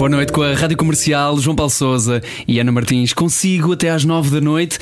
Boa 0.00 0.08
noite 0.08 0.32
com 0.32 0.40
a 0.40 0.54
Rádio 0.54 0.78
Comercial, 0.78 1.38
João 1.38 1.54
Paulo 1.54 1.70
Souza 1.70 2.22
e 2.48 2.58
Ana 2.58 2.72
Martins. 2.72 3.12
Consigo 3.12 3.74
até 3.74 3.90
às 3.90 4.02
nove 4.02 4.30
da 4.30 4.40
noite 4.40 4.78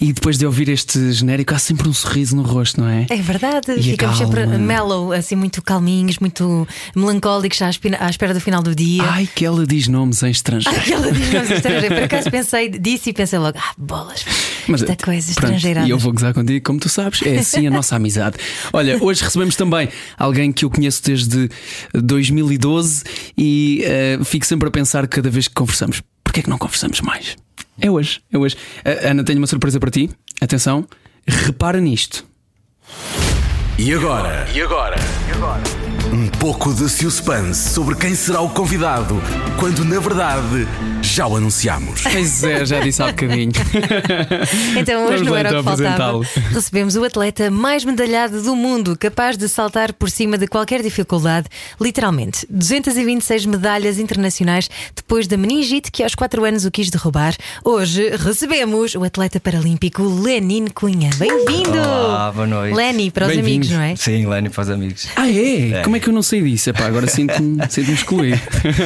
e 0.00 0.12
depois 0.12 0.38
de 0.38 0.46
ouvir 0.46 0.68
este 0.68 1.10
genérico 1.10 1.52
há 1.52 1.58
sempre 1.58 1.88
um 1.88 1.92
sorriso 1.92 2.36
no 2.36 2.42
rosto, 2.42 2.80
não 2.80 2.88
é? 2.88 3.04
É 3.10 3.16
verdade, 3.16 3.72
E 3.76 3.82
ficamos 3.82 4.16
sempre 4.16 4.46
mellow, 4.46 5.10
assim, 5.10 5.34
muito 5.34 5.60
calminhos, 5.60 6.20
muito 6.20 6.68
melancólicos, 6.94 7.60
à 7.62 8.08
espera 8.08 8.32
do 8.32 8.40
final 8.40 8.62
do 8.62 8.72
dia. 8.72 9.02
Ai, 9.02 9.28
que 9.34 9.44
ela 9.44 9.66
diz 9.66 9.88
nomes 9.88 10.22
em 10.22 10.30
estrangeiro. 10.30 10.78
Aquela 10.78 11.10
diz 11.10 11.32
nomes 11.32 11.50
estrangeiros. 11.50 11.88
Por 11.88 12.04
acaso 12.04 12.30
pensei, 12.30 12.68
disse 12.68 13.10
e 13.10 13.12
pensei 13.12 13.40
logo, 13.40 13.58
ah, 13.58 13.74
bolas, 13.76 14.24
esta 14.68 14.96
coisa 15.04 15.34
pronto, 15.34 15.54
estrangeirada. 15.56 15.88
E 15.88 15.90
eu 15.90 15.98
vou 15.98 16.12
gozar 16.12 16.32
contigo, 16.32 16.64
como 16.64 16.78
tu 16.78 16.88
sabes, 16.88 17.22
é 17.22 17.38
assim 17.38 17.66
a 17.66 17.70
nossa 17.70 17.96
amizade. 17.96 18.36
Olha, 18.72 19.02
hoje 19.02 19.24
recebemos 19.24 19.56
também 19.56 19.88
alguém 20.16 20.52
que 20.52 20.64
eu 20.64 20.70
conheço 20.70 21.02
desde 21.02 21.50
2012 21.92 23.02
e 23.36 23.82
eh, 23.84 24.18
fico 24.22 24.46
sempre 24.46 24.59
a 24.68 24.70
pensar 24.70 25.06
cada 25.08 25.30
vez 25.30 25.48
que 25.48 25.54
conversamos, 25.54 26.02
porquê 26.22 26.40
é 26.40 26.42
que 26.42 26.50
não 26.50 26.58
conversamos 26.58 27.00
mais? 27.00 27.36
É 27.80 27.90
hoje, 27.90 28.20
é 28.32 28.38
hoje. 28.38 28.56
Eh, 28.84 29.08
Ana, 29.10 29.24
tenho 29.24 29.38
uma 29.38 29.46
surpresa 29.46 29.80
para 29.80 29.90
ti. 29.90 30.10
Atenção, 30.40 30.86
repara 31.26 31.80
nisto. 31.80 32.24
E 33.78 33.92
agora? 33.94 34.46
E 34.54 34.60
agora? 34.60 34.96
Um 36.12 36.28
pouco 36.28 36.74
de 36.74 36.88
suspense 36.88 37.70
sobre 37.70 37.94
quem 37.94 38.14
será 38.14 38.40
o 38.40 38.50
convidado, 38.50 39.22
quando 39.58 39.84
na 39.84 39.98
verdade 39.98 40.66
já 41.02 41.26
o 41.26 41.36
anunciamos. 41.36 42.02
Pois 42.02 42.44
é, 42.44 42.64
já 42.64 42.80
disse 42.80 43.02
há 43.02 43.06
bocadinho. 43.08 43.52
Então 44.76 45.04
hoje 45.04 45.24
Vamos 45.24 45.26
não 45.26 45.32
lá 45.32 45.38
era 45.38 45.48
o 45.48 45.60
então 45.60 45.76
que 45.76 45.82
faltava. 45.82 46.20
Recebemos 46.52 46.96
o 46.96 47.04
atleta 47.04 47.50
mais 47.50 47.84
medalhado 47.84 48.42
do 48.42 48.54
mundo, 48.54 48.96
capaz 48.96 49.36
de 49.36 49.48
saltar 49.48 49.92
por 49.92 50.10
cima 50.10 50.38
de 50.38 50.46
qualquer 50.46 50.82
dificuldade, 50.82 51.48
literalmente. 51.80 52.46
226 52.50 53.46
medalhas 53.46 53.98
internacionais 53.98 54.68
depois 54.94 55.26
da 55.26 55.36
meningite 55.36 55.90
que 55.90 56.02
aos 56.02 56.14
4 56.14 56.44
anos 56.44 56.64
o 56.64 56.70
quis 56.70 56.90
derrubar. 56.90 57.34
Hoje 57.64 58.10
recebemos 58.16 58.94
o 58.94 59.04
atleta 59.04 59.40
paralímpico 59.40 60.02
Lenin 60.02 60.66
Cunha. 60.68 61.10
Bem-vindo! 61.16 61.78
Olá, 61.78 62.32
boa 62.32 62.46
noite. 62.46 62.74
Lenny, 62.74 63.10
para 63.10 63.26
os 63.26 63.36
amigos, 63.36 63.70
não 63.70 63.80
é? 63.80 63.96
Sim, 63.96 64.26
Lenny 64.26 64.48
para 64.50 64.62
os 64.62 64.70
amigos. 64.70 65.08
Ah, 65.16 65.30
é? 65.30 65.82
Como 65.82 65.96
é 65.96 66.00
que 66.00 66.08
eu 66.08 66.12
não 66.12 66.22
sei 66.22 66.42
disso? 66.42 66.70
Epá, 66.70 66.86
agora 66.86 67.06
sinto-me 67.06 67.58
sinto 67.68 67.90
excluído. 67.90 68.40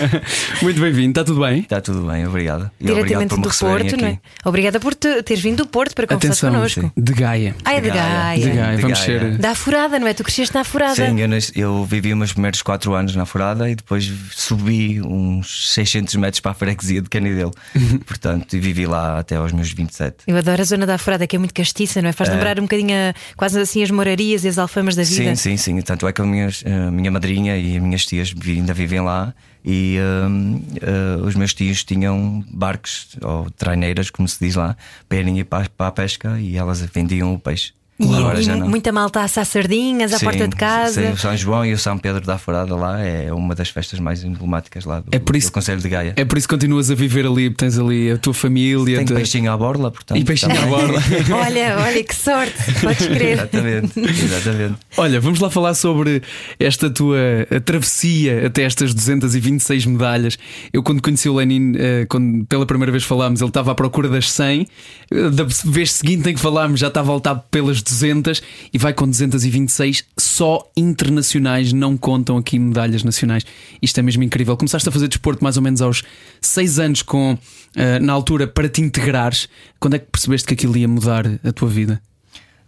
Muito 0.63 0.81
bem-vindo, 0.81 1.11
está 1.11 1.25
tudo 1.25 1.41
bem? 1.41 1.61
Está 1.61 1.81
tudo 1.81 2.04
bem, 2.05 2.27
obrigado. 2.27 2.71
E 2.81 2.85
obrigado 2.85 3.07
Diretamente 3.07 3.31
por 3.35 3.41
do 3.41 3.59
Porto, 3.59 3.97
não 4.01 4.09
é? 4.09 4.19
Obrigada 4.45 4.81
por 4.81 4.95
te- 4.95 5.23
teres 5.23 5.43
vindo 5.43 5.59
do 5.65 5.67
Porto 5.67 5.95
para 5.95 6.07
conversar 6.07 6.49
Atenção, 6.49 6.53
connosco. 6.53 6.93
de 6.97 7.13
Gaia. 7.13 7.55
Ah, 7.65 7.73
é 7.75 7.81
de 7.81 7.91
De 7.91 7.97
Gaia. 7.97 8.41
De 8.41 8.51
Gaia, 8.51 8.79
vamos 8.79 8.99
Gaia. 9.01 9.21
ser. 9.21 9.39
Da 9.39 9.55
Furada, 9.55 9.99
não 9.99 10.07
é? 10.07 10.15
Tu 10.15 10.23
cresceste 10.25 10.55
na 10.55 10.65
Furada. 10.65 10.95
Sim, 10.95 11.21
eu, 11.21 11.29
nas- 11.29 11.53
eu 11.55 11.85
vivi 11.85 12.13
os 12.13 12.19
meus 12.19 12.33
primeiros 12.33 12.63
4 12.63 12.93
anos 12.95 13.15
na 13.17 13.25
Furada 13.27 13.69
e 13.71 13.75
depois 13.75 14.11
subi 14.33 15.01
uns 15.03 15.73
600 15.75 16.15
metros 16.17 16.41
para 16.41 16.51
a 16.53 16.55
freguesia 16.55 17.01
de 17.03 17.09
Canidelo. 17.09 17.53
Portanto, 18.07 18.55
e 18.57 18.61
vivi 18.61 18.87
lá 18.87 19.19
até 19.19 19.37
aos 19.37 19.53
meus 19.53 19.71
27. 19.73 20.17
Eu 20.27 20.37
adoro 20.37 20.61
a 20.61 20.65
zona 20.65 20.87
da 20.87 20.99
Furada, 20.99 21.27
que 21.27 21.37
é 21.37 21.39
muito 21.39 21.55
castiça, 21.55 22.01
não 22.03 22.09
é? 22.09 22.13
Faz 22.13 22.31
lembrar 22.31 22.59
um 22.59 22.63
bocadinho 22.63 22.95
a- 22.95 23.15
quase 23.37 23.59
assim 23.61 23.83
as 23.83 23.91
morarias 23.91 24.45
e 24.45 24.49
as 24.49 24.59
alfamas 24.59 24.95
da 24.97 25.03
vida. 25.03 25.35
Sim, 25.37 25.57
sim, 25.57 25.57
sim. 25.57 25.81
Tanto 25.83 26.07
é 26.07 26.13
que 26.13 26.21
a 26.21 26.25
minha, 26.25 26.49
a 26.87 26.91
minha 26.91 27.11
madrinha 27.11 27.57
e 27.57 27.77
as 27.77 27.83
minhas 27.83 28.05
tias 28.07 28.35
ainda 28.47 28.73
vivem 28.75 29.01
lá 29.01 29.35
e 29.65 29.99
hum, 30.29 30.63
eh, 30.81 31.17
os 31.23 31.35
meus 31.35 31.55
tios 31.55 31.83
tinham 31.85 32.45
barcos 32.51 33.17
ou 33.23 33.51
traineiras, 33.51 34.11
como 34.11 34.29
se 34.29 34.45
diz 34.45 34.57
lá, 34.57 34.77
para 35.09 35.19
irem 35.19 35.39
ir 35.39 35.45
para, 35.45 35.69
para 35.71 35.87
a 35.87 35.93
pesca 35.93 36.39
e 36.39 36.57
elas 36.57 36.81
vendiam 36.83 37.33
o 37.33 37.39
peixe. 37.39 37.73
E, 37.97 38.05
Agora 38.13 38.41
e 38.41 38.43
já 38.43 38.57
não. 38.57 38.69
muita 38.69 38.91
malta 38.91 39.21
a 39.21 39.25
assar 39.25 39.47
sardinhas 39.47 40.13
à 40.13 40.19
Sim, 40.19 40.25
porta 40.25 40.49
de 40.49 40.57
casa. 40.57 41.01
Sim, 41.01 41.13
o 41.13 41.17
São 41.17 41.37
João 41.37 41.65
e 41.65 41.73
o 41.73 41.79
São 41.79 41.97
Pedro 41.97 42.21
da 42.27 42.37
Furada 42.37 42.75
lá 42.75 43.01
é 43.01 43.33
uma 43.33 43.55
das 43.55 43.69
festas 43.69 44.01
mais 44.01 44.25
emblemáticas 44.25 44.85
lá 44.85 44.99
do, 44.99 45.07
É 45.13 45.19
por 45.21 45.37
isso- 45.37 45.47
do 45.49 45.53
Conselho 45.53 45.81
de 45.81 45.89
Gaia. 45.89 46.13
É 46.17 46.25
por 46.25 46.37
isso 46.37 46.49
que 46.49 46.55
continuas 46.55 46.91
a 46.91 46.95
viver 46.97 47.25
ali, 47.25 47.49
tens 47.51 47.79
ali 47.79 48.11
a 48.11 48.19
tua 48.19 48.35
família. 48.35 48.97
Tem 49.05 49.07
peixinho 49.07 49.53
à 49.53 49.57
borla, 49.57 49.93
portanto. 49.93 50.19
E 50.19 50.25
peixinho 50.25 50.51
à 50.53 50.55
também. 50.57 50.71
borla. 50.71 51.01
Olha, 51.47 51.77
olha 51.79 52.03
que 52.05 52.15
sorte, 52.17 52.55
podes 52.81 53.07
crer. 53.07 53.33
exatamente, 53.35 54.01
exatamente. 54.01 54.75
Olha, 54.97 55.21
vamos 55.21 55.39
lá 55.39 55.49
falar 55.49 55.75
sobre 55.75 56.21
esta 56.59 56.91
tua 56.91 57.17
travessia 57.65 58.47
até 58.47 58.63
estas 58.63 58.93
226 58.95 59.87
medalhas. 59.87 60.39
Eu, 60.73 60.83
quando 60.83 61.01
conheci 61.01 61.29
o 61.29 61.35
Lenin, 61.35 61.75
eh, 61.77 62.07
quando 62.09 62.45
pela 62.47 62.67
primeira 62.67 62.91
vez 62.93 63.05
falámos, 63.05 63.41
ele 63.41 63.51
estava 63.51 63.73
à 63.73 63.75
procura 63.75 64.09
das 64.09 64.31
100. 64.31 64.67
Eh, 65.13 65.31
Da 65.31 65.45
vez 65.65 65.93
seguinte 65.93 66.29
em 66.31 66.35
que 66.35 66.41
falámos, 66.41 66.81
já 66.81 66.89
estava 66.89 67.07
a 67.09 67.13
voltar 67.13 67.35
pelas 67.51 67.83
200 67.85 68.43
e 68.73 68.79
vai 68.79 68.93
com 68.93 69.09
226. 69.09 70.05
Só 70.19 70.69
internacionais 70.77 71.73
não 71.73 71.97
contam 71.97 72.37
aqui 72.37 72.59
medalhas 72.59 73.05
nacionais. 73.05 73.45
Isto 73.81 74.01
é 74.01 74.03
mesmo 74.03 74.23
incrível. 74.23 74.57
Começaste 74.57 74.89
a 74.89 74.93
fazer 74.93 75.09
desporto 75.09 75.43
mais 75.43 75.57
ou 75.57 75.63
menos 75.63 75.81
aos 75.81 76.03
6 76.41 76.79
anos, 76.79 77.03
com, 77.03 77.39
eh, 77.77 77.99
na 78.01 78.13
altura, 78.13 78.47
para 78.47 78.69
te 78.69 78.81
integrares. 78.81 79.49
Quando 79.79 79.95
é 79.95 79.99
que 79.99 80.07
percebeste 80.07 80.49
que 80.49 80.55
aquilo 80.55 80.77
ia 80.77 80.89
mudar 80.89 81.25
a 81.45 81.53
tua 81.53 81.69
vida? 81.69 82.01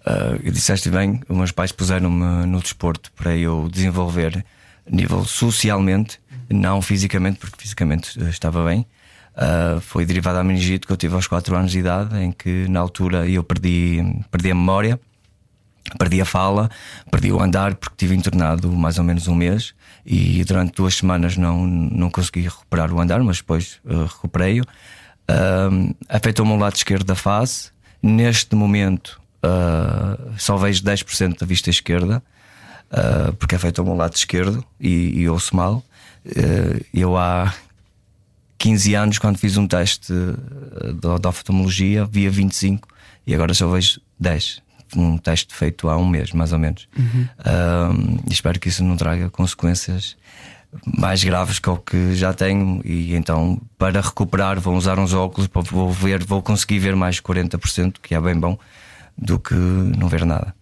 Uh, 0.07 0.53
disseste 0.53 0.89
bem, 0.89 1.21
os 1.29 1.37
meus 1.37 1.51
pais 1.51 1.73
puseram-me 1.73 2.47
no 2.47 2.61
desporto 2.61 3.11
para 3.17 3.37
eu 3.37 3.69
desenvolver 3.69 4.45
nível 4.89 5.25
socialmente, 5.25 6.21
não 6.49 6.81
fisicamente, 6.81 7.39
porque 7.41 7.57
fisicamente 7.61 8.17
uh, 8.21 8.29
estava 8.29 8.65
bem. 8.65 8.87
Uh, 9.37 9.81
foi 9.81 10.07
derivado 10.07 10.39
da 10.39 10.45
meningite 10.45 10.87
que 10.87 10.93
eu 10.93 10.97
tive 10.97 11.15
aos 11.15 11.27
4 11.27 11.57
anos 11.57 11.73
de 11.73 11.81
idade, 11.81 12.17
em 12.19 12.31
que 12.31 12.69
na 12.69 12.79
altura 12.79 13.29
eu 13.29 13.43
perdi, 13.43 13.99
perdi 14.31 14.53
a 14.53 14.55
memória, 14.55 14.99
perdi 15.99 16.21
a 16.21 16.25
fala, 16.25 16.71
perdi 17.11 17.33
o 17.33 17.41
andar, 17.41 17.75
porque 17.75 17.95
estive 17.95 18.15
internado 18.15 18.71
mais 18.73 18.99
ou 18.99 19.05
menos 19.05 19.29
um 19.29 19.35
mês 19.35 19.75
e 20.05 20.45
durante 20.45 20.75
duas 20.75 20.97
semanas 20.97 21.37
não, 21.37 21.67
não 21.67 22.11
consegui 22.11 22.43
recuperar 22.43 22.93
o 22.93 23.01
andar, 23.01 23.21
mas 23.23 23.39
depois 23.39 23.79
uh, 23.85 24.05
recuperei-o. 24.05 24.65
Um, 25.29 25.95
Afetou-me 26.09 26.53
o 26.53 26.57
lado 26.57 26.77
esquerdo 26.77 27.05
da 27.05 27.15
face. 27.15 27.71
Neste 28.03 28.55
momento 28.55 29.21
uh, 29.45 30.33
só 30.39 30.57
vejo 30.57 30.83
10% 30.83 31.39
da 31.39 31.47
vista 31.47 31.71
esquerda, 31.71 32.23
uh, 32.91 33.33
porque 33.35 33.55
afetou-me 33.55 33.91
o 33.91 33.95
lado 33.95 34.15
esquerdo 34.15 34.65
e, 34.81 35.21
e 35.21 35.29
ouço 35.29 35.57
mal. 35.57 35.83
Uh, 36.25 36.85
eu 36.95 37.17
há 37.17 37.53
15 38.59 38.95
anos, 38.95 39.19
quando 39.19 39.39
fiz 39.39 39.57
um 39.57 39.67
teste 39.67 40.13
uh, 40.13 40.93
de, 40.93 41.21
de 41.21 41.29
oftalmologia, 41.29 42.05
via 42.05 42.31
25 42.31 42.89
e 43.27 43.35
agora 43.35 43.53
só 43.55 43.69
vejo 43.69 44.01
10. 44.19 44.63
Um 44.95 45.19
teste 45.19 45.55
feito 45.55 45.89
há 45.89 45.97
um 45.97 46.07
mês, 46.07 46.33
mais 46.33 46.53
ou 46.53 46.59
menos. 46.59 46.89
Um, 46.99 48.19
e 48.29 48.33
espero 48.33 48.61
que 48.61 48.69
isso 48.69 48.85
não 48.85 48.97
traga 48.97 49.31
consequências 49.31 50.17
mais 50.85 51.23
graves 51.25 51.59
que 51.59 51.71
o 51.71 51.77
que 51.77 52.15
já 52.15 52.33
tenho. 52.33 52.81
E 52.85 53.15
então, 53.15 53.61
para 53.79 54.01
recuperar, 54.01 54.61
vou 54.61 54.77
usar 54.77 54.99
uns 54.99 55.13
óculos, 55.13 55.49
vou 55.71 55.91
ver, 55.91 56.25
vou 56.25 56.43
conseguir 56.43 56.79
ver 56.79 56.95
mais 56.95 57.21
40%, 57.21 57.97
que 58.03 58.15
é 58.15 58.21
bem 58.21 58.39
bom, 58.39 58.59
do 59.17 59.39
que 59.39 59.55
não 59.55 60.09
ver 60.09 60.25
nada. 60.25 60.55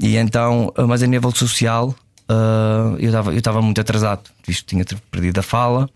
E 0.00 0.16
então, 0.16 0.72
mas 0.88 1.02
a 1.02 1.06
nível 1.06 1.30
social, 1.32 1.94
uh, 2.28 2.96
eu 2.98 3.36
estava 3.36 3.62
muito 3.62 3.80
atrasado, 3.80 4.30
visto 4.46 4.64
que 4.64 4.70
tinha 4.70 4.84
perdido 5.10 5.38
a 5.40 5.42
fala. 5.42 5.88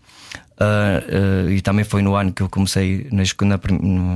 Uh, 0.59 1.45
uh, 1.47 1.51
e 1.51 1.61
também 1.61 1.85
foi 1.85 2.01
no 2.01 2.15
ano 2.15 2.33
que 2.33 2.41
eu 2.41 2.49
comecei 2.49 3.07
na, 3.11 3.23
na, 3.45 3.59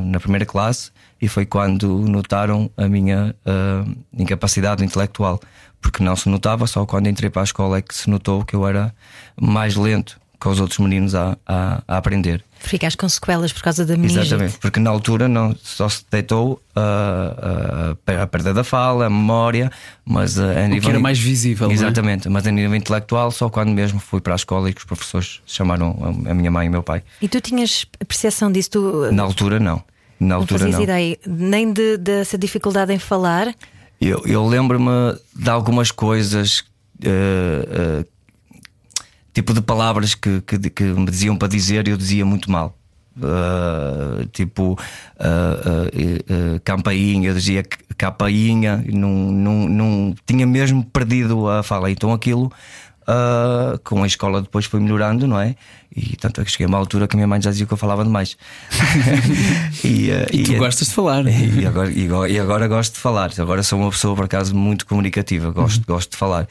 na 0.06 0.20
primeira 0.20 0.44
classe 0.44 0.92
e 1.22 1.28
foi 1.28 1.46
quando 1.46 2.00
notaram 2.00 2.70
a 2.76 2.88
minha 2.88 3.36
uh, 3.46 3.96
incapacidade 4.18 4.84
intelectual, 4.84 5.40
porque 5.80 6.04
não 6.04 6.16
se 6.16 6.28
notava, 6.30 6.66
só 6.66 6.84
quando 6.86 7.08
entrei 7.08 7.30
para 7.30 7.44
a 7.44 7.46
escola 7.46 7.78
é 7.78 7.82
que 7.82 7.94
se 7.94 8.10
notou 8.10 8.44
que 8.44 8.56
eu 8.56 8.68
era 8.68 8.94
mais 9.40 9.76
lento 9.76 10.21
que 10.42 10.48
os 10.48 10.60
outros 10.60 10.80
meninos 10.80 11.14
a, 11.14 11.38
a, 11.46 11.84
a 11.88 11.98
aprender. 11.98 12.44
Ficaste 12.60 12.98
com 12.98 13.08
sequelas 13.08 13.54
por 13.54 13.62
causa 13.62 13.86
da 13.86 13.96
meningite. 13.96 14.22
Exatamente, 14.26 14.58
porque 14.58 14.80
na 14.80 14.90
altura 14.90 15.28
não, 15.28 15.56
só 15.62 15.88
se 15.88 16.04
detectou 16.04 16.62
uh, 16.76 17.92
uh, 18.12 18.22
a 18.22 18.28
perda 18.28 18.52
da 18.54 18.64
fala, 18.64 19.06
a 19.06 19.10
memória, 19.10 19.72
mas 20.04 20.38
uh, 20.38 20.44
a 20.44 20.68
nível. 20.68 20.90
era 20.90 21.00
mais 21.00 21.20
visível, 21.20 21.68
não 21.68 21.74
é? 21.74 21.76
Exatamente, 21.76 22.28
mas 22.28 22.46
a 22.48 22.52
nível 22.52 22.76
intelectual, 22.76 23.30
só 23.32 23.50
quando 23.50 23.70
mesmo 23.70 24.00
fui 24.00 24.20
para 24.20 24.34
a 24.34 24.36
escola 24.36 24.70
e 24.70 24.74
que 24.74 24.80
os 24.80 24.86
professores 24.86 25.42
chamaram 25.46 25.96
a, 26.28 26.34
minha 26.34 26.50
mãe 26.50 26.66
e 26.66 26.70
o 26.70 26.72
meu 26.72 26.84
pai. 26.84 27.04
E 27.22 27.28
tu 27.28 27.40
tinhas 27.40 27.86
percepção 28.08 28.52
disso? 28.52 28.72
Tu 28.72 29.12
Na 29.12 29.24
altura, 29.24 29.60
não. 29.60 29.84
Na 30.20 30.28
não 30.28 30.36
altura, 30.38 30.60
fazias 30.60 30.76
não. 30.78 30.84
ideia 30.84 31.18
nem 31.28 31.72
de- 31.72 31.98
dessa 31.98 32.38
dificuldade 32.38 32.92
em 32.94 33.00
falar. 33.00 33.54
Eu, 34.00 34.24
eu 34.26 34.46
lembro-me 34.48 35.16
de 35.36 35.50
algumas 35.50 35.92
coisas, 35.92 36.64
eh, 37.04 37.68
eh, 38.02 38.06
tipo 39.34 39.54
de 39.54 39.62
palavras 39.62 40.16
que, 40.16 40.42
que, 40.42 40.70
que 40.70 40.84
me 40.84 41.10
diziam 41.10 41.36
para 41.36 41.48
dizer 41.48 41.88
e 41.88 41.92
eu 41.92 41.98
dizia 41.98 42.26
muito 42.26 42.52
mal. 42.52 42.78
Uh, 43.18 44.26
tipo 44.28 44.72
uh, 44.72 44.76
uh, 46.56 46.60
campainha, 46.64 47.30
eu 47.30 47.34
dizia 47.34 47.62
campainha, 47.98 48.84
não, 48.88 49.10
não, 49.10 49.70
não 49.70 50.16
tinha 50.26 50.48
mesmo 50.48 50.84
perdido 50.86 51.50
a 51.50 51.62
fala. 51.62 51.92
Então 51.92 52.14
aquilo 52.14 52.52
com 53.84 54.04
a 54.04 54.08
escola 54.08 54.42
depois 54.42 54.66
foi 54.66 54.80
melhorando, 54.80 55.28
não 55.28 55.38
é? 55.38 55.56
E 55.94 56.16
tanto 56.16 56.40
é 56.40 56.46
que 56.46 56.52
cheguei 56.52 56.66
a 56.66 56.70
uma 56.70 56.78
altura 56.78 57.06
que 57.06 57.16
a 57.16 57.18
minha 57.18 57.28
mãe 57.28 57.42
já 57.42 57.50
dizia 57.50 57.66
que 57.66 57.74
eu 57.74 57.78
falava 57.78 58.06
demais. 58.06 58.38
e, 59.84 60.10
e, 60.32 60.44
tu 60.44 60.54
e, 60.54 60.56
gostas 60.56 60.88
de 60.88 60.94
falar. 60.94 61.26
E 61.28 61.66
agora, 61.66 61.92
e, 62.30 62.40
agora 62.40 62.68
gosto 62.70 62.94
de 62.94 63.00
falar. 63.00 63.32
Agora 63.38 63.62
sou 63.64 63.80
uma 63.80 63.90
pessoa, 63.90 64.16
por 64.16 64.26
acaso, 64.26 64.56
muito 64.56 64.86
comunicativa, 64.86 65.52
gosto, 65.52 65.80
uhum. 65.80 65.96
gosto 65.96 66.12
de 66.12 66.18
falar. 66.18 66.48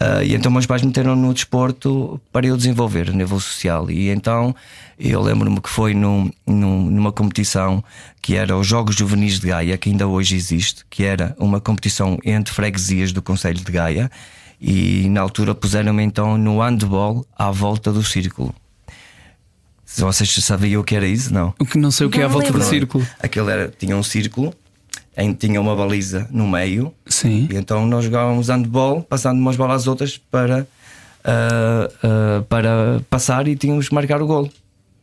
Uh, 0.00 0.22
e 0.22 0.34
então 0.34 0.52
meus 0.52 0.64
pais 0.64 0.80
meteram 0.82 1.16
no 1.16 1.34
desporto 1.34 2.20
para 2.32 2.46
eu 2.46 2.56
desenvolver 2.56 3.10
a 3.10 3.12
nível 3.12 3.40
social. 3.40 3.90
E 3.90 4.10
então 4.10 4.54
eu 4.98 5.20
lembro-me 5.20 5.60
que 5.60 5.68
foi 5.68 5.92
num, 5.92 6.30
num, 6.46 6.84
numa 6.84 7.10
competição 7.10 7.82
que 8.22 8.36
era 8.36 8.56
os 8.56 8.66
Jogos 8.66 8.94
Juvenis 8.94 9.40
de 9.40 9.48
Gaia, 9.48 9.76
que 9.76 9.90
ainda 9.90 10.06
hoje 10.06 10.36
existe, 10.36 10.84
que 10.88 11.02
era 11.02 11.34
uma 11.38 11.60
competição 11.60 12.16
entre 12.24 12.54
freguesias 12.54 13.12
do 13.12 13.20
Conselho 13.20 13.58
de 13.58 13.72
Gaia 13.72 14.08
e 14.60 15.08
na 15.08 15.20
altura 15.20 15.54
puseram-me 15.54 16.02
então 16.02 16.38
no 16.38 16.60
handball 16.60 17.26
à 17.36 17.50
volta 17.50 17.92
do 17.92 18.02
círculo. 18.02 18.54
Se 19.84 20.02
vocês 20.02 20.30
sabiam 20.44 20.82
o 20.82 20.84
que 20.84 20.94
era 20.94 21.06
isso, 21.06 21.32
não? 21.32 21.54
O 21.58 21.64
que 21.64 21.78
não 21.78 21.90
sei 21.90 22.06
o 22.06 22.10
que 22.10 22.20
é 22.20 22.24
à 22.24 22.28
volta 22.28 22.48
lembro. 22.48 22.60
do 22.60 22.68
círculo. 22.68 23.06
Aquele 23.20 23.50
era, 23.50 23.68
tinha 23.68 23.96
um 23.96 24.02
círculo, 24.02 24.52
em, 25.18 25.32
tinha 25.34 25.60
uma 25.60 25.74
baliza 25.74 26.28
no 26.30 26.46
meio. 26.46 26.94
Sim. 27.06 27.48
E 27.50 27.56
então 27.56 27.84
nós 27.84 28.04
jogávamos 28.04 28.48
handball, 28.48 29.02
passando 29.02 29.38
umas 29.38 29.56
bolas 29.56 29.82
às 29.82 29.86
outras 29.88 30.16
para, 30.16 30.60
uh, 30.60 32.38
uh, 32.38 32.42
para 32.44 33.02
passar 33.10 33.48
e 33.48 33.56
tínhamos 33.56 33.88
que 33.88 33.94
marcar 33.94 34.22
o 34.22 34.26
gol. 34.26 34.48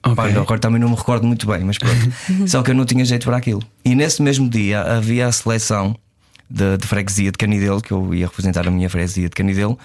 Okay. 0.02 0.16
Pá, 0.16 0.40
agora 0.40 0.60
também 0.60 0.80
não 0.80 0.90
me 0.90 0.96
recordo 0.96 1.28
muito 1.28 1.46
bem, 1.46 1.64
mas 1.66 1.78
pronto. 1.78 1.96
Só 2.48 2.64
que 2.64 2.72
eu 2.72 2.76
não 2.76 2.86
tinha 2.86 3.04
jeito 3.04 3.26
para 3.26 3.36
aquilo. 3.36 3.62
E 3.84 3.94
nesse 3.94 4.22
mesmo 4.22 4.50
dia 4.50 4.82
havia 4.82 5.28
a 5.28 5.32
seleção 5.32 5.96
de, 6.50 6.78
de 6.78 6.88
freguesia 6.88 7.32
de 7.32 7.38
Canidelo, 7.38 7.82
que 7.82 7.92
eu 7.92 8.14
ia 8.14 8.28
representar 8.28 8.66
a 8.68 8.72
minha 8.72 8.90
freguesia 8.90 9.28
de 9.28 9.36
Canidelo, 9.36 9.78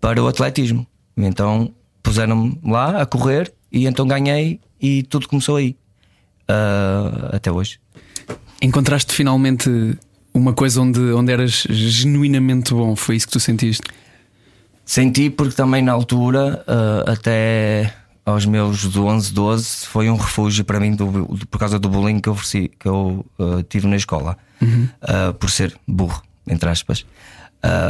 para 0.00 0.20
o 0.20 0.26
atletismo. 0.26 0.86
Então 1.16 1.72
puseram-me 2.02 2.58
lá 2.64 3.02
a 3.02 3.06
correr 3.06 3.52
e 3.70 3.86
então 3.86 4.06
ganhei 4.06 4.58
e 4.80 5.04
tudo 5.04 5.28
começou 5.28 5.56
aí. 5.56 5.76
Uh, 6.50 7.36
até 7.36 7.52
hoje. 7.52 7.78
Encontraste 8.62 9.12
finalmente 9.12 9.68
uma 10.32 10.52
coisa 10.52 10.80
onde, 10.80 11.00
onde 11.00 11.32
eras 11.32 11.66
genuinamente 11.68 12.72
bom, 12.72 12.94
foi 12.94 13.16
isso 13.16 13.26
que 13.26 13.32
tu 13.32 13.40
sentiste? 13.40 13.82
Senti 14.84 15.30
porque 15.30 15.54
também 15.54 15.82
na 15.82 15.92
altura, 15.92 16.64
uh, 16.66 17.10
até 17.10 17.92
aos 18.24 18.46
meus 18.46 18.96
11, 18.96 19.32
12, 19.32 19.86
foi 19.86 20.08
um 20.08 20.16
refúgio 20.16 20.64
para 20.64 20.78
mim 20.78 20.94
do, 20.94 21.36
por 21.50 21.58
causa 21.58 21.76
do 21.76 21.88
bullying 21.88 22.20
que 22.20 22.28
eu, 22.28 22.34
ofereci, 22.34 22.70
que 22.78 22.86
eu 22.86 23.26
uh, 23.38 23.62
tive 23.64 23.88
na 23.88 23.96
escola 23.96 24.36
uhum. 24.60 24.88
uh, 25.02 25.34
por 25.34 25.50
ser 25.50 25.76
burro, 25.86 26.22
entre 26.46 26.68
aspas. 26.68 27.04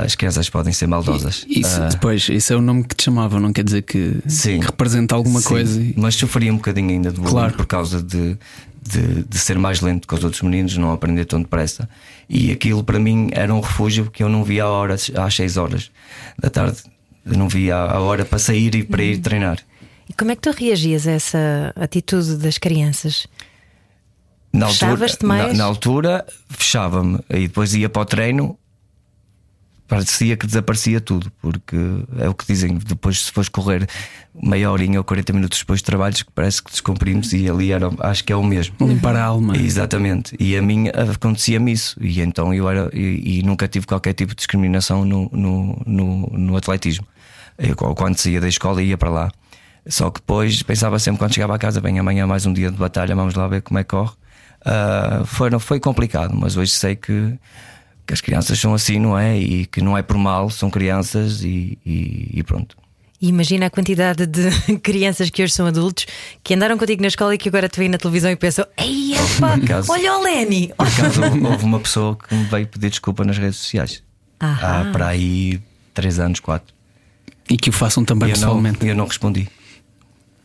As 0.05 0.15
crianças 0.15 0.51
podem 0.51 0.71
ser 0.71 0.87
maldosas. 0.87 1.47
Isso, 1.49 1.81
depois, 1.91 2.29
isso 2.29 2.53
é 2.53 2.57
o 2.57 2.61
nome 2.61 2.85
que 2.85 2.95
te 2.95 3.05
chamavam, 3.05 3.41
não 3.41 3.55
quer 3.55 3.65
dizer 3.65 3.81
que, 3.81 4.19
sim, 4.29 4.61
que 4.61 4.67
representa 4.67 5.15
alguma 5.15 5.41
sim, 5.41 5.49
coisa. 5.49 5.81
E... 5.81 5.95
Mas 5.97 6.15
sofria 6.15 6.53
um 6.53 6.57
bocadinho 6.57 6.91
ainda 6.91 7.11
de 7.11 7.17
bullying 7.17 7.33
claro. 7.33 7.55
por 7.55 7.65
causa 7.65 8.03
de, 8.03 8.37
de, 8.83 9.23
de, 9.23 9.39
ser 9.39 9.59
mais 9.59 9.81
lento 9.81 10.09
que 10.09 10.15
os 10.15 10.25
outros 10.25 10.43
meninos, 10.43 10.77
não 10.77 10.93
aprender 10.93 11.25
tão 11.25 11.41
depressa. 11.41 11.89
E 12.29 12.51
aquilo 12.51 12.83
para 12.83 12.99
mim 12.99 13.29
era 13.33 13.55
um 13.55 13.61
refúgio 13.61 14.11
que 14.11 14.23
eu 14.23 14.29
não 14.29 14.43
via 14.43 14.65
a 14.65 14.69
hora, 14.69 14.95
às 14.95 15.35
6 15.35 15.57
horas 15.57 15.91
da 16.39 16.51
tarde. 16.51 16.79
Eu 17.25 17.37
não 17.37 17.49
via 17.49 17.77
a 17.77 18.01
hora 18.01 18.25
para 18.25 18.39
sair 18.39 18.75
e 18.75 18.83
para 18.83 19.03
ir 19.03 19.17
uhum. 19.17 19.23
treinar. 19.23 19.59
E 20.09 20.13
como 20.13 20.33
é 20.33 20.37
que 20.37 20.43
tu 20.43 20.51
reagias 20.51 21.07
a 21.07 21.13
essa 21.13 21.73
atitude 21.77 22.37
das 22.37 22.59
crianças? 22.59 23.27
Na 24.53 24.67
altura, 24.67 25.07
na, 25.23 25.53
na, 25.55 25.65
altura 25.65 26.27
fechava-me 26.51 27.19
e 27.31 27.49
depois 27.49 27.73
ia 27.73 27.89
para 27.89 28.03
o 28.03 28.05
treino. 28.05 28.59
Parecia 29.93 30.39
que 30.39 30.47
desaparecia 30.47 31.03
tudo, 31.03 31.31
porque 31.43 31.77
é 32.19 32.27
o 32.27 32.33
que 32.33 32.47
dizem. 32.47 32.79
Depois, 32.79 33.27
se 33.27 33.31
fores 33.31 33.51
correr 33.51 33.87
meia 34.35 34.71
horinha 34.71 34.99
ou 34.99 35.05
40 35.05 35.35
minutos 35.35 35.59
depois 35.59 35.81
de 35.81 35.85
trabalhos, 35.85 36.25
parece 36.35 36.63
que 36.63 36.71
descomprimos 36.71 37.31
e 37.35 37.47
ali 37.47 37.73
era, 37.73 37.91
acho 37.99 38.25
que 38.25 38.33
é 38.33 38.37
o 38.37 38.43
mesmo. 38.43 38.75
Limpar 38.81 39.17
a 39.17 39.25
alma. 39.25 39.55
Exatamente. 39.55 40.35
E 40.41 40.57
a 40.57 40.63
mim 40.63 40.89
acontecia-me 40.89 41.73
isso. 41.73 41.95
E 42.01 42.23
então 42.23 42.55
eu 42.55 42.71
era. 42.71 42.89
E, 42.95 43.41
e, 43.41 43.43
nunca 43.43 43.69
tive 43.69 43.85
qualquer 43.85 44.15
tipo 44.15 44.31
de 44.31 44.37
discriminação 44.37 45.05
no, 45.05 45.29
no, 45.31 45.83
no, 45.85 46.27
no 46.39 46.57
atletismo. 46.57 47.07
Eu, 47.59 47.77
quando 47.77 48.17
saía 48.17 48.41
da 48.41 48.49
escola 48.49 48.83
ia 48.83 48.97
para 48.97 49.11
lá. 49.11 49.31
Só 49.87 50.11
que 50.11 50.21
depois 50.21 50.63
pensava 50.63 50.99
sempre 50.99 51.19
quando 51.19 51.35
chegava 51.35 51.55
a 51.55 51.59
casa, 51.59 51.83
bem, 51.83 51.99
amanhã 51.99 52.27
mais 52.27 52.47
um 52.47 52.53
dia 52.55 52.71
de 52.71 52.79
batalha, 52.79 53.15
vamos 53.15 53.35
lá 53.35 53.47
ver 53.47 53.61
como 53.61 53.79
é 53.79 53.85
que 53.85 53.91
corre. 53.91 54.13
Uh, 54.65 55.27
foi, 55.27 55.51
não, 55.51 55.61
foi 55.61 55.79
complicado, 55.79 56.35
mas 56.35 56.57
hoje 56.57 56.71
sei 56.71 56.97
que, 56.97 57.37
que 58.07 58.13
as 58.13 58.21
crianças 58.21 58.59
são 58.59 58.75
assim, 58.75 58.99
não 58.99 59.19
é? 59.19 59.39
E 59.39 59.67
que 59.67 59.81
não 59.81 59.97
é 59.97 60.03
por 60.03 60.17
mal, 60.17 60.51
são 60.51 60.71
crianças 60.71 61.43
e, 61.43 61.79
e, 61.85 62.31
e 62.35 62.43
pronto. 62.43 62.77
Imagina 63.21 63.67
a 63.67 63.71
quantidade 63.71 64.27
de 64.27 64.51
crianças 64.83 65.31
que 65.31 65.45
hoje 65.45 65.53
são 65.53 65.67
adultos 65.67 66.07
que 66.43 66.55
andaram 66.55 66.77
contigo 66.77 67.03
na 67.03 67.09
escola 67.09 67.35
e 67.35 67.39
que 67.39 67.49
agora 67.49 67.69
te 67.69 67.79
veem 67.79 67.89
na 67.89 67.99
televisão 67.99 68.31
e 68.31 68.37
pensam: 68.37 68.67
Ei, 68.77 69.13
opa, 69.15 69.61
caso, 69.61 69.93
olha 69.93 70.19
o 70.19 70.23
Lenny! 70.23 70.73
Por 70.77 70.89
acaso 70.89 71.23
houve 71.47 71.65
uma 71.65 71.79
pessoa 71.79 72.17
que 72.17 72.35
me 72.35 72.45
veio 72.45 72.67
pedir 72.67 72.91
desculpa 72.91 73.25
nas 73.25 73.39
redes 73.39 73.59
sociais. 73.59 74.03
Há 74.41 74.91
para 74.93 75.07
aí 75.07 75.61
3 75.95 76.19
anos, 76.19 76.41
4. 76.41 76.75
E 77.49 77.57
que 77.57 77.71
o 77.71 77.73
façam 77.73 78.05
também 78.05 78.31
e 78.31 78.33
pessoalmente. 78.33 78.79
Eu 78.81 78.87
não, 78.87 78.91
eu 78.91 78.97
não 78.97 79.07
respondi. 79.07 79.49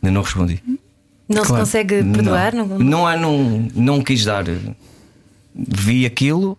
Eu 0.00 0.12
não 0.12 0.22
respondi. 0.22 0.62
Não 1.28 1.42
claro. 1.42 1.46
se 1.46 1.52
consegue 1.52 2.04
perdoar? 2.04 2.54
Não, 2.54 2.66
não, 2.66 2.78
não, 2.78 3.06
há, 3.06 3.16
não, 3.16 3.68
não 3.74 4.02
quis 4.02 4.24
dar. 4.24 4.44
Vi 5.54 6.06
aquilo, 6.06 6.56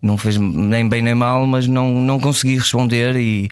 não 0.00 0.16
fez 0.16 0.36
nem 0.36 0.88
bem 0.88 1.02
nem 1.02 1.14
mal, 1.14 1.46
mas 1.46 1.66
não, 1.66 2.00
não 2.00 2.20
consegui 2.20 2.56
responder 2.56 3.16
e, 3.16 3.48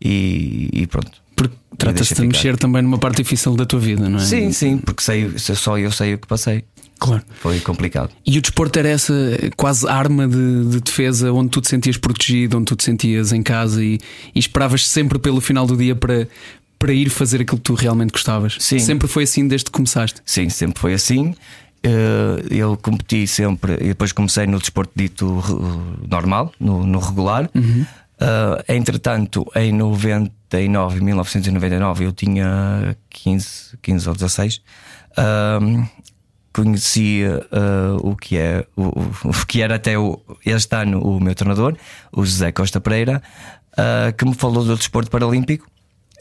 e, 0.00 0.70
e 0.72 0.86
pronto. 0.86 1.22
Porque 1.36 1.54
trata-se 1.76 2.14
de 2.14 2.26
mexer 2.26 2.56
também 2.56 2.82
numa 2.82 2.98
parte 2.98 3.22
difícil 3.22 3.54
da 3.56 3.66
tua 3.66 3.80
vida, 3.80 4.08
não 4.08 4.18
é? 4.18 4.22
Sim, 4.22 4.52
sim, 4.52 4.78
porque 4.78 5.02
sei, 5.02 5.32
só 5.38 5.78
eu 5.78 5.90
sei 5.90 6.14
o 6.14 6.18
que 6.18 6.26
passei. 6.26 6.64
Claro. 6.98 7.22
Foi 7.40 7.60
complicado. 7.60 8.10
E 8.24 8.38
o 8.38 8.40
desporto 8.40 8.78
era 8.78 8.88
essa 8.88 9.12
quase 9.56 9.86
arma 9.88 10.28
de, 10.28 10.64
de, 10.70 10.80
defesa 10.80 11.32
onde 11.32 11.50
tu 11.50 11.60
te 11.60 11.68
sentias 11.68 11.96
protegido, 11.96 12.56
onde 12.56 12.66
tu 12.66 12.76
te 12.76 12.84
sentias 12.84 13.32
em 13.32 13.42
casa 13.42 13.82
e, 13.82 13.98
e 14.34 14.38
esperavas 14.38 14.86
sempre 14.86 15.18
pelo 15.18 15.40
final 15.40 15.66
do 15.66 15.76
dia 15.76 15.94
para, 15.94 16.28
para 16.78 16.92
ir 16.92 17.10
fazer 17.10 17.42
aquilo 17.42 17.58
que 17.58 17.64
tu 17.64 17.74
realmente 17.74 18.12
gostavas? 18.12 18.56
Sim. 18.60 18.78
Sempre 18.78 19.08
foi 19.08 19.24
assim 19.24 19.46
desde 19.46 19.66
que 19.66 19.72
começaste? 19.72 20.20
Sim, 20.24 20.48
sempre 20.48 20.80
foi 20.80 20.94
assim. 20.94 21.34
Eh, 21.84 22.46
eu 22.50 22.78
competi 22.78 23.26
sempre 23.26 23.74
e 23.74 23.88
depois 23.88 24.10
comecei 24.10 24.46
no 24.46 24.58
desporto 24.58 24.92
dito 24.96 25.42
normal, 26.08 26.50
no, 26.58 26.86
no 26.86 26.98
regular. 26.98 27.50
Uhum. 27.54 27.84
Uh, 28.14 28.62
entretanto, 28.68 29.44
em 29.54 29.72
99, 29.72 31.00
1999, 31.02 32.04
eu 32.06 32.12
tinha 32.12 32.96
15, 33.10 33.76
15 33.82 34.08
ou 34.08 34.14
16. 34.14 34.62
Uh, 35.10 35.86
conhecia 36.54 37.44
uh, 37.52 38.08
o 38.08 38.16
que 38.16 38.38
é 38.38 38.64
o, 38.74 38.84
o, 39.28 39.46
que 39.46 39.60
era 39.60 39.74
até 39.74 39.98
o, 39.98 40.22
este 40.46 40.74
ano 40.74 41.02
o 41.02 41.20
meu 41.20 41.34
treinador, 41.34 41.76
o 42.12 42.24
José 42.24 42.50
Costa 42.50 42.80
Pereira, 42.80 43.22
que 44.16 44.24
me 44.24 44.34
falou 44.34 44.64
do 44.64 44.76
desporto 44.76 45.10
paralímpico 45.10 45.66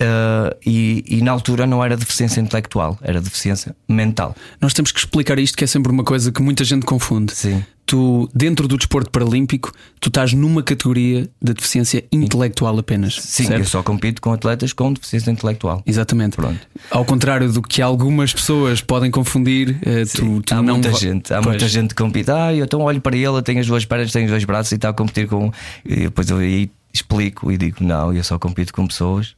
Uh, 0.02 0.56
e, 0.66 1.06
e, 1.08 1.22
na 1.22 1.32
altura 1.32 1.68
não 1.68 1.84
era 1.84 1.96
deficiência 1.96 2.42
intelectual, 2.42 2.98
era 3.02 3.22
deficiência 3.22 3.76
mental. 3.88 4.36
Nós 4.60 4.74
temos 4.74 4.92
que 4.92 5.00
explicar 5.00 5.38
isto, 5.38 5.56
que 5.56 5.64
é 5.64 5.68
sempre 5.68 5.92
uma 5.92 6.04
coisa 6.04 6.32
que 6.32 6.42
muita 6.42 6.64
gente 6.64 6.84
confunde. 6.84 7.34
Sim. 7.34 7.64
Tu, 7.86 8.28
dentro 8.34 8.68
do 8.68 8.76
desporto 8.76 9.12
paralímpico, 9.12 9.72
tu 10.00 10.08
estás 10.08 10.34
numa 10.34 10.64
categoria 10.64 11.30
de 11.40 11.54
deficiência 11.54 12.04
intelectual 12.12 12.80
apenas. 12.80 13.16
Sim, 13.16 13.44
certo? 13.44 13.60
eu 13.60 13.66
só 13.66 13.84
compito 13.84 14.20
com 14.22 14.34
atletas 14.34 14.74
com 14.74 14.92
deficiência 14.92 15.30
intelectual. 15.30 15.84
Exatamente. 15.86 16.38
Pronto. 16.38 16.60
Ao 16.90 17.06
contrário 17.06 17.52
do 17.52 17.62
que 17.62 17.82
algumas 17.82 18.34
pessoas 18.34 18.82
podem 18.82 19.12
confundir, 19.12 19.78
uh, 19.82 20.18
tu, 20.18 20.42
tu, 20.42 20.54
há 20.56 20.62
não. 20.62 20.76
Muita 20.76 20.94
gente, 20.94 21.32
há 21.32 21.38
pois. 21.38 21.48
muita 21.48 21.68
gente 21.68 21.90
que 21.90 22.02
compite. 22.02 22.32
Ah, 22.32 22.54
eu 22.54 22.66
então 22.66 22.82
olho 22.82 23.02
para 23.02 23.16
ele, 23.16 23.42
tem 23.44 23.60
as 23.60 23.68
duas 23.68 23.86
pernas, 23.86 24.12
tem 24.12 24.26
os 24.26 24.32
dois 24.32 24.44
braços 24.44 24.72
e 24.72 24.76
está 24.76 24.90
a 24.90 24.94
competir 24.94 25.28
com. 25.28 25.52
E 25.86 25.96
depois 25.98 26.30
eu 26.32 26.38
aí 26.38 26.72
explico 26.92 27.52
e 27.52 27.58
digo: 27.58 27.78
não, 27.82 28.12
eu 28.12 28.24
só 28.24 28.40
compito 28.40 28.74
com 28.74 28.88
pessoas 28.88 29.36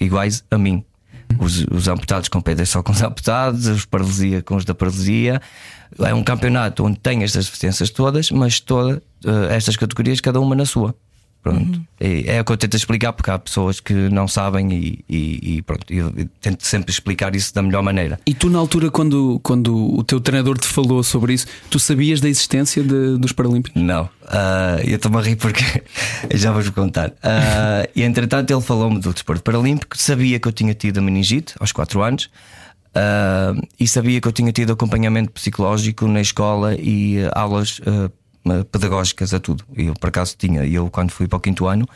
iguais 0.00 0.44
a 0.50 0.58
mim. 0.58 0.84
Os, 1.38 1.64
os 1.70 1.88
amputados 1.88 2.28
competem 2.28 2.64
só 2.64 2.82
com 2.82 2.92
os 2.92 3.02
amputados, 3.02 3.66
os 3.66 3.84
paralisia 3.84 4.42
com 4.42 4.56
os 4.56 4.64
da 4.64 4.74
paralisia. 4.74 5.40
É 5.98 6.14
um 6.14 6.22
campeonato 6.22 6.84
onde 6.84 6.98
tem 6.98 7.22
estas 7.22 7.46
deficiências 7.46 7.90
todas, 7.90 8.30
mas 8.30 8.60
todas 8.60 8.98
uh, 9.24 9.44
estas 9.50 9.76
categorias, 9.76 10.20
cada 10.20 10.40
uma 10.40 10.54
na 10.54 10.64
sua. 10.64 10.94
Pronto. 11.50 11.78
Uhum. 11.78 11.84
É, 12.00 12.36
é 12.36 12.40
o 12.40 12.44
que 12.44 12.52
eu 12.52 12.56
tento 12.56 12.76
explicar 12.76 13.12
porque 13.12 13.30
há 13.30 13.38
pessoas 13.38 13.80
que 13.80 13.92
não 13.92 14.28
sabem 14.28 14.72
e, 14.72 15.04
e, 15.08 15.56
e 15.56 15.62
pronto. 15.62 15.92
Eu, 15.92 16.12
eu 16.16 16.28
tento 16.40 16.64
sempre 16.64 16.90
explicar 16.90 17.34
isso 17.34 17.54
da 17.54 17.62
melhor 17.62 17.82
maneira. 17.82 18.20
E 18.26 18.34
tu, 18.34 18.48
na 18.48 18.58
altura, 18.58 18.90
quando, 18.90 19.40
quando 19.42 19.74
o 19.96 20.02
teu 20.04 20.20
treinador 20.20 20.58
te 20.58 20.66
falou 20.66 21.02
sobre 21.02 21.34
isso, 21.34 21.46
tu 21.70 21.78
sabias 21.78 22.20
da 22.20 22.28
existência 22.28 22.82
de, 22.82 23.18
dos 23.18 23.32
Paralímpicos? 23.32 23.80
Não. 23.80 24.04
Uh, 24.04 24.80
eu 24.84 24.96
estou-me 24.96 25.16
a 25.16 25.20
rir 25.20 25.36
porque 25.36 25.64
já 26.34 26.52
vou-vos 26.52 26.70
contar. 26.70 27.10
Uh, 27.10 27.88
e 27.94 28.02
entretanto, 28.02 28.50
ele 28.52 28.60
falou-me 28.60 29.00
do 29.00 29.12
desporto 29.12 29.42
paralímpico, 29.42 29.96
sabia 29.96 30.38
que 30.38 30.46
eu 30.46 30.52
tinha 30.52 30.74
tido 30.74 30.98
a 30.98 31.00
meningite 31.00 31.54
aos 31.58 31.72
4 31.72 32.02
anos. 32.02 32.30
Uh, 32.88 33.60
e 33.78 33.86
sabia 33.86 34.20
que 34.20 34.26
eu 34.26 34.32
tinha 34.32 34.50
tido 34.50 34.72
acompanhamento 34.72 35.30
psicológico 35.30 36.08
na 36.08 36.20
escola 36.20 36.74
e 36.74 37.18
uh, 37.18 37.30
aulas 37.32 37.80
uh, 37.80 38.10
pedagógicas 38.70 39.34
a 39.34 39.40
tudo. 39.40 39.64
Eu, 39.74 39.94
por 39.94 40.08
acaso, 40.08 40.36
tinha. 40.36 40.64
Eu, 40.64 40.90
quando 40.90 41.10
fui 41.10 41.26
para 41.26 41.36
o 41.36 41.40
quinto 41.40 41.66
ano, 41.66 41.88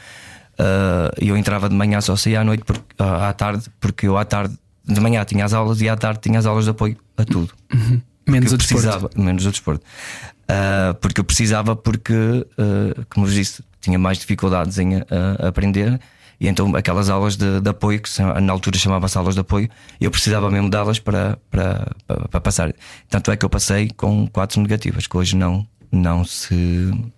eu 1.21 1.37
entrava 1.37 1.69
de 1.69 1.75
manhã, 1.75 2.01
só 2.01 2.17
saía 2.17 2.41
à 2.41 2.45
noite, 2.45 2.65
porque, 2.65 2.83
à 2.99 3.33
tarde, 3.33 3.65
porque 3.81 4.07
eu 4.07 4.17
à 4.17 4.25
tarde, 4.25 4.57
de 4.85 5.01
manhã 5.01 5.25
tinha 5.25 5.45
as 5.45 5.53
aulas 5.53 5.81
e 5.81 5.89
à 5.89 5.97
tarde 5.97 6.21
tinha 6.21 6.39
as 6.39 6.47
aulas 6.47 6.65
de 6.65 6.71
apoio 6.71 6.97
a 7.17 7.25
tudo. 7.25 7.53
Uhum. 7.73 8.01
Menos 8.29 8.53
o 8.53 8.57
precisava, 8.57 9.11
menos 9.17 9.45
o 9.47 9.51
desporto. 9.51 9.85
porque 11.01 11.21
eu 11.21 11.25
precisava, 11.25 11.75
porque, 11.75 12.47
como 13.11 13.27
vos 13.27 13.35
disse, 13.35 13.65
tinha 13.81 13.99
mais 13.99 14.19
dificuldades 14.19 14.79
em 14.79 15.03
aprender 15.39 16.01
e 16.43 16.49
então 16.49 16.75
aquelas 16.75 17.09
aulas 17.09 17.37
de, 17.37 17.61
de 17.61 17.71
apoio, 17.71 18.01
que 18.03 18.11
na 18.21 18.53
altura 18.53 18.77
chamava-se 18.77 19.17
aulas 19.17 19.37
de 19.37 19.41
apoio, 19.41 19.71
eu 20.01 20.11
precisava 20.11 20.51
mesmo 20.51 20.69
delas 20.69 20.99
para, 20.99 21.39
para, 21.49 21.93
para, 22.05 22.29
para, 22.29 22.41
passar. 22.41 22.75
Tanto 23.09 23.31
é 23.31 23.37
que 23.37 23.45
eu 23.45 23.49
passei 23.49 23.91
com 23.97 24.27
quatro 24.27 24.61
negativas, 24.61 25.07
que 25.07 25.17
hoje 25.17 25.37
não, 25.37 25.65
não 25.93 26.25
se. 26.25 26.55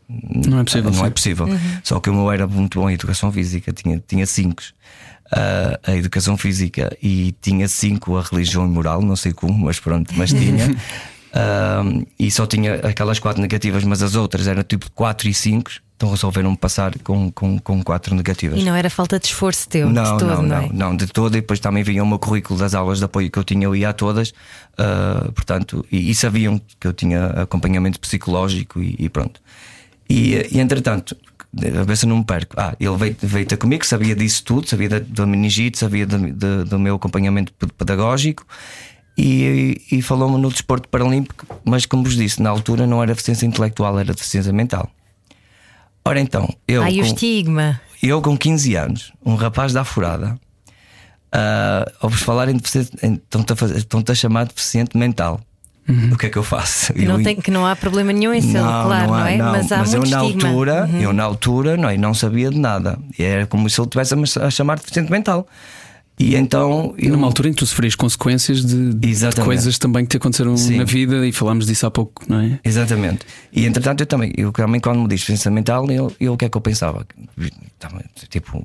Não 0.08 0.58
é 0.58 0.64
possível. 0.64 0.90
Não 0.90 1.06
é 1.06 1.10
possível. 1.10 1.46
Uhum. 1.46 1.58
Só 1.84 2.00
que 2.00 2.08
eu 2.08 2.30
era 2.30 2.46
muito 2.46 2.80
bom 2.80 2.90
em 2.90 2.94
educação 2.94 3.30
física, 3.30 3.72
tinha, 3.72 4.02
tinha 4.04 4.26
cinco. 4.26 4.62
Uh, 5.26 5.78
a 5.84 5.96
educação 5.96 6.36
física 6.36 6.94
e 7.02 7.34
tinha 7.40 7.66
cinco 7.66 8.16
a 8.16 8.22
religião 8.22 8.66
e 8.66 8.68
moral, 8.68 9.00
não 9.00 9.16
sei 9.16 9.32
como, 9.32 9.64
mas 9.64 9.80
pronto, 9.80 10.12
mas 10.16 10.30
tinha. 10.30 10.70
Uh, 10.70 12.06
e 12.18 12.30
só 12.30 12.46
tinha 12.46 12.74
aquelas 12.76 13.18
quatro 13.18 13.40
negativas, 13.40 13.84
mas 13.84 14.02
as 14.02 14.16
outras 14.16 14.46
eram 14.46 14.62
tipo 14.62 14.90
quatro 14.90 15.28
e 15.28 15.34
cinco 15.34 15.70
então 15.96 16.10
resolveram 16.10 16.54
passar 16.56 16.98
com, 16.98 17.30
com, 17.30 17.58
com 17.58 17.82
quatro 17.82 18.14
negativas. 18.14 18.60
E 18.60 18.64
não 18.64 18.74
era 18.74 18.90
falta 18.90 19.18
de 19.18 19.26
esforço 19.26 19.68
teu? 19.68 19.88
Não, 19.88 20.02
de 20.02 20.24
todo, 20.24 20.26
não, 20.26 20.42
não, 20.42 20.56
é? 20.56 20.70
não, 20.72 20.96
de 20.96 21.06
todo. 21.06 21.36
E 21.36 21.40
depois 21.40 21.60
também 21.60 21.82
vinha 21.82 22.02
o 22.02 22.06
meu 22.06 22.18
currículo 22.18 22.58
das 22.58 22.74
aulas 22.74 22.98
de 22.98 23.04
apoio 23.04 23.30
que 23.30 23.38
eu 23.38 23.44
tinha, 23.44 23.64
eu 23.64 23.76
ia 23.76 23.90
a 23.90 23.92
todas, 23.92 24.30
uh, 24.30 25.30
portanto, 25.32 25.86
e, 25.90 26.10
e, 26.10 26.14
sabiam 26.14 26.60
que 26.80 26.86
eu 26.86 26.92
tinha 26.92 27.26
acompanhamento 27.26 28.00
psicológico 28.00 28.82
e, 28.82 28.96
e 28.98 29.08
pronto. 29.08 29.40
E, 30.10 30.34
e 30.50 30.60
entretanto, 30.60 31.16
a 31.56 31.84
ver 31.84 31.96
se 31.96 32.06
não 32.06 32.18
me 32.18 32.24
perco. 32.24 32.56
Ah, 32.58 32.74
ele 32.80 32.96
veio, 32.96 33.16
veio 33.22 33.46
ter 33.46 33.56
comigo, 33.56 33.86
sabia 33.86 34.16
disso 34.16 34.42
tudo, 34.44 34.68
sabia 34.68 34.88
da, 34.88 34.98
da 34.98 35.26
meningite, 35.26 35.78
sabia 35.78 36.06
de, 36.06 36.64
do 36.64 36.78
meu 36.78 36.96
acompanhamento 36.96 37.52
pedagógico 37.78 38.44
e, 39.16 39.80
e 39.90 40.02
falou-me 40.02 40.38
no 40.38 40.50
desporto 40.50 40.88
paralímpico, 40.88 41.46
mas 41.64 41.86
como 41.86 42.02
vos 42.02 42.16
disse, 42.16 42.42
na 42.42 42.50
altura 42.50 42.86
não 42.86 43.02
era 43.02 43.12
deficiência 43.12 43.46
intelectual, 43.46 43.98
era 43.98 44.12
deficiência 44.12 44.52
mental. 44.52 44.90
Ora 46.06 46.20
então, 46.20 46.48
eu. 46.68 46.82
Ai, 46.82 47.00
o 47.00 47.04
estigma. 47.04 47.80
Eu 48.02 48.20
com 48.20 48.36
15 48.36 48.74
anos, 48.76 49.12
um 49.24 49.34
rapaz 49.34 49.72
da 49.72 49.84
furada, 49.84 50.38
uh, 51.34 51.92
ao 52.00 52.10
vos 52.10 52.20
falar 52.20 52.48
em 52.50 52.56
deficiente, 52.56 52.90
estão-te 53.78 54.12
a 54.12 54.14
chamar 54.14 54.44
de 54.44 54.54
deficiente 54.54 54.96
mental. 54.98 55.40
Uhum. 55.88 56.12
O 56.12 56.18
que 56.18 56.26
é 56.26 56.30
que 56.30 56.36
eu 56.36 56.42
faço? 56.42 56.92
Que 56.92 57.04
não, 57.04 57.22
tem, 57.22 57.36
que 57.36 57.50
não 57.50 57.66
há 57.66 57.76
problema 57.76 58.12
nenhum 58.12 58.32
em 58.32 58.40
ser, 58.40 58.58
claro, 58.60 59.06
não, 59.08 59.14
há, 59.14 59.20
não 59.20 59.26
é? 59.26 59.36
Não, 59.36 59.52
mas 59.52 59.72
há 59.72 59.78
mas 59.78 59.94
muito 59.94 60.06
eu 60.06 60.10
na 60.10 60.24
estigma. 60.24 60.48
altura, 60.48 60.90
uhum. 60.90 61.00
eu 61.00 61.12
na 61.12 61.22
altura 61.24 61.76
não, 61.76 61.90
eu 61.90 61.98
não 61.98 62.14
sabia 62.14 62.50
de 62.50 62.58
nada. 62.58 62.98
E 63.18 63.22
era 63.22 63.46
como 63.46 63.68
se 63.68 63.80
ele 63.80 63.88
tivesse 63.88 64.14
a 64.38 64.50
chamar 64.50 64.76
de 64.76 64.82
deficiente 64.82 65.10
mental. 65.10 65.46
E 66.18 66.36
então. 66.36 66.94
E 66.96 67.08
numa 67.08 67.26
altura 67.26 67.48
em 67.48 67.52
que 67.52 67.58
tu 67.58 67.66
sofrias 67.66 67.96
consequências 67.96 68.64
de, 68.64 68.94
de, 68.94 69.42
coisas 69.42 69.78
também 69.78 70.04
que 70.04 70.10
te 70.10 70.16
aconteceram 70.16 70.56
Sim. 70.56 70.78
na 70.78 70.84
vida 70.84 71.26
e 71.26 71.32
falámos 71.32 71.66
disso 71.66 71.86
há 71.86 71.90
pouco, 71.90 72.22
não 72.28 72.38
é? 72.38 72.60
Exatamente. 72.64 73.26
E 73.52 73.66
entretanto 73.66 74.00
eu 74.02 74.06
também, 74.06 74.32
eu 74.36 74.52
também 74.52 74.80
quando 74.80 75.00
me 75.00 75.08
diz 75.08 75.26
doença 75.26 75.50
mental, 75.50 75.90
eu, 75.90 76.12
eu 76.20 76.34
o 76.34 76.36
que 76.36 76.44
é 76.44 76.48
que 76.48 76.56
eu 76.56 76.60
pensava? 76.60 77.04
Tipo, 78.28 78.64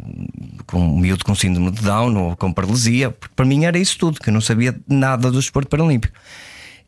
com 0.67 0.79
um 0.79 0.99
miúdo 0.99 1.25
com 1.25 1.33
síndrome 1.33 1.71
de 1.71 1.81
Down 1.81 2.15
ou 2.17 2.35
com 2.35 2.53
paralisia, 2.53 3.09
para 3.35 3.45
mim 3.45 3.65
era 3.65 3.79
isso 3.79 3.97
tudo, 3.97 4.19
que 4.19 4.29
eu 4.29 4.33
não 4.33 4.41
sabia 4.41 4.79
nada 4.87 5.31
do 5.31 5.39
esporte 5.39 5.69
paralímpico. 5.69 6.13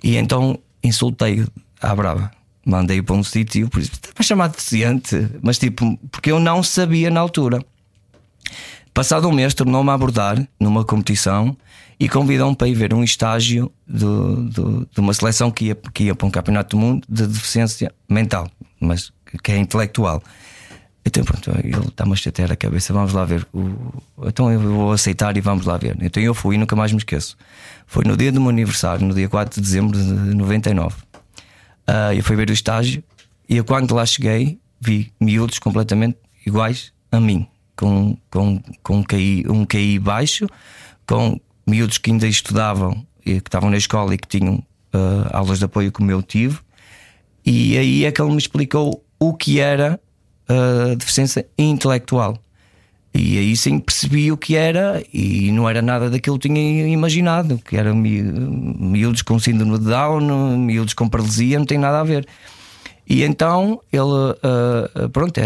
E 0.03 0.15
então 0.15 0.59
insultei 0.83 1.43
à 1.81 1.95
brava. 1.95 2.31
Mandei 2.63 3.01
para 3.01 3.15
um 3.15 3.23
sítio, 3.23 3.67
por 3.67 3.81
isso 3.81 3.93
estava 3.93 4.21
chamado 4.21 4.51
de 4.51 4.57
deficiente, 4.57 5.27
mas 5.41 5.57
tipo, 5.57 5.97
porque 6.11 6.31
eu 6.31 6.39
não 6.39 6.61
sabia 6.61 7.09
na 7.09 7.19
altura. 7.19 7.65
Passado 8.93 9.27
um 9.27 9.31
mês, 9.31 9.53
tornou-me 9.53 9.89
a 9.89 9.93
abordar 9.93 10.45
numa 10.59 10.83
competição 10.83 11.55
e 11.97 12.09
convidou-me 12.09 12.55
para 12.55 12.67
ir 12.67 12.73
ver 12.73 12.93
um 12.93 13.03
estágio 13.03 13.71
do, 13.87 14.43
do, 14.49 14.89
de 14.91 14.99
uma 14.99 15.13
seleção 15.13 15.49
que 15.49 15.65
ia, 15.65 15.75
que 15.75 16.03
ia 16.05 16.15
para 16.15 16.27
um 16.27 16.31
campeonato 16.31 16.75
do 16.75 16.79
mundo 16.81 17.07
de 17.07 17.25
deficiência 17.25 17.93
mental, 18.09 18.49
mas 18.79 19.13
que 19.41 19.51
é 19.53 19.57
intelectual. 19.57 20.21
Então, 21.05 21.23
pronto, 21.23 21.49
ele 21.63 21.75
está-me 21.87 22.11
a 22.11 22.15
chatear 22.15 22.51
a 22.51 22.55
cabeça, 22.55 22.91
vamos 22.91 23.13
lá 23.13 23.23
ver. 23.23 23.47
Então 24.23 24.51
eu 24.51 24.59
vou 24.59 24.91
aceitar 24.91 25.35
e 25.37 25.41
vamos 25.41 25.65
lá 25.65 25.77
ver. 25.77 25.97
Então 26.01 26.21
eu 26.21 26.33
fui 26.33 26.55
e 26.55 26.57
nunca 26.57 26.75
mais 26.75 26.91
me 26.91 26.97
esqueço. 26.97 27.37
Foi 27.87 28.03
no 28.03 28.17
dia 28.17 28.31
do 28.31 28.41
meu 28.41 28.49
aniversário, 28.49 29.07
no 29.07 29.13
dia 29.13 29.29
4 29.29 29.55
de 29.55 29.61
dezembro 29.61 29.97
de 29.97 30.03
99. 30.35 30.95
Uh, 30.95 30.99
ah, 31.87 32.15
eu 32.15 32.23
fui 32.23 32.35
ver 32.35 32.49
o 32.49 32.53
estágio 32.53 33.01
e 33.47 33.61
quando 33.63 33.95
lá 33.95 34.05
cheguei, 34.05 34.59
vi 34.79 35.11
miúdos 35.19 35.59
completamente 35.59 36.17
iguais 36.45 36.91
a 37.11 37.19
mim 37.19 37.47
com, 37.75 38.17
com, 38.29 38.61
com 38.83 38.97
um, 38.97 39.03
QI, 39.03 39.45
um 39.47 39.65
QI 39.65 39.99
baixo, 39.99 40.47
com 41.07 41.39
miúdos 41.67 41.97
que 41.97 42.11
ainda 42.11 42.27
estudavam 42.27 43.05
e 43.25 43.39
que 43.39 43.47
estavam 43.47 43.69
na 43.69 43.77
escola 43.77 44.13
e 44.13 44.17
que 44.17 44.27
tinham 44.27 44.55
uh, 44.55 45.27
aulas 45.31 45.59
de 45.59 45.65
apoio 45.65 45.91
como 45.91 46.11
eu 46.11 46.21
tive. 46.21 46.59
E 47.45 47.77
aí 47.77 48.05
é 48.05 48.11
que 48.11 48.21
ele 48.21 48.31
me 48.31 48.37
explicou 48.37 49.03
o 49.19 49.33
que 49.33 49.59
era 49.59 49.99
uh, 50.49 50.95
deficiência 50.95 51.47
intelectual. 51.57 52.37
E 53.13 53.37
aí 53.37 53.57
sim 53.57 53.77
percebi 53.79 54.31
o 54.31 54.37
que 54.37 54.55
era 54.55 55.03
e 55.13 55.51
não 55.51 55.67
era 55.67 55.81
nada 55.81 56.09
daquilo 56.09 56.39
que 56.39 56.47
eu 56.47 56.53
tinha 56.53 56.87
imaginado, 56.87 57.57
que 57.57 57.75
era 57.75 57.93
miúdos 57.93 59.21
com 59.21 59.37
síndrome 59.37 59.77
de 59.79 59.85
Down, 59.85 60.57
miúdos 60.57 60.93
com 60.93 61.09
paralisia, 61.09 61.59
não 61.59 61.65
tem 61.65 61.77
nada 61.77 61.99
a 61.99 62.03
ver. 62.03 62.25
E 63.05 63.23
então 63.23 63.81
ele, 63.91 64.01
uh, 64.01 65.09
pronto, 65.09 65.37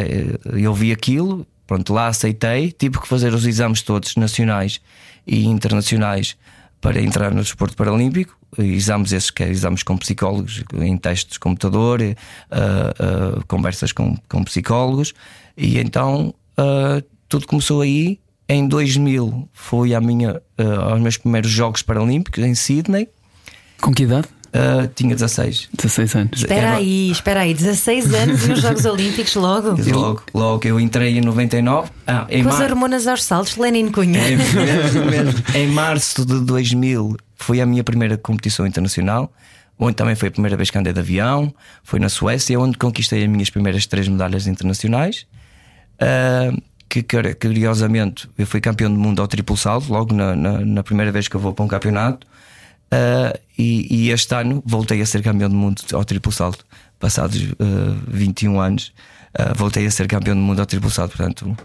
eu 0.53 0.73
vi 0.75 0.91
aquilo, 0.91 1.45
Pronto, 1.67 1.93
lá 1.93 2.07
aceitei, 2.07 2.71
tive 2.71 2.99
que 2.99 3.07
fazer 3.07 3.33
os 3.33 3.45
exames 3.45 3.81
todos 3.81 4.15
nacionais 4.15 4.79
e 5.25 5.45
internacionais 5.45 6.37
para 6.79 7.01
entrar 7.01 7.33
no 7.33 7.41
desporto 7.41 7.75
paralímpico. 7.75 8.37
Exames 8.57 9.11
esses 9.11 9.31
que 9.31 9.43
é 9.43 9.49
exames 9.49 9.83
com 9.83 9.97
psicólogos, 9.97 10.63
em 10.75 10.95
testes 10.97 11.33
de 11.33 11.39
computador, 11.39 11.99
uh, 12.01 12.05
uh, 13.39 13.45
conversas 13.47 13.91
com, 13.91 14.15
com 14.29 14.43
psicólogos. 14.43 15.13
E 15.57 15.79
então 15.79 16.33
uh, 16.57 17.03
tudo 17.27 17.47
começou 17.47 17.81
aí. 17.81 18.19
Em 18.47 18.67
2000 18.67 19.49
fui 19.51 19.95
à 19.95 19.99
minha, 19.99 20.39
aos 20.87 21.01
meus 21.01 21.17
primeiros 21.17 21.49
Jogos 21.49 21.81
Paralímpicos 21.81 22.43
em 22.43 22.53
Sydney. 22.53 23.09
Com 23.81 23.91
que 23.91 24.03
idade? 24.03 24.27
Uh, 24.55 24.87
tinha 24.95 25.13
16. 25.13 25.67
16 25.75 26.15
anos. 26.15 26.39
Espera 26.39 26.67
Era... 26.67 26.75
aí, 26.77 27.11
espera 27.11 27.39
aí, 27.41 27.53
16 27.53 28.13
anos 28.13 28.45
e 28.45 28.49
nos 28.49 28.61
Jogos 28.61 28.85
Olímpicos 28.87 29.35
logo? 29.35 29.75
Logo, 29.91 30.23
logo. 30.33 30.65
Eu 30.65 30.79
entrei 30.79 31.17
em 31.17 31.21
99. 31.21 31.91
Ah, 32.07 32.25
em 32.29 32.41
Com 32.41 32.49
mar... 32.49 32.55
as 32.55 32.71
hormonas 32.71 33.05
aos 33.05 33.23
saltos, 33.25 33.57
Lenin 33.57 33.91
Cunha. 33.91 34.17
É, 34.17 34.35
mesmo, 34.37 35.05
mesmo. 35.05 35.43
em 35.53 35.67
março 35.67 36.25
de 36.25 36.39
2000 36.39 37.17
foi 37.35 37.59
a 37.59 37.65
minha 37.65 37.83
primeira 37.83 38.17
competição 38.17 38.65
internacional, 38.65 39.29
onde 39.77 39.95
também 39.95 40.15
foi 40.15 40.29
a 40.29 40.31
primeira 40.31 40.55
vez 40.55 40.69
que 40.69 40.77
andei 40.77 40.93
de 40.93 40.99
avião. 41.01 41.53
Foi 41.83 41.99
na 41.99 42.07
Suécia, 42.07 42.57
onde 42.57 42.77
conquistei 42.77 43.23
as 43.23 43.29
minhas 43.29 43.49
primeiras 43.49 43.85
três 43.85 44.07
medalhas 44.07 44.47
internacionais. 44.47 45.25
Uh, 45.95 46.61
que 46.87 47.03
curiosamente 47.35 48.29
eu 48.37 48.47
fui 48.47 48.61
campeão 48.61 48.93
do 48.93 48.97
mundo 48.97 49.21
ao 49.21 49.27
triplo 49.27 49.57
salto, 49.57 49.91
logo 49.91 50.13
na, 50.13 50.33
na, 50.33 50.59
na 50.59 50.83
primeira 50.83 51.11
vez 51.11 51.27
que 51.27 51.35
eu 51.35 51.41
vou 51.41 51.53
para 51.53 51.65
um 51.65 51.67
campeonato. 51.67 52.25
Uh, 52.95 53.37
e, 53.57 53.87
e, 53.89 54.09
este 54.11 54.33
ano 54.35 54.63
voltei 54.65 55.01
a 55.01 55.05
ser 55.05 55.21
campeão 55.21 55.49
do 55.49 55.55
mundo 55.55 55.81
ao 55.93 56.03
triplo 56.05 56.31
salto. 56.31 56.65
Passados 56.99 57.41
uh, 57.41 57.55
ah, 57.59 57.97
21 58.07 58.59
anos, 58.59 58.93
uh, 59.37 59.53
voltei 59.55 59.85
a 59.85 59.91
ser 59.91 60.07
campeão 60.07 60.35
do 60.35 60.41
mundo 60.41 60.59
ao 60.59 60.65
triplo 60.65 60.89
salto. 60.89 61.15
Portanto, 61.15 61.57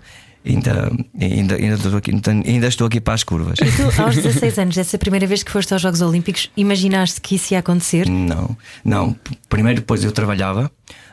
ainda, 0.45 0.91
ainda, 1.21 1.55
ainda, 1.57 1.75
estou 1.75 1.97
aqui, 1.97 2.11
ainda 2.47 2.67
estou 2.67 2.87
aqui 2.87 3.01
para 3.01 3.15
as 3.15 3.23
curvas. 3.23 3.59
E 3.61 3.71
tu, 3.71 4.03
aos 4.03 4.15
16 4.17 4.59
anos, 4.59 4.79
essa 4.79 4.99
primeira 4.99 5.27
vez 5.27 5.43
que 5.43 5.51
foste 5.51 5.73
aos 5.73 5.83
Jogos 5.83 6.01
Olímpicos, 6.01 6.51
imaginaste 6.57 7.21
que 7.21 7.37
isso 7.37 7.55
ia 7.55 7.61
acontecer? 7.61 8.09
Não, 8.09 8.57
não. 8.85 9.17
Primeiro, 9.49 9.81
depois 9.81 10.03
eu 10.05 10.13
trabalhava. 10.13 10.71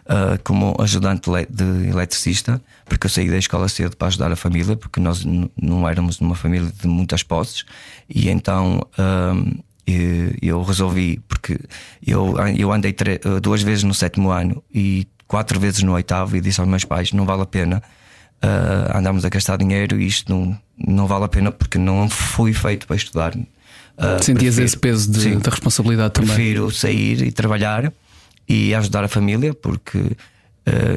Uh, 0.09 0.39
como 0.41 0.73
ajudante 0.79 1.29
de 1.49 1.89
eletricista, 1.89 2.61
porque 2.85 3.07
eu 3.07 3.09
saí 3.09 3.29
da 3.29 3.37
escola 3.37 3.67
cedo 3.67 3.97
para 3.97 4.07
ajudar 4.07 4.31
a 4.31 4.37
família, 4.37 4.77
porque 4.77 5.01
nós 5.01 5.25
não 5.61 5.85
éramos 5.85 6.21
numa 6.21 6.33
família 6.33 6.71
de 6.81 6.87
muitas 6.87 7.23
posses, 7.23 7.65
e 8.07 8.29
então 8.29 8.87
uh, 8.97 9.63
eu 10.41 10.61
resolvi, 10.63 11.21
porque 11.27 11.57
eu, 12.05 12.35
eu 12.57 12.71
andei 12.71 12.95
duas 13.41 13.61
vezes 13.61 13.83
no 13.83 13.93
sétimo 13.93 14.31
ano 14.31 14.61
e 14.73 15.07
quatro 15.27 15.59
vezes 15.59 15.83
no 15.83 15.93
oitavo 15.93 16.35
e 16.35 16.41
disse 16.41 16.59
aos 16.59 16.69
meus 16.69 16.83
pais: 16.83 17.11
não 17.11 17.25
vale 17.25 17.43
a 17.43 17.45
pena 17.45 17.81
uh, 18.43 18.97
andarmos 18.97 19.25
a 19.25 19.29
gastar 19.29 19.57
dinheiro 19.57 19.99
e 19.99 20.07
isto 20.07 20.33
não, 20.33 20.57
não 20.77 21.07
vale 21.07 21.25
a 21.25 21.27
pena 21.27 21.51
porque 21.51 21.77
não 21.77 22.09
fui 22.09 22.53
feito 22.53 22.87
para 22.87 22.95
estudar. 22.95 23.35
Uh, 23.35 24.21
Sentias 24.21 24.55
prefiro, 24.55 24.65
esse 24.65 24.77
peso 24.77 25.11
de, 25.11 25.21
sim, 25.21 25.39
da 25.39 25.49
responsabilidade 25.49 26.13
prefiro 26.13 26.35
também? 26.35 26.45
Prefiro 26.45 26.71
sair 26.71 27.21
e 27.23 27.31
trabalhar 27.31 27.91
e 28.47 28.73
ajudar 28.73 29.03
a 29.03 29.07
família, 29.07 29.53
porque 29.53 29.97
uh, 29.97 30.15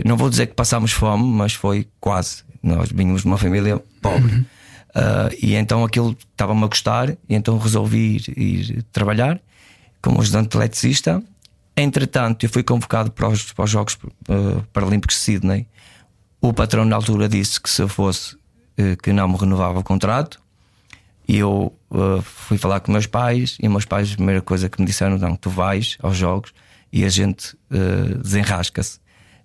não 0.04 0.16
vou 0.16 0.30
dizer 0.30 0.46
que 0.46 0.54
passámos 0.54 0.92
fome, 0.92 1.24
mas 1.24 1.54
foi 1.54 1.86
quase. 1.98 2.42
Nós 2.62 2.90
vínhamos 2.92 3.22
de 3.22 3.26
uma 3.26 3.38
família 3.38 3.82
pobre. 4.02 4.34
Uhum. 4.34 4.44
Uh, 4.90 5.32
e 5.40 5.54
então 5.54 5.84
aquilo 5.84 6.16
estava-me 6.32 6.64
a 6.64 6.66
gostar, 6.66 7.10
e 7.10 7.16
então 7.28 7.58
resolvi 7.58 8.16
ir, 8.16 8.38
ir 8.38 8.82
trabalhar 8.84 9.40
como 10.02 10.20
ajudante 10.20 10.56
eletricista. 10.56 11.22
Entretanto, 11.76 12.44
eu 12.44 12.50
fui 12.50 12.62
convocado 12.62 13.10
para 13.10 13.28
os, 13.28 13.52
para 13.52 13.64
os 13.64 13.70
Jogos 13.70 13.94
uh, 13.94 14.62
Paralímpicos 14.72 15.16
de 15.16 15.22
Sydney. 15.22 15.66
O 16.40 16.52
patrão, 16.52 16.84
na 16.84 16.96
altura, 16.96 17.28
disse 17.28 17.60
que 17.60 17.70
se 17.70 17.82
eu 17.82 17.88
fosse, 17.88 18.34
uh, 18.34 18.96
que 19.02 19.12
não 19.12 19.28
me 19.28 19.36
renovava 19.36 19.78
o 19.78 19.82
contrato. 19.82 20.40
E 21.28 21.38
eu 21.38 21.72
uh, 21.90 22.20
fui 22.22 22.58
falar 22.58 22.80
com 22.80 22.90
meus 22.90 23.06
pais, 23.06 23.56
e 23.60 23.68
meus 23.68 23.84
pais, 23.84 24.12
a 24.12 24.16
primeira 24.16 24.42
coisa 24.42 24.68
que 24.68 24.80
me 24.80 24.86
disseram: 24.86 25.16
não, 25.18 25.36
tu 25.36 25.48
vais 25.48 25.96
aos 26.02 26.16
Jogos 26.16 26.52
e 26.92 27.04
a 27.04 27.08
gente 27.08 27.56
desenrasca-se. 28.20 28.98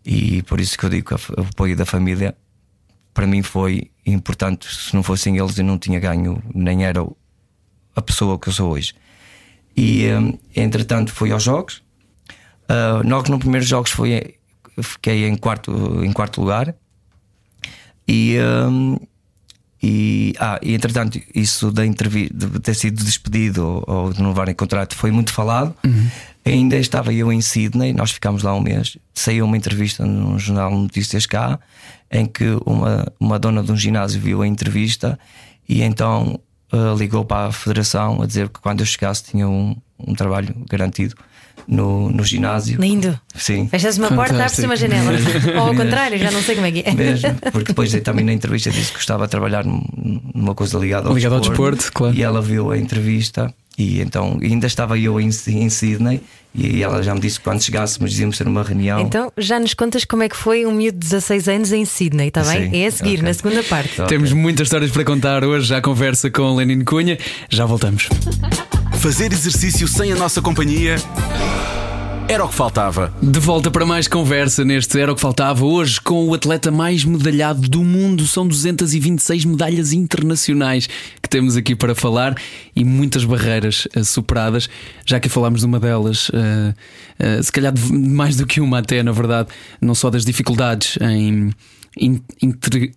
E 0.04 0.42
por 0.42 0.60
isso 0.60 0.76
que 0.76 0.84
eu 0.84 0.90
digo 0.90 1.16
que 1.16 1.32
o 1.32 1.42
apoio 1.42 1.76
da 1.76 1.86
família 1.86 2.36
para 3.14 3.28
mim 3.28 3.44
foi 3.44 3.92
importante. 4.06 4.68
Se 4.74 4.94
não 4.96 5.04
fossem 5.04 5.38
eles, 5.38 5.58
eu 5.58 5.64
não 5.64 5.78
tinha 5.78 6.00
ganho, 6.00 6.42
nem 6.54 6.86
era 6.86 7.06
a 7.96 8.02
pessoa 8.02 8.38
que 8.38 8.50
eu 8.50 8.54
sou 8.54 8.72
hoje. 8.72 8.94
E 9.76 10.08
um, 10.14 10.38
entretanto 10.56 11.12
fui 11.12 11.32
aos 11.32 11.44
jogos. 11.44 11.84
Uh, 12.70 13.08
logo 13.08 13.30
no 13.30 13.40
primeiro 13.40 13.66
jogos 13.66 13.92
foi, 13.92 14.36
fiquei 14.82 15.28
em 15.28 15.36
quarto, 15.36 16.04
em 16.04 16.12
quarto 16.12 16.42
lugar. 16.42 16.76
E, 18.08 18.38
um, 18.40 18.98
e, 19.82 20.34
ah, 20.40 20.60
e 20.62 20.74
entretanto, 20.74 21.20
isso 21.34 21.72
da 21.72 21.86
entrevista 21.86 22.34
de 22.34 22.60
ter 22.60 22.74
sido 22.76 23.04
despedido 23.04 23.66
ou, 23.66 23.84
ou 23.88 24.14
de 24.14 24.20
renovar 24.20 24.48
em 24.50 24.54
contrato 24.56 24.96
foi 24.96 25.12
muito 25.12 25.34
falado. 25.34 25.76
Uhum. 25.84 26.10
Ainda 26.46 26.78
estava 26.78 27.12
eu 27.12 27.32
em 27.34 27.42
Sydney, 27.42 27.92
nós 27.92 28.12
ficámos 28.12 28.44
lá 28.44 28.56
um 28.56 28.62
mês. 28.62 28.98
Saiu 29.14 29.46
uma 29.46 29.58
entrevista 29.58 30.06
num 30.06 30.38
jornal 30.38 30.70
de 30.70 30.78
notícias 30.78 31.26
cá, 31.26 31.60
em 32.12 32.26
que 32.26 32.46
uma, 32.66 33.06
uma 33.20 33.40
dona 33.40 33.64
de 33.64 33.72
um 33.72 33.78
ginásio 33.78 34.22
viu 34.22 34.42
a 34.42 34.48
entrevista 34.48 35.18
e 35.68 35.82
então 35.82 36.40
uh, 36.72 36.98
ligou 36.98 37.26
para 37.26 37.48
a 37.48 37.52
federação 37.52 38.22
a 38.22 38.26
dizer 38.26 38.50
que 38.50 38.60
quando 38.60 38.82
eu 38.82 38.86
chegasse 38.86 39.24
tinha 39.24 39.48
um, 39.48 39.76
um 40.00 40.14
trabalho 40.14 40.56
garantido 40.70 41.16
no, 41.68 42.12
no 42.12 42.24
ginásio. 42.24 42.80
Lindo. 42.80 43.20
Sim. 43.34 43.68
Fechas 43.68 43.98
uma 43.98 44.10
porta, 44.10 44.36
abre-se 44.36 44.66
uma 44.66 44.76
janela. 44.76 45.12
Ou 45.56 45.68
ao 45.70 45.76
contrário, 45.76 46.18
já 46.18 46.30
não 46.30 46.42
sei 46.42 46.56
como 46.56 46.68
é 46.68 46.72
que 46.72 46.84
é. 46.86 46.94
Mesmo, 46.94 47.36
porque 47.52 47.70
depois 47.70 47.92
também 48.02 48.26
na 48.26 48.34
entrevista 48.34 48.70
disse 48.70 48.92
que 48.92 48.98
gostava 48.98 49.26
de 49.26 49.32
trabalhar 49.32 49.66
numa 49.66 50.54
coisa 50.54 50.78
ligada 50.78 51.10
ao 51.10 51.16
ligado 51.16 51.40
desporto. 51.40 51.62
Ao 51.62 51.72
desporto 51.72 51.94
claro. 51.94 52.16
E 52.16 52.22
ela 52.22 52.42
viu 52.42 52.72
a 52.72 52.78
entrevista 52.78 53.54
e 53.78 54.02
então 54.02 54.40
ainda 54.42 54.68
estava 54.68 54.98
eu 54.98 55.20
em, 55.20 55.30
em 55.48 55.70
Sydney 55.70 56.22
e 56.54 56.82
ela 56.82 57.04
já 57.04 57.14
me 57.14 57.20
disse 57.20 57.38
que 57.38 57.44
quando 57.44 57.62
chegássemos 57.62 58.12
dizíamos 58.12 58.38
ter 58.38 58.48
uma 58.48 58.64
reunião. 58.64 59.02
Então 59.02 59.32
já 59.38 59.60
nos 59.60 59.74
contas 59.74 60.06
como 60.06 60.24
é 60.24 60.30
que 60.30 60.38
foi 60.38 60.66
um 60.66 60.72
miúdo 60.72 60.98
de 60.98 61.06
16 61.06 61.48
anos 61.50 61.72
em 61.74 61.84
Sydney, 61.84 62.30
está 62.30 62.44
bem? 62.44 62.70
Sim, 62.70 62.78
é 62.78 62.88
a 62.88 62.92
seguir, 62.92 63.16
okay. 63.16 63.24
na 63.24 63.34
segunda 63.34 63.64
parte. 63.64 63.94
Okay. 63.94 64.06
Temos 64.08 64.32
muitas 64.32 64.68
histórias 64.68 64.92
para 64.92 65.04
contar 65.04 65.44
hoje, 65.44 65.68
já 65.68 65.82
conversa 65.82 66.30
com 66.32 66.56
Lenin 66.56 66.84
Cunha. 66.84 67.18
Já 67.50 67.66
voltamos. 67.66 68.08
Fazer 69.00 69.34
exercício 69.34 69.88
sem 69.88 70.14
a 70.14 70.16
nossa 70.16 70.42
companhia 70.42 70.96
era 72.28 72.44
o 72.44 72.50
que 72.50 72.56
faltava. 72.56 73.14
De 73.22 73.40
volta 73.40 73.70
para 73.70 73.86
mais 73.86 74.08
conversa 74.08 74.66
neste 74.66 75.00
Era 75.00 75.12
o 75.12 75.16
que 75.16 75.22
faltava. 75.22 75.64
Hoje 75.64 76.02
com 76.02 76.28
o 76.28 76.34
atleta 76.34 76.72
mais 76.72 77.04
medalhado 77.04 77.62
do 77.70 77.84
mundo. 77.84 78.26
São 78.26 78.48
226 78.48 79.46
medalhas 79.46 79.94
internacionais 79.94 80.90
que 81.22 81.30
temos 81.30 81.56
aqui 81.56 81.76
para 81.76 81.94
falar 81.94 82.36
e 82.76 82.84
muitas 82.84 83.24
barreiras 83.24 83.88
uh, 83.96 84.04
superadas. 84.04 84.68
Já 85.06 85.20
que 85.20 85.30
falámos 85.30 85.60
de 85.62 85.66
uma 85.68 85.80
delas, 85.80 86.30
uh, 86.30 86.74
uh, 87.20 87.44
se 87.44 87.52
calhar 87.52 87.74
mais 87.92 88.36
do 88.36 88.48
que 88.48 88.60
uma, 88.60 88.80
até 88.80 89.04
na 89.04 89.12
verdade, 89.12 89.50
não 89.80 89.94
só 89.94 90.10
das 90.10 90.26
dificuldades 90.26 90.98
em 91.02 91.52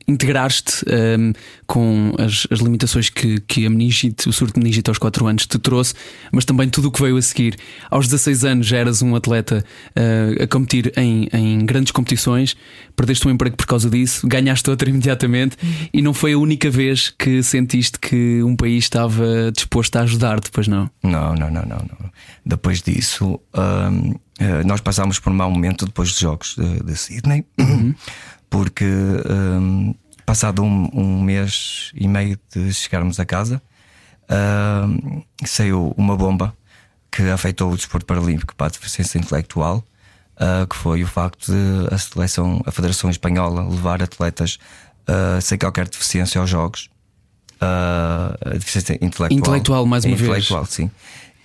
integraste 0.07 0.85
um, 0.87 1.33
com 1.67 2.13
as, 2.19 2.47
as, 2.51 2.59
limitações 2.59 3.09
que, 3.09 3.41
que 3.41 3.67
a 3.67 3.71
meningite, 3.71 4.29
o 4.29 4.33
surto 4.33 4.55
de 4.55 4.61
meningite 4.61 4.91
aos 4.91 4.99
4 4.99 5.27
anos 5.27 5.47
te 5.47 5.59
trouxe, 5.59 5.95
mas 6.33 6.45
também 6.45 6.69
tudo 6.69 6.89
o 6.89 6.91
que 6.91 7.01
veio 7.01 7.17
a 7.17 7.23
seguir. 7.23 7.57
Aos 7.91 8.07
16 8.07 8.45
anos 8.45 8.67
já 8.67 8.79
eras 8.79 9.01
um 9.01 9.15
atleta 9.15 9.65
uh, 9.91 10.43
a 10.43 10.47
competir 10.47 10.93
em, 10.97 11.29
em, 11.33 11.65
grandes 11.65 11.93
competições, 11.93 12.57
perdeste 12.97 13.27
um 13.29 13.31
emprego 13.31 13.57
por 13.57 13.67
causa 13.67 13.89
disso, 13.89 14.27
ganhaste 14.27 14.69
outro 14.69 14.89
imediatamente 14.91 15.57
uhum. 15.63 15.89
e 15.93 16.03
não 16.03 16.13
foi 16.13 16.33
a 16.33 16.39
única 16.39 16.71
vez 16.71 17.11
que 17.11 17.43
sentiste 17.43 17.99
que 17.99 18.43
um 18.43 18.57
país 18.57 18.85
estava 18.85 19.53
disposto 19.53 19.97
a 19.97 20.03
ajudar 20.03 20.41
depois 20.41 20.67
não? 20.67 20.91
Não, 21.03 21.35
não, 21.35 21.51
não, 21.51 21.63
não. 21.63 21.77
não. 21.77 22.11
Depois 22.45 22.83
disso, 22.83 23.39
um, 23.55 24.15
eh, 24.39 24.65
nós 24.65 24.81
passámos 24.81 25.19
por 25.19 25.31
um 25.31 25.37
mau 25.37 25.51
momento 25.51 25.85
depois 25.85 26.11
dos 26.11 26.19
Jogos 26.19 26.55
de, 26.57 26.83
de 26.83 26.97
Sydney. 26.97 27.45
Uhum 27.59 27.95
porque 28.51 28.85
um, 28.85 29.95
passado 30.25 30.63
um, 30.63 30.91
um, 30.93 31.23
mês 31.23 31.91
e 31.95 32.07
meio 32.07 32.39
de 32.55 32.73
chegarmos 32.73 33.19
a 33.19 33.25
casa, 33.25 33.63
um, 34.31 35.23
saiu 35.45 35.95
uma 35.97 36.17
bomba 36.17 36.55
que 37.11 37.23
afetou 37.31 37.73
o 37.73 37.77
desporto 37.77 38.07
paralímpico 38.07 38.55
para 38.55 38.67
a 38.67 38.71
deficiência 38.71 39.19
intelectual, 39.19 39.83
uh, 40.37 40.67
que 40.67 40.77
foi 40.77 41.03
o 41.03 41.07
facto 41.07 41.51
de 41.51 41.95
a 41.95 41.99
seleção, 41.99 42.63
a 42.67 42.71
Federação 42.71 43.09
Espanhola 43.11 43.67
levar 43.69 44.03
atletas 44.03 44.59
uh, 45.09 45.41
sem 45.41 45.59
qualquer 45.59 45.89
deficiência 45.89 46.41
aos 46.41 46.51
Jogos. 46.51 46.91
Uh, 47.61 48.51
deficiência 48.59 48.95
intelectual. 48.95 49.33
Intelectual, 49.33 49.87
mais 49.87 50.05
uma 50.05 50.15
intelectual, 50.15 50.63
vez. 50.63 50.75
sim. 50.75 50.91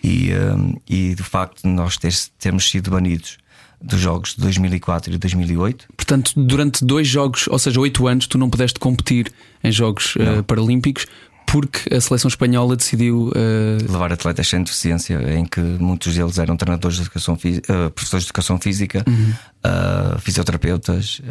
E, 0.03 0.31
um, 0.33 0.75
e 0.87 1.15
do 1.15 1.23
facto 1.23 1.61
de 1.61 1.69
nós 1.69 1.97
ter, 1.97 2.13
termos 2.37 2.69
sido 2.69 2.91
banidos 2.91 3.37
dos 3.83 3.99
jogos 3.99 4.35
de 4.35 4.41
2004 4.41 5.13
e 5.13 5.17
2008. 5.17 5.87
Portanto, 5.95 6.31
durante 6.35 6.85
dois 6.85 7.07
jogos, 7.07 7.47
ou 7.49 7.59
seja, 7.59 7.79
oito 7.81 8.07
anos, 8.07 8.25
tu 8.27 8.37
não 8.37 8.49
pudeste 8.49 8.79
competir 8.79 9.31
em 9.63 9.71
Jogos 9.71 10.15
uh, 10.15 10.43
Paralímpicos 10.43 11.05
porque 11.45 11.93
a 11.93 12.01
seleção 12.01 12.29
espanhola 12.29 12.75
decidiu 12.75 13.27
uh... 13.27 13.91
levar 13.91 14.11
atletas 14.11 14.47
sem 14.47 14.63
deficiência, 14.63 15.19
em 15.37 15.45
que 15.45 15.59
muitos 15.59 16.15
deles 16.15 16.39
eram 16.39 16.57
treinadores 16.57 16.97
de 16.97 17.03
educação 17.03 17.35
física, 17.35 17.71
uh, 17.71 17.91
professores 17.91 18.23
de 18.23 18.29
educação 18.29 18.57
física, 18.57 19.03
uhum. 19.05 19.33
uh, 19.63 20.19
fisioterapeutas, 20.19 21.21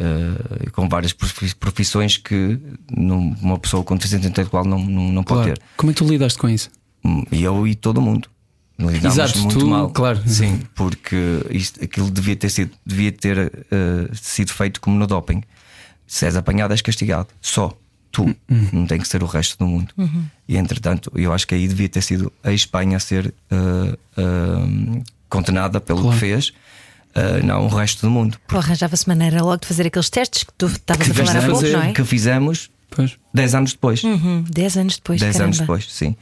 com 0.71 0.87
várias 0.87 1.11
profissões 1.59 2.15
que 2.15 2.57
uma 2.95 3.59
pessoa 3.59 3.83
com 3.83 3.97
deficiência 3.97 4.29
intelectual 4.29 4.63
não, 4.63 4.79
não, 4.79 5.11
não 5.11 5.23
pode 5.23 5.41
claro. 5.41 5.59
ter. 5.59 5.65
Como 5.75 5.91
é 5.91 5.93
que 5.93 6.01
tu 6.01 6.07
lidaste 6.07 6.39
com 6.39 6.47
isso? 6.47 6.69
Hum, 7.03 7.25
eu 7.31 7.67
e 7.67 7.75
todo 7.75 7.99
mundo. 7.99 8.29
Lidámos 8.79 9.17
Exato, 9.17 9.39
muito 9.39 9.59
tu, 9.59 9.67
mal. 9.67 9.89
Claro. 9.89 10.21
Sim, 10.25 10.61
porque 10.75 11.45
isto, 11.51 11.83
aquilo 11.83 12.09
devia 12.09 12.35
ter 12.35 12.49
sido, 12.49 12.71
devia 12.85 13.11
ter 13.11 13.37
uh, 13.37 14.15
sido 14.15 14.51
feito 14.51 14.81
como 14.81 14.97
no 14.97 15.05
doping. 15.05 15.43
Se 16.07 16.25
és 16.25 16.35
apanhado, 16.35 16.73
és 16.73 16.81
castigado. 16.81 17.27
Só 17.41 17.77
tu. 18.11 18.23
Uhum. 18.23 18.69
Não 18.71 18.85
tem 18.87 18.99
que 18.99 19.07
ser 19.07 19.23
o 19.23 19.25
resto 19.25 19.57
do 19.57 19.67
mundo. 19.67 19.93
Uhum. 19.97 20.25
E 20.47 20.57
entretanto, 20.57 21.11
eu 21.15 21.31
acho 21.33 21.47
que 21.47 21.55
aí 21.55 21.67
devia 21.67 21.89
ter 21.89 22.01
sido 22.01 22.31
a 22.43 22.51
Espanha 22.51 22.97
a 22.97 22.99
ser 22.99 23.33
uh, 23.51 23.93
uh, 24.21 25.03
condenada 25.29 25.79
pelo 25.79 26.01
claro. 26.01 26.13
que 26.13 26.19
fez. 26.19 26.49
Uh, 27.15 27.45
não 27.45 27.65
o 27.65 27.67
resto 27.67 28.01
do 28.01 28.09
mundo. 28.09 28.39
Ou 28.51 28.57
arranjava-se 28.57 29.07
maneira 29.07 29.43
logo 29.43 29.57
de 29.57 29.67
fazer 29.67 29.85
aqueles 29.85 30.09
testes 30.09 30.43
que 30.43 30.53
tu 30.57 30.65
estavas 30.65 31.11
a 31.11 31.13
falar 31.13 31.37
há 31.37 31.47
pouco, 31.47 31.67
não 31.67 31.83
é? 31.83 31.93
Que 31.93 32.03
fizemos 32.03 32.71
pois. 32.89 33.17
10 33.33 33.55
anos 33.55 33.73
depois. 33.73 34.03
Uhum. 34.03 34.43
10 34.49 34.77
anos 34.77 34.95
depois. 34.95 35.21
10 35.21 35.41
anos 35.41 35.59
depois, 35.59 35.91
sim. 35.91 36.15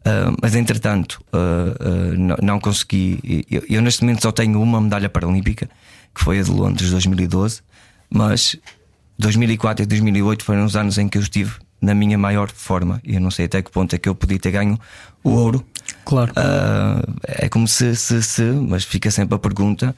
Uh, 0.00 0.34
mas 0.40 0.54
entretanto, 0.54 1.22
uh, 1.32 1.36
uh, 1.36 2.18
não, 2.18 2.36
não, 2.42 2.60
consegui. 2.60 3.44
Eu, 3.50 3.62
eu, 3.68 3.82
neste 3.82 4.02
momento 4.02 4.22
só 4.22 4.32
tenho 4.32 4.60
uma 4.60 4.80
medalha 4.80 5.10
paralímpica, 5.10 5.68
que 6.14 6.24
foi 6.24 6.40
a 6.40 6.42
de 6.42 6.50
Londres 6.50 6.90
2012, 6.90 7.60
mas 8.08 8.56
2004 9.18 9.82
e 9.82 9.86
2008 9.86 10.44
foram 10.44 10.64
os 10.64 10.74
anos 10.74 10.96
em 10.96 11.06
que 11.06 11.18
eu 11.18 11.22
estive 11.22 11.52
na 11.82 11.94
minha 11.94 12.16
maior 12.16 12.50
forma. 12.50 13.00
E 13.04 13.14
eu 13.14 13.20
não 13.20 13.30
sei 13.30 13.44
até 13.44 13.60
que 13.60 13.70
ponto 13.70 13.94
é 13.94 13.98
que 13.98 14.08
eu 14.08 14.14
podia 14.14 14.38
ter 14.38 14.50
ganho 14.50 14.78
o 15.22 15.30
ouro. 15.30 15.64
Claro. 16.04 16.32
é 17.26 17.48
como 17.48 17.68
se, 17.68 17.94
se, 17.94 18.22
se, 18.22 18.42
mas 18.42 18.84
fica 18.84 19.10
sempre 19.10 19.34
a 19.34 19.38
pergunta. 19.38 19.94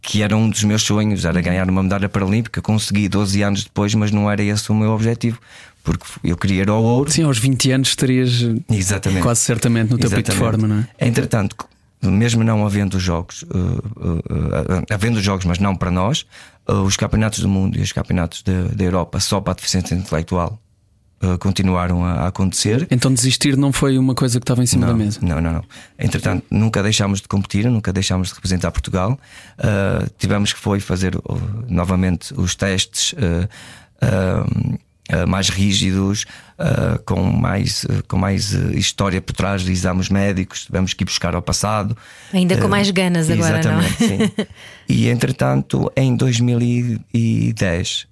que 0.00 0.22
era 0.22 0.36
um 0.36 0.48
dos 0.48 0.62
meus 0.64 0.82
sonhos, 0.82 1.24
era 1.24 1.40
ganhar 1.40 1.68
uma 1.68 1.82
medalha 1.82 2.08
paralímpica. 2.08 2.62
Consegui 2.62 3.08
12 3.08 3.42
anos 3.42 3.64
depois, 3.64 3.94
mas 3.94 4.12
não 4.12 4.30
era 4.30 4.42
esse 4.42 4.70
o 4.70 4.74
meu 4.74 4.92
objetivo 4.92 5.40
porque 5.82 6.04
eu 6.24 6.36
queria 6.36 6.62
ir 6.62 6.68
ao 6.70 6.82
ouro. 6.82 7.10
Sim, 7.10 7.24
aos 7.24 7.38
20 7.38 7.72
anos 7.72 7.88
estarias 7.88 8.44
Exatamente. 8.70 9.22
quase 9.22 9.40
certamente 9.40 9.90
no 9.90 9.98
teu 9.98 10.10
pico 10.10 10.30
de 10.30 10.36
forma, 10.36 10.68
não 10.68 10.76
é? 10.78 10.88
Entretanto, 11.00 11.56
mesmo 12.10 12.42
não 12.42 12.66
havendo 12.66 12.98
jogos, 12.98 13.42
uh, 13.42 13.46
uh, 13.46 14.18
uh, 14.18 14.84
havendo 14.90 15.20
jogos, 15.20 15.44
mas 15.44 15.58
não 15.58 15.76
para 15.76 15.90
nós, 15.90 16.26
os 16.84 16.96
campeonatos 16.96 17.40
do 17.40 17.48
mundo 17.48 17.78
e 17.78 17.82
os 17.82 17.92
campeonatos 17.92 18.42
da 18.42 18.84
Europa 18.84 19.18
só 19.18 19.40
para 19.40 19.52
a 19.52 19.56
deficiência 19.56 19.94
intelectual 19.94 20.60
continuaram 21.38 22.04
a, 22.04 22.12
a, 22.12 22.26
acontecer. 22.28 22.86
Então 22.90 23.12
desistir 23.12 23.56
não 23.56 23.72
foi 23.72 23.96
uma 23.96 24.12
coisa 24.12 24.40
que 24.40 24.44
estava 24.44 24.60
em 24.62 24.66
cima 24.66 24.86
não, 24.86 24.92
da 24.92 25.04
mesa? 25.04 25.20
Não, 25.22 25.40
não, 25.40 25.52
não. 25.52 25.64
Entretanto, 25.96 26.44
nunca 26.50 26.82
deixámos 26.82 27.20
de 27.20 27.28
competir, 27.28 27.64
nunca 27.68 27.92
deixámos 27.92 28.28
de 28.28 28.34
representar 28.34 28.70
Portugal. 28.72 29.18
Tivemos 30.18 30.52
que 30.52 30.58
foi 30.58 30.78
fazer 30.80 31.16
novamente 31.68 32.32
os 32.36 32.56
testes. 32.56 33.14
Mais 35.26 35.48
rígidos, 35.48 36.24
uh, 36.58 37.02
com 37.04 37.22
mais, 37.22 37.84
uh, 37.84 38.02
com 38.06 38.16
mais 38.16 38.52
história 38.52 39.20
por 39.20 39.34
trás 39.34 39.62
de 39.62 39.72
exames 39.72 40.08
médicos, 40.08 40.64
tivemos 40.66 40.94
que 40.94 41.02
ir 41.02 41.06
buscar 41.06 41.34
ao 41.34 41.42
passado. 41.42 41.96
Ainda 42.32 42.56
com 42.56 42.68
mais 42.68 42.90
ganas 42.90 43.28
agora, 43.28 43.58
exatamente, 43.58 44.06
não 44.06 44.14
é? 44.14 44.28
Sim. 44.28 44.46
e 44.88 45.08
entretanto, 45.08 45.90
em 45.96 46.16
2010, 46.16 48.06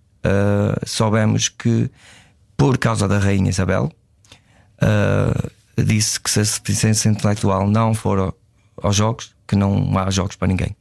soubemos 0.84 1.48
que 1.48 1.90
por 2.56 2.76
causa 2.76 3.08
da 3.08 3.18
Rainha 3.18 3.50
Isabel. 3.50 3.90
Disse 5.76 6.20
que 6.20 6.28
se 6.30 6.40
a 6.86 7.08
intelectual 7.08 7.66
não 7.66 7.94
for 7.94 8.34
aos 8.82 8.96
jogos, 8.96 9.34
que 9.46 9.56
não 9.56 9.98
há 9.98 10.10
jogos 10.10 10.36
para 10.36 10.48
ninguém. 10.48 10.76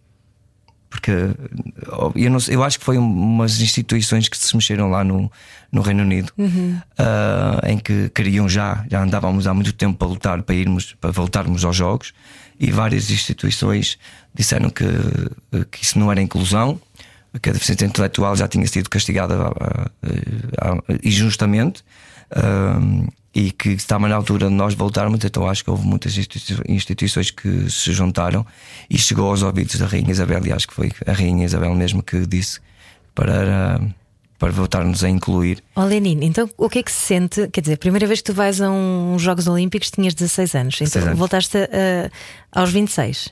Porque 0.89 1.11
eu, 1.11 2.29
não, 2.31 2.39
eu 2.47 2.63
acho 2.63 2.79
que 2.79 2.85
foi 2.85 2.97
umas 2.97 3.61
instituições 3.61 4.27
que 4.27 4.35
se 4.37 4.55
mexeram 4.55 4.89
lá 4.89 5.03
no, 5.03 5.31
no 5.71 5.81
Reino 5.81 6.01
Unido 6.01 6.33
uhum. 6.35 6.81
uh, 6.99 7.67
em 7.67 7.77
que 7.77 8.09
queriam 8.09 8.49
já, 8.49 8.83
já 8.89 9.03
andávamos 9.03 9.45
há 9.45 9.53
muito 9.53 9.71
tempo 9.73 9.97
para 9.97 10.07
lutar 10.07 10.41
para 10.41 10.55
irmos, 10.55 10.95
para 10.99 11.11
voltarmos 11.11 11.63
aos 11.63 11.75
jogos, 11.75 12.13
e 12.59 12.71
várias 12.71 13.11
instituições 13.11 13.99
disseram 14.33 14.69
que, 14.69 14.85
que 15.71 15.83
isso 15.83 15.97
não 15.99 16.11
era 16.11 16.21
inclusão, 16.21 16.79
que 17.41 17.49
a 17.49 17.53
deficiência 17.53 17.85
intelectual 17.85 18.35
já 18.35 18.47
tinha 18.47 18.65
sido 18.65 18.89
castigada 18.89 19.35
injustamente. 21.03 21.83
Uh, 22.31 23.07
e 23.33 23.51
que 23.51 23.69
estava 23.69 24.07
na 24.07 24.15
altura 24.15 24.47
de 24.47 24.53
nós 24.53 24.73
voltarmos, 24.73 25.23
então 25.23 25.47
acho 25.47 25.63
que 25.63 25.69
houve 25.69 25.85
muitas 25.85 26.17
instituições 26.67 27.29
que 27.29 27.69
se 27.69 27.93
juntaram 27.93 28.45
e 28.89 28.97
chegou 28.97 29.29
aos 29.29 29.43
ouvidos 29.43 29.75
da 29.75 29.85
Rainha 29.85 30.11
Isabel, 30.11 30.45
e 30.47 30.51
acho 30.51 30.67
que 30.67 30.73
foi 30.73 30.91
a 31.05 31.11
Rainha 31.13 31.45
Isabel 31.45 31.73
mesmo 31.75 32.01
que 32.01 32.25
disse 32.25 32.59
para, 33.13 33.79
para 34.39 34.51
voltar-nos 34.51 35.03
a 35.03 35.09
incluir. 35.09 35.63
Ó 35.75 35.83
oh, 35.83 35.85
Lenin, 35.85 36.19
então 36.23 36.49
o 36.57 36.67
que 36.69 36.79
é 36.79 36.83
que 36.83 36.91
se 36.91 37.05
sente? 37.07 37.47
Quer 37.49 37.61
dizer, 37.61 37.73
a 37.73 37.77
primeira 37.77 38.07
vez 38.07 38.19
que 38.21 38.25
tu 38.25 38.33
vais 38.33 38.59
a 38.61 38.69
uns 38.71 39.21
Jogos 39.21 39.47
Olímpicos 39.47 39.91
tinhas 39.91 40.13
16 40.15 40.55
anos, 40.55 40.75
então 40.75 40.85
16 40.85 41.05
anos. 41.07 41.19
voltaste 41.19 41.57
a, 41.57 42.59
aos 42.59 42.71
26, 42.71 43.29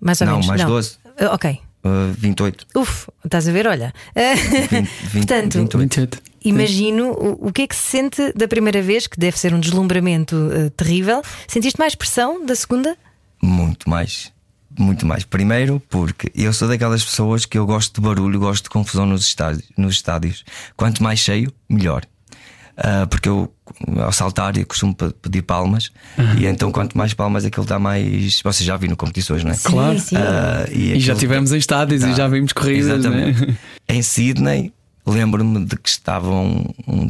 mais 0.00 0.20
ou 0.20 0.26
Não, 0.26 0.34
menos. 0.34 0.46
Mais 0.46 0.60
Não, 0.60 0.70
mais 0.70 0.96
12. 1.16 1.30
Uh, 1.30 1.34
ok. 1.34 1.60
Uh, 1.84 2.14
28. 2.18 2.66
Uf, 2.76 3.08
estás 3.24 3.48
a 3.48 3.52
ver? 3.52 3.66
Olha. 3.66 3.92
20, 4.14 4.88
20, 5.12 5.26
Portanto, 5.26 5.78
28. 5.78 6.22
28 6.44 6.48
imagino 6.48 7.10
o, 7.12 7.48
o, 7.48 7.52
que 7.52 7.62
é 7.62 7.66
que 7.66 7.74
se 7.74 7.82
sente 7.82 8.32
da 8.34 8.46
primeira 8.46 8.82
vez, 8.82 9.06
que 9.06 9.18
deve 9.18 9.38
ser 9.38 9.54
um 9.54 9.60
deslumbramento 9.60 10.36
uh, 10.36 10.70
terrível. 10.70 11.22
Sentiste 11.48 11.78
mais 11.78 11.94
pressão 11.94 12.44
da 12.44 12.54
segunda? 12.54 12.96
Muito 13.42 13.88
mais. 13.88 14.32
Muito 14.78 15.06
mais. 15.06 15.24
Primeiro, 15.24 15.80
porque 15.88 16.30
eu 16.34 16.52
sou 16.52 16.66
daquelas 16.66 17.04
pessoas 17.04 17.46
que 17.46 17.56
eu 17.56 17.66
gosto 17.66 18.00
de 18.00 18.06
barulho, 18.06 18.40
gosto 18.40 18.64
de 18.64 18.70
confusão 18.70 19.06
nos 19.06 19.24
estádios. 19.24 19.64
Nos 19.76 19.94
estádios. 19.94 20.44
Quanto 20.76 21.02
mais 21.02 21.20
cheio, 21.20 21.52
melhor. 21.68 22.04
Uh, 22.76 23.06
porque 23.06 23.28
eu, 23.28 23.52
ao 24.02 24.12
saltar, 24.12 24.56
eu 24.56 24.66
costumo 24.66 24.96
pedir 24.96 25.42
palmas, 25.42 25.92
uhum. 26.18 26.38
e 26.38 26.46
então 26.46 26.72
quanto 26.72 26.98
mais 26.98 27.14
palmas 27.14 27.44
aquilo 27.44 27.64
dá 27.64 27.78
mais. 27.78 28.40
Vocês 28.42 28.66
já 28.66 28.76
viram 28.76 28.96
competições, 28.96 29.44
não 29.44 29.52
é? 29.52 29.54
Sim, 29.54 29.68
claro. 29.70 30.00
Sim. 30.00 30.16
Uh, 30.16 30.72
e, 30.72 30.92
e 30.94 31.00
já 31.00 31.14
tivemos 31.14 31.52
em 31.52 31.58
estádios 31.58 32.00
tá. 32.00 32.08
e 32.08 32.14
já 32.16 32.26
vimos 32.26 32.52
corridas. 32.52 32.98
Exatamente. 32.98 33.46
Né? 33.46 33.56
Em 33.88 34.02
Sydney, 34.02 34.72
Lembro-me 35.06 35.64
de 35.64 35.76
que 35.76 35.88
estavam 35.88 36.64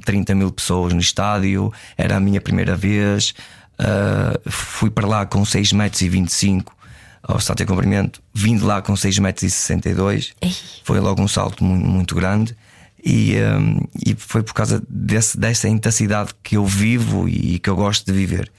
30 0.04 0.34
mil 0.34 0.50
pessoas 0.50 0.92
no 0.92 1.00
estádio, 1.00 1.72
era 1.96 2.16
a 2.16 2.20
minha 2.20 2.40
primeira 2.40 2.76
vez. 2.76 3.34
Uh, 3.78 4.50
fui 4.50 4.90
para 4.90 5.06
lá 5.06 5.26
com 5.26 5.44
6 5.44 5.72
metros 5.72 6.02
e 6.02 6.08
25 6.08 6.74
ao 7.22 7.40
salto 7.40 7.60
de 7.60 7.66
comprimento, 7.66 8.22
vim 8.34 8.56
de 8.56 8.62
lá 8.62 8.82
com 8.82 8.94
6 8.94 9.18
metros 9.18 9.44
e 9.44 9.50
62. 9.50 10.34
Foi 10.82 11.00
logo 11.00 11.22
um 11.22 11.28
salto 11.28 11.64
muito, 11.64 11.86
muito 11.86 12.14
grande. 12.14 12.56
E, 13.02 13.34
um, 13.36 13.80
e 14.04 14.14
foi 14.14 14.42
por 14.42 14.54
causa 14.54 14.82
desse, 14.88 15.38
dessa 15.38 15.68
intensidade 15.68 16.32
que 16.42 16.56
eu 16.56 16.64
vivo 16.64 17.28
e 17.28 17.58
que 17.58 17.68
eu 17.68 17.76
gosto 17.76 18.06
de 18.06 18.12
viver. 18.12 18.50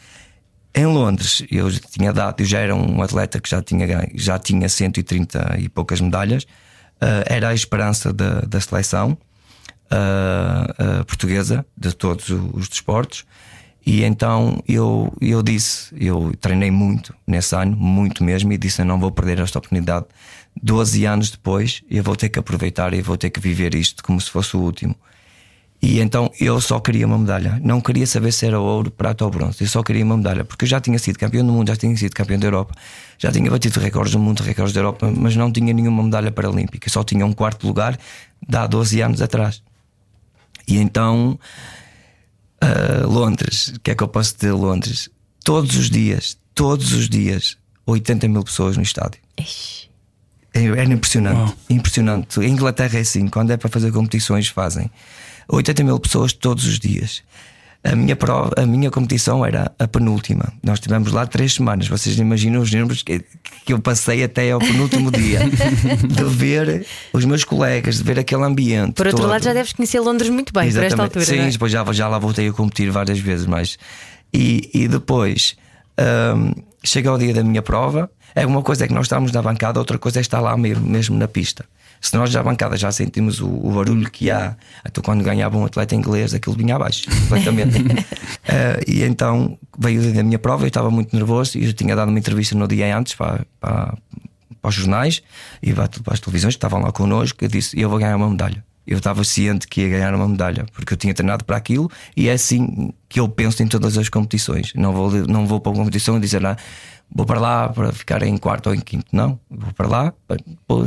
Em 0.73 0.85
Londres, 0.85 1.43
eu 1.49 1.69
já 1.69 1.79
tinha 1.79 2.13
dado, 2.13 2.41
eu 2.41 2.45
já 2.45 2.59
era 2.59 2.75
um 2.75 3.01
atleta 3.01 3.39
que 3.39 3.49
já 3.49 3.61
tinha, 3.61 4.07
já 4.13 4.37
tinha 4.37 4.69
130 4.69 5.57
e 5.59 5.69
poucas 5.69 5.99
medalhas 5.99 6.45
era 7.25 7.49
a 7.49 7.53
esperança 7.53 8.11
da, 8.11 8.41
da 8.41 8.59
seleção 8.59 9.17
uh, 9.91 11.01
uh, 11.01 11.05
portuguesa 11.05 11.65
de 11.77 11.93
todos 11.93 12.29
os 12.29 12.67
desportos. 12.67 13.25
E 13.85 14.03
então 14.03 14.63
eu, 14.67 15.13
eu 15.21 15.43
disse, 15.43 15.93
eu 15.99 16.33
treinei 16.41 16.71
muito 16.71 17.13
nesse 17.27 17.55
ano, 17.55 17.77
muito 17.77 18.23
mesmo, 18.23 18.51
e 18.51 18.57
disse: 18.57 18.81
Eu 18.81 18.85
não 18.85 18.99
vou 18.99 19.11
perder 19.11 19.39
esta 19.39 19.59
oportunidade. 19.59 20.05
Doze 20.61 21.05
anos 21.05 21.29
depois, 21.29 21.83
eu 21.89 22.01
vou 22.01 22.15
ter 22.15 22.29
que 22.29 22.39
aproveitar 22.39 22.93
e 22.93 23.01
vou 23.01 23.17
ter 23.17 23.29
que 23.29 23.39
viver 23.39 23.75
isto 23.75 24.03
como 24.03 24.19
se 24.19 24.31
fosse 24.31 24.57
o 24.57 24.61
último. 24.61 24.95
E 25.81 25.99
então 25.99 26.31
eu 26.39 26.59
só 26.59 26.79
queria 26.79 27.05
uma 27.05 27.17
medalha. 27.17 27.59
Não 27.63 27.79
queria 27.79 28.07
saber 28.07 28.31
se 28.31 28.45
era 28.45 28.59
ouro, 28.59 28.89
prata 28.89 29.23
ou 29.23 29.29
bronze. 29.29 29.61
Eu 29.61 29.67
só 29.67 29.83
queria 29.83 30.03
uma 30.03 30.17
medalha, 30.17 30.43
porque 30.43 30.65
eu 30.65 30.69
já 30.69 30.79
tinha 30.81 30.97
sido 30.97 31.19
campeão 31.19 31.45
do 31.45 31.51
mundo, 31.51 31.67
já 31.67 31.75
tinha 31.75 31.95
sido 31.95 32.13
campeão 32.13 32.39
da 32.39 32.47
Europa, 32.47 32.73
já 33.17 33.31
tinha 33.31 33.49
batido 33.51 33.79
recordes 33.79 34.13
do 34.13 34.19
mundo, 34.19 34.41
recordes 34.41 34.73
da 34.73 34.79
Europa, 34.79 35.11
mas 35.15 35.35
não 35.35 35.51
tinha 35.51 35.73
nenhuma 35.73 36.01
medalha 36.03 36.31
paralímpica. 36.31 36.89
Só 36.89 37.03
tinha 37.03 37.25
um 37.25 37.33
quarto 37.33 37.67
lugar 37.67 37.99
de 38.47 38.57
há 38.57 38.65
12 38.65 39.01
anos 39.01 39.21
atrás. 39.21 39.61
E 40.67 40.77
então, 40.77 41.37
uh, 42.63 43.07
Londres, 43.07 43.73
o 43.75 43.79
que 43.79 43.91
é 43.91 43.95
que 43.95 44.03
eu 44.03 44.07
posso 44.07 44.35
dizer 44.35 44.53
Londres? 44.53 45.09
Todos 45.43 45.75
os 45.75 45.89
dias, 45.89 46.37
todos 46.55 46.93
os 46.93 47.07
dias, 47.07 47.57
80 47.85 48.27
mil 48.27 48.43
pessoas 48.43 48.75
no 48.77 48.81
estádio. 48.83 49.21
É, 50.53 50.63
era 50.63 50.85
impressionante, 50.85 51.53
impressionante. 51.69 52.39
A 52.39 52.45
Inglaterra 52.45 52.97
é 52.97 53.01
assim, 53.01 53.27
quando 53.27 53.51
é 53.51 53.57
para 53.57 53.69
fazer 53.69 53.91
competições, 53.91 54.47
fazem. 54.47 54.89
80 55.47 55.83
mil 55.83 55.99
pessoas 55.99 56.33
todos 56.33 56.65
os 56.65 56.79
dias. 56.79 57.23
A 57.83 57.95
minha, 57.95 58.15
prova, 58.15 58.51
a 58.57 58.65
minha 58.65 58.89
competição 58.89 59.45
era 59.45 59.71
a 59.77 59.87
penúltima. 59.87 60.51
Nós 60.63 60.79
tivemos 60.79 61.11
lá 61.11 61.27
três 61.27 61.53
semanas. 61.53 61.87
Vocês 61.87 62.17
imaginam 62.17 62.59
os 62.59 62.73
números 62.73 63.03
que, 63.03 63.23
que 63.63 63.73
eu 63.73 63.79
passei 63.79 64.23
até 64.23 64.49
ao 64.49 64.59
penúltimo 64.59 65.11
dia 65.11 65.41
de 66.01 66.23
ver 66.23 66.83
os 67.13 67.23
meus 67.25 67.43
colegas, 67.43 67.97
de 67.97 68.03
ver 68.03 68.17
aquele 68.17 68.43
ambiente. 68.43 68.93
Por 68.93 69.05
outro 69.05 69.21
todo. 69.21 69.29
lado, 69.29 69.43
já 69.43 69.53
deves 69.53 69.71
conhecer 69.71 69.99
Londres 69.99 70.31
muito 70.31 70.51
bem 70.51 70.67
Exatamente. 70.67 70.95
por 70.95 71.03
esta 71.03 71.19
altura. 71.19 71.25
Sim, 71.25 71.47
é? 71.47 71.51
depois 71.51 71.71
já, 71.71 71.85
já 71.93 72.07
lá 72.07 72.17
voltei 72.17 72.47
a 72.49 72.51
competir 72.51 72.89
várias 72.89 73.19
vezes, 73.19 73.45
mas 73.45 73.77
e, 74.33 74.67
e 74.73 74.87
depois 74.87 75.55
um, 76.35 76.53
chega 76.83 77.11
ao 77.11 77.19
dia 77.19 77.35
da 77.35 77.43
minha 77.43 77.61
prova. 77.61 78.09
É 78.33 78.47
uma 78.47 78.63
coisa 78.63 78.85
é 78.85 78.87
que 78.87 78.93
nós 78.93 79.05
estamos 79.05 79.31
na 79.31 79.43
bancada, 79.43 79.79
outra 79.79 79.99
coisa 79.99 80.19
é 80.19 80.21
estar 80.21 80.41
lá 80.41 80.57
mesmo, 80.57 80.85
mesmo 80.85 81.15
na 81.17 81.27
pista. 81.27 81.65
Se 82.01 82.15
nós 82.15 82.29
já 82.29 82.43
bancada 82.43 82.77
já 82.77 82.91
sentimos 82.91 83.39
o, 83.41 83.47
o, 83.47 83.71
barulho 83.71 84.09
que 84.09 84.29
há, 84.29 84.55
então 84.85 85.03
quando 85.03 85.23
ganhava 85.23 85.57
um 85.57 85.65
atleta 85.65 85.95
inglês, 85.95 86.33
aquilo 86.33 86.55
vinha 86.55 86.75
abaixo, 86.75 87.05
completamente. 87.21 87.77
uh, 87.79 88.81
e 88.87 89.03
então 89.03 89.57
veio 89.77 90.13
da 90.13 90.23
minha 90.23 90.39
prova, 90.39 90.63
eu 90.63 90.67
estava 90.67 90.91
muito 90.91 91.15
nervoso 91.15 91.57
e 91.57 91.65
eu 91.65 91.73
tinha 91.73 91.95
dado 91.95 92.09
uma 92.09 92.19
entrevista 92.19 92.55
no 92.55 92.67
dia 92.67 92.95
antes 92.95 93.15
para, 93.15 93.45
para, 93.59 93.97
para 94.61 94.69
os 94.69 94.75
jornais 94.75 95.21
e 95.61 95.73
para, 95.73 95.87
para 95.87 96.13
as 96.13 96.19
televisões 96.19 96.53
que 96.53 96.57
estavam 96.57 96.81
lá 96.81 96.91
connosco. 96.91 97.43
Eu 97.43 97.49
disse: 97.49 97.79
Eu 97.79 97.89
vou 97.89 97.99
ganhar 97.99 98.15
uma 98.15 98.29
medalha. 98.29 98.63
Eu 98.85 98.97
estava 98.97 99.23
ciente 99.23 99.67
que 99.67 99.81
ia 99.81 99.89
ganhar 99.89 100.13
uma 100.13 100.27
medalha, 100.27 100.65
porque 100.73 100.93
eu 100.93 100.97
tinha 100.97 101.13
treinado 101.13 101.43
para 101.43 101.57
aquilo 101.57 101.89
e 102.15 102.29
é 102.29 102.33
assim 102.33 102.93
que 103.09 103.19
eu 103.19 103.27
penso 103.27 103.63
em 103.63 103.67
todas 103.67 103.97
as 103.97 104.09
competições. 104.09 104.73
Não 104.75 104.93
vou, 104.93 105.11
não 105.27 105.47
vou 105.47 105.59
para 105.59 105.71
uma 105.71 105.79
competição 105.79 106.17
e 106.17 106.19
dizer 106.19 106.45
ah, 106.45 106.55
vou 107.13 107.25
para 107.25 107.39
lá 107.39 107.69
para 107.69 107.91
ficar 107.91 108.23
em 108.23 108.37
quarto 108.37 108.67
ou 108.67 108.75
em 108.75 108.79
quinto. 108.79 109.07
Não, 109.11 109.39
vou 109.49 109.73
para 109.73 109.87
lá 109.87 110.13
para 110.27 110.37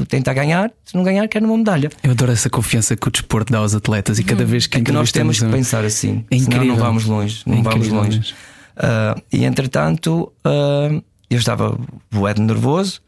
tentar 0.07 0.35
ganhar. 0.35 0.71
Se 0.85 0.95
não 0.95 1.03
ganhar, 1.03 1.27
quero 1.29 1.47
uma 1.47 1.57
medalha. 1.57 1.91
Eu 2.03 2.13
adoro 2.13 2.33
essa 2.33 2.51
confiança 2.51 2.97
que 2.97 3.09
o 3.09 3.11
desporto 3.11 3.53
dá 3.53 3.59
aos 3.59 3.75
atletas 3.75 4.19
e 4.19 4.25
cada 4.25 4.45
vez 4.45 4.67
que, 4.67 4.79
é 4.79 4.81
que 4.81 4.93
nós 4.93 5.11
temos 5.13 5.41
que 5.41 5.49
pensar 5.49 5.85
assim. 5.85 6.25
É 6.31 6.37
incrível. 6.37 6.63
Senão 6.63 6.77
não 6.77 6.77
vamos 6.77 7.05
longe. 7.05 7.43
Não 7.47 7.59
é 7.59 7.63
vamos 7.63 7.89
longe. 7.89 8.35
Uh, 8.77 9.21
e 9.33 9.45
entretanto, 9.45 10.33
uh, 10.47 11.03
eu 11.29 11.39
estava 11.39 11.79
boedo 12.11 12.43
nervoso. 12.43 13.01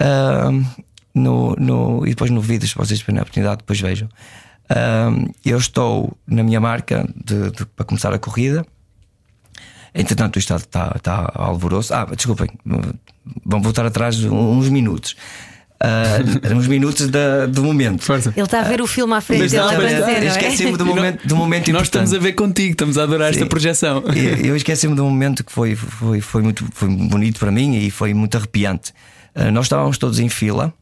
Uh, 0.00 0.64
no, 1.14 1.54
no, 1.56 2.06
e 2.06 2.10
depois 2.10 2.30
no 2.30 2.40
vídeo, 2.40 2.68
se 2.68 2.74
vocês 2.74 3.00
tiverem 3.00 3.18
a 3.18 3.22
oportunidade, 3.22 3.58
depois 3.58 3.80
vejam. 3.80 4.08
eu 5.44 5.58
estou 5.58 6.16
na 6.26 6.42
minha 6.42 6.60
marca 6.60 7.06
de, 7.14 7.50
de, 7.50 7.66
para 7.66 7.84
começar 7.84 8.12
a 8.12 8.18
corrida. 8.18 8.64
Entretanto, 9.94 10.36
o 10.36 10.38
Estado 10.38 10.60
está, 10.60 10.92
está 10.96 11.30
alvoroço. 11.34 11.92
Ah, 11.92 12.06
desculpem, 12.16 12.48
vamos 13.44 13.64
voltar 13.64 13.84
atrás 13.84 14.22
uns 14.24 14.68
minutos. 14.68 15.14
Uh, 15.82 16.54
uns 16.56 16.68
minutos 16.68 17.08
da, 17.08 17.46
do 17.46 17.64
momento. 17.64 18.04
Força. 18.04 18.32
Ele 18.36 18.44
está 18.44 18.60
a 18.60 18.62
ver 18.62 18.80
uh, 18.80 18.84
o 18.84 18.86
filme 18.86 19.14
à 19.14 19.20
frente 19.20 19.48
dele 19.48 19.62
é? 20.06 20.26
Esqueci-me 20.26 20.76
do 20.76 20.86
momento, 20.86 21.26
do 21.26 21.34
momento 21.34 21.72
Nós 21.72 21.82
estamos 21.82 22.14
a 22.14 22.18
ver 22.18 22.34
contigo, 22.34 22.70
estamos 22.70 22.96
a 22.96 23.02
adorar 23.02 23.32
Sim. 23.32 23.40
esta 23.40 23.48
projeção. 23.48 24.04
Eu 24.44 24.54
esqueci-me 24.54 24.94
do 24.94 25.04
momento 25.04 25.42
que 25.42 25.50
foi, 25.50 25.74
foi, 25.74 26.20
foi 26.20 26.40
muito 26.40 26.64
foi 26.72 26.88
bonito 26.88 27.40
para 27.40 27.50
mim 27.50 27.76
e 27.76 27.90
foi 27.90 28.14
muito 28.14 28.36
arrepiante. 28.36 28.92
Uh, 29.34 29.50
nós 29.50 29.66
estávamos 29.66 29.98
todos 29.98 30.20
em 30.20 30.28
fila 30.28 30.72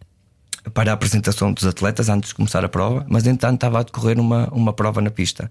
para 0.73 0.91
a 0.91 0.95
apresentação 0.95 1.53
dos 1.53 1.65
atletas 1.65 2.09
antes 2.09 2.31
de 2.31 2.35
começar 2.35 2.65
a 2.65 2.69
prova, 2.69 3.05
mas 3.09 3.27
entanto 3.27 3.55
estava 3.55 3.81
a 3.81 3.83
decorrer 3.83 4.19
uma, 4.19 4.49
uma 4.53 4.73
prova 4.73 5.01
na 5.01 5.11
pista 5.11 5.51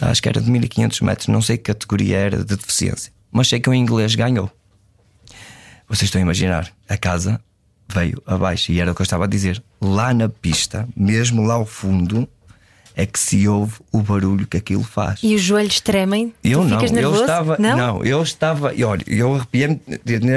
acho 0.00 0.22
que 0.22 0.28
era 0.28 0.40
de 0.40 0.50
1500 0.50 1.00
metros, 1.00 1.28
não 1.28 1.42
sei 1.42 1.56
que 1.56 1.64
categoria 1.64 2.16
era 2.16 2.38
de 2.38 2.56
deficiência, 2.56 3.12
mas 3.30 3.48
sei 3.48 3.60
que 3.60 3.68
o 3.68 3.74
inglês 3.74 4.14
ganhou. 4.14 4.50
Vocês 5.88 6.04
estão 6.04 6.20
a 6.20 6.22
imaginar, 6.22 6.72
a 6.88 6.96
casa 6.96 7.40
veio 7.88 8.22
abaixo 8.26 8.72
e 8.72 8.80
era 8.80 8.92
o 8.92 8.94
que 8.94 9.02
eu 9.02 9.04
estava 9.04 9.24
a 9.24 9.28
dizer. 9.28 9.62
Lá 9.80 10.14
na 10.14 10.28
pista, 10.28 10.88
mesmo 10.96 11.42
lá 11.42 11.54
ao 11.54 11.66
fundo, 11.66 12.26
é 12.94 13.06
que 13.06 13.18
se 13.18 13.48
ouve 13.48 13.74
o 13.90 14.02
barulho 14.02 14.46
que 14.46 14.56
aquilo 14.56 14.82
faz. 14.82 15.20
E 15.22 15.34
os 15.34 15.42
joelhos 15.42 15.80
tremem? 15.80 16.34
Eu 16.42 16.64
não, 16.64 16.80
eu 16.80 17.20
estava, 17.20 17.56
não? 17.58 17.76
não, 17.76 18.04
eu 18.04 18.22
estava, 18.22 18.74
e 18.74 18.84
olha, 18.84 19.02
eu 19.06 19.34
arrepiei-me, 19.34 19.80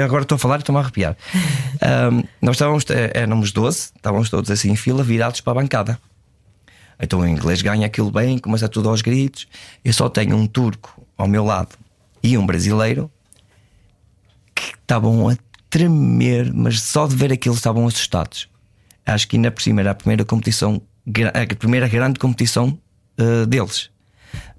agora 0.02 0.22
estou 0.22 0.36
a 0.36 0.38
falar 0.38 0.56
e 0.56 0.58
estou-me 0.60 0.78
a 0.78 0.82
arrepiar. 0.82 1.16
um, 2.12 2.22
nós 2.40 2.56
estávamos, 2.56 2.84
eh, 2.90 3.12
éramos 3.14 3.52
12, 3.52 3.92
estávamos 3.96 4.30
todos 4.30 4.50
assim 4.50 4.70
em 4.70 4.76
fila, 4.76 5.02
virados 5.02 5.40
para 5.40 5.52
a 5.52 5.62
bancada. 5.62 5.98
Então 6.98 7.20
o 7.20 7.28
inglês 7.28 7.60
ganha 7.60 7.86
aquilo 7.86 8.10
bem, 8.10 8.38
começa 8.38 8.68
tudo 8.68 8.88
aos 8.88 9.02
gritos. 9.02 9.46
Eu 9.84 9.92
só 9.92 10.08
tenho 10.08 10.34
um 10.36 10.46
turco 10.46 11.02
ao 11.16 11.28
meu 11.28 11.44
lado 11.44 11.76
e 12.22 12.36
um 12.38 12.46
brasileiro 12.46 13.10
que 14.54 14.74
estavam 14.80 15.28
a 15.28 15.36
tremer, 15.68 16.52
mas 16.54 16.80
só 16.80 17.06
de 17.06 17.14
ver 17.14 17.32
aquilo 17.32 17.54
estavam 17.54 17.86
assustados. 17.86 18.48
Acho 19.04 19.28
que 19.28 19.36
ainda 19.36 19.50
por 19.50 19.62
cima 19.62 19.80
era 19.80 19.90
a 19.90 19.94
primeira 19.94 20.24
competição, 20.24 20.80
a 21.34 21.54
primeira 21.56 21.88
grande 21.88 22.18
competição 22.18 22.78
uh, 23.18 23.46
deles. 23.46 23.90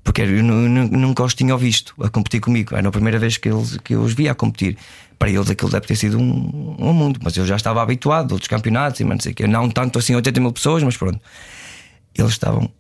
Porque 0.04 0.22
eu 0.22 0.44
nunca 0.44 1.24
os 1.24 1.34
tinha 1.34 1.56
visto 1.58 1.94
a 2.02 2.10
competir 2.10 2.40
comigo. 2.40 2.76
Era 2.76 2.88
a 2.88 2.92
primeira 2.92 3.20
vez 3.20 3.38
que, 3.38 3.50
eles, 3.50 3.78
que 3.84 3.94
eu 3.94 4.02
os 4.02 4.14
via 4.14 4.32
a 4.32 4.36
competir. 4.36 4.78
Para 5.20 5.30
eles 5.30 5.50
aquilo 5.50 5.70
deve 5.70 5.86
ter 5.86 5.96
sido 5.96 6.18
um, 6.18 6.76
um 6.80 6.94
mundo, 6.94 7.20
mas 7.22 7.36
eu 7.36 7.46
já 7.46 7.56
estava 7.56 7.82
habituado 7.82 8.32
a 8.32 8.34
outros 8.36 8.48
campeonatos 8.48 9.02
e 9.02 9.04
não 9.04 9.20
sei 9.20 9.34
que. 9.34 9.46
Não 9.48 9.70
tanto 9.70 10.00
assim 10.00 10.16
80 10.16 10.40
mil 10.40 10.54
pessoas, 10.54 10.82
mas 10.84 10.96
pronto. 10.96 11.20
Eles 12.16 12.32
estavam 12.32 12.72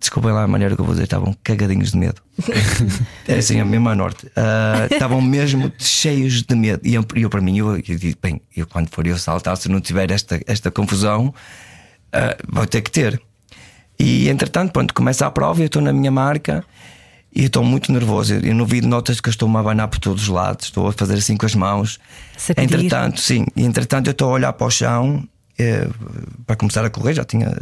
desculpem 0.00 0.32
lá 0.32 0.44
a 0.44 0.48
maneira 0.48 0.74
que 0.74 0.80
eu 0.80 0.84
vou 0.84 0.94
dizer, 0.94 1.04
estavam 1.04 1.36
cagadinhos 1.44 1.92
de 1.92 1.98
medo. 1.98 2.22
é 3.28 3.34
assim, 3.36 3.60
a 3.60 3.64
mesma 3.64 3.94
norte. 3.94 4.26
Uh, 4.26 4.92
estavam 4.92 5.20
mesmo 5.20 5.70
cheios 5.78 6.42
de 6.42 6.54
medo. 6.54 6.80
E 6.82 6.94
eu, 6.94 7.04
eu 7.14 7.28
para 7.28 7.40
mim, 7.40 7.58
eu, 7.58 7.76
eu 7.76 7.82
bem, 8.20 8.40
eu 8.56 8.66
quando 8.66 8.88
for 8.88 9.06
eu 9.06 9.18
saltar, 9.18 9.56
se 9.58 9.68
não 9.68 9.80
tiver 9.80 10.10
esta, 10.10 10.40
esta 10.46 10.70
confusão, 10.70 11.34
uh, 12.14 12.36
vou 12.48 12.66
ter 12.66 12.82
que 12.82 12.90
ter. 12.90 13.20
E 13.98 14.28
entretanto, 14.28 14.72
pronto, 14.72 14.94
começa 14.94 15.26
a 15.26 15.30
prova, 15.30 15.60
eu 15.60 15.66
estou 15.66 15.82
na 15.82 15.92
minha 15.92 16.10
marca 16.10 16.64
e 17.34 17.44
estou 17.44 17.62
muito 17.62 17.92
nervoso. 17.92 18.34
Eu 18.34 18.54
no 18.54 18.66
vídeo 18.66 18.88
notas 18.88 19.20
que 19.20 19.28
eu 19.28 19.30
estou-me 19.30 19.56
a 19.56 19.60
abanar 19.60 19.88
por 19.88 19.98
todos 19.98 20.22
os 20.22 20.28
lados, 20.28 20.66
estou 20.66 20.88
a 20.88 20.92
fazer 20.92 21.14
assim 21.14 21.36
com 21.36 21.46
as 21.46 21.54
mãos. 21.54 21.98
Sacudir. 22.36 22.64
Entretanto, 22.64 23.20
sim, 23.20 23.44
entretanto 23.56 24.08
eu 24.08 24.12
estou 24.12 24.30
a 24.30 24.32
olhar 24.32 24.52
para 24.52 24.66
o 24.66 24.70
chão 24.70 25.28
eh, 25.58 25.86
para 26.46 26.56
começar 26.56 26.82
a 26.82 26.88
correr, 26.88 27.12
já 27.12 27.24
tinha, 27.24 27.54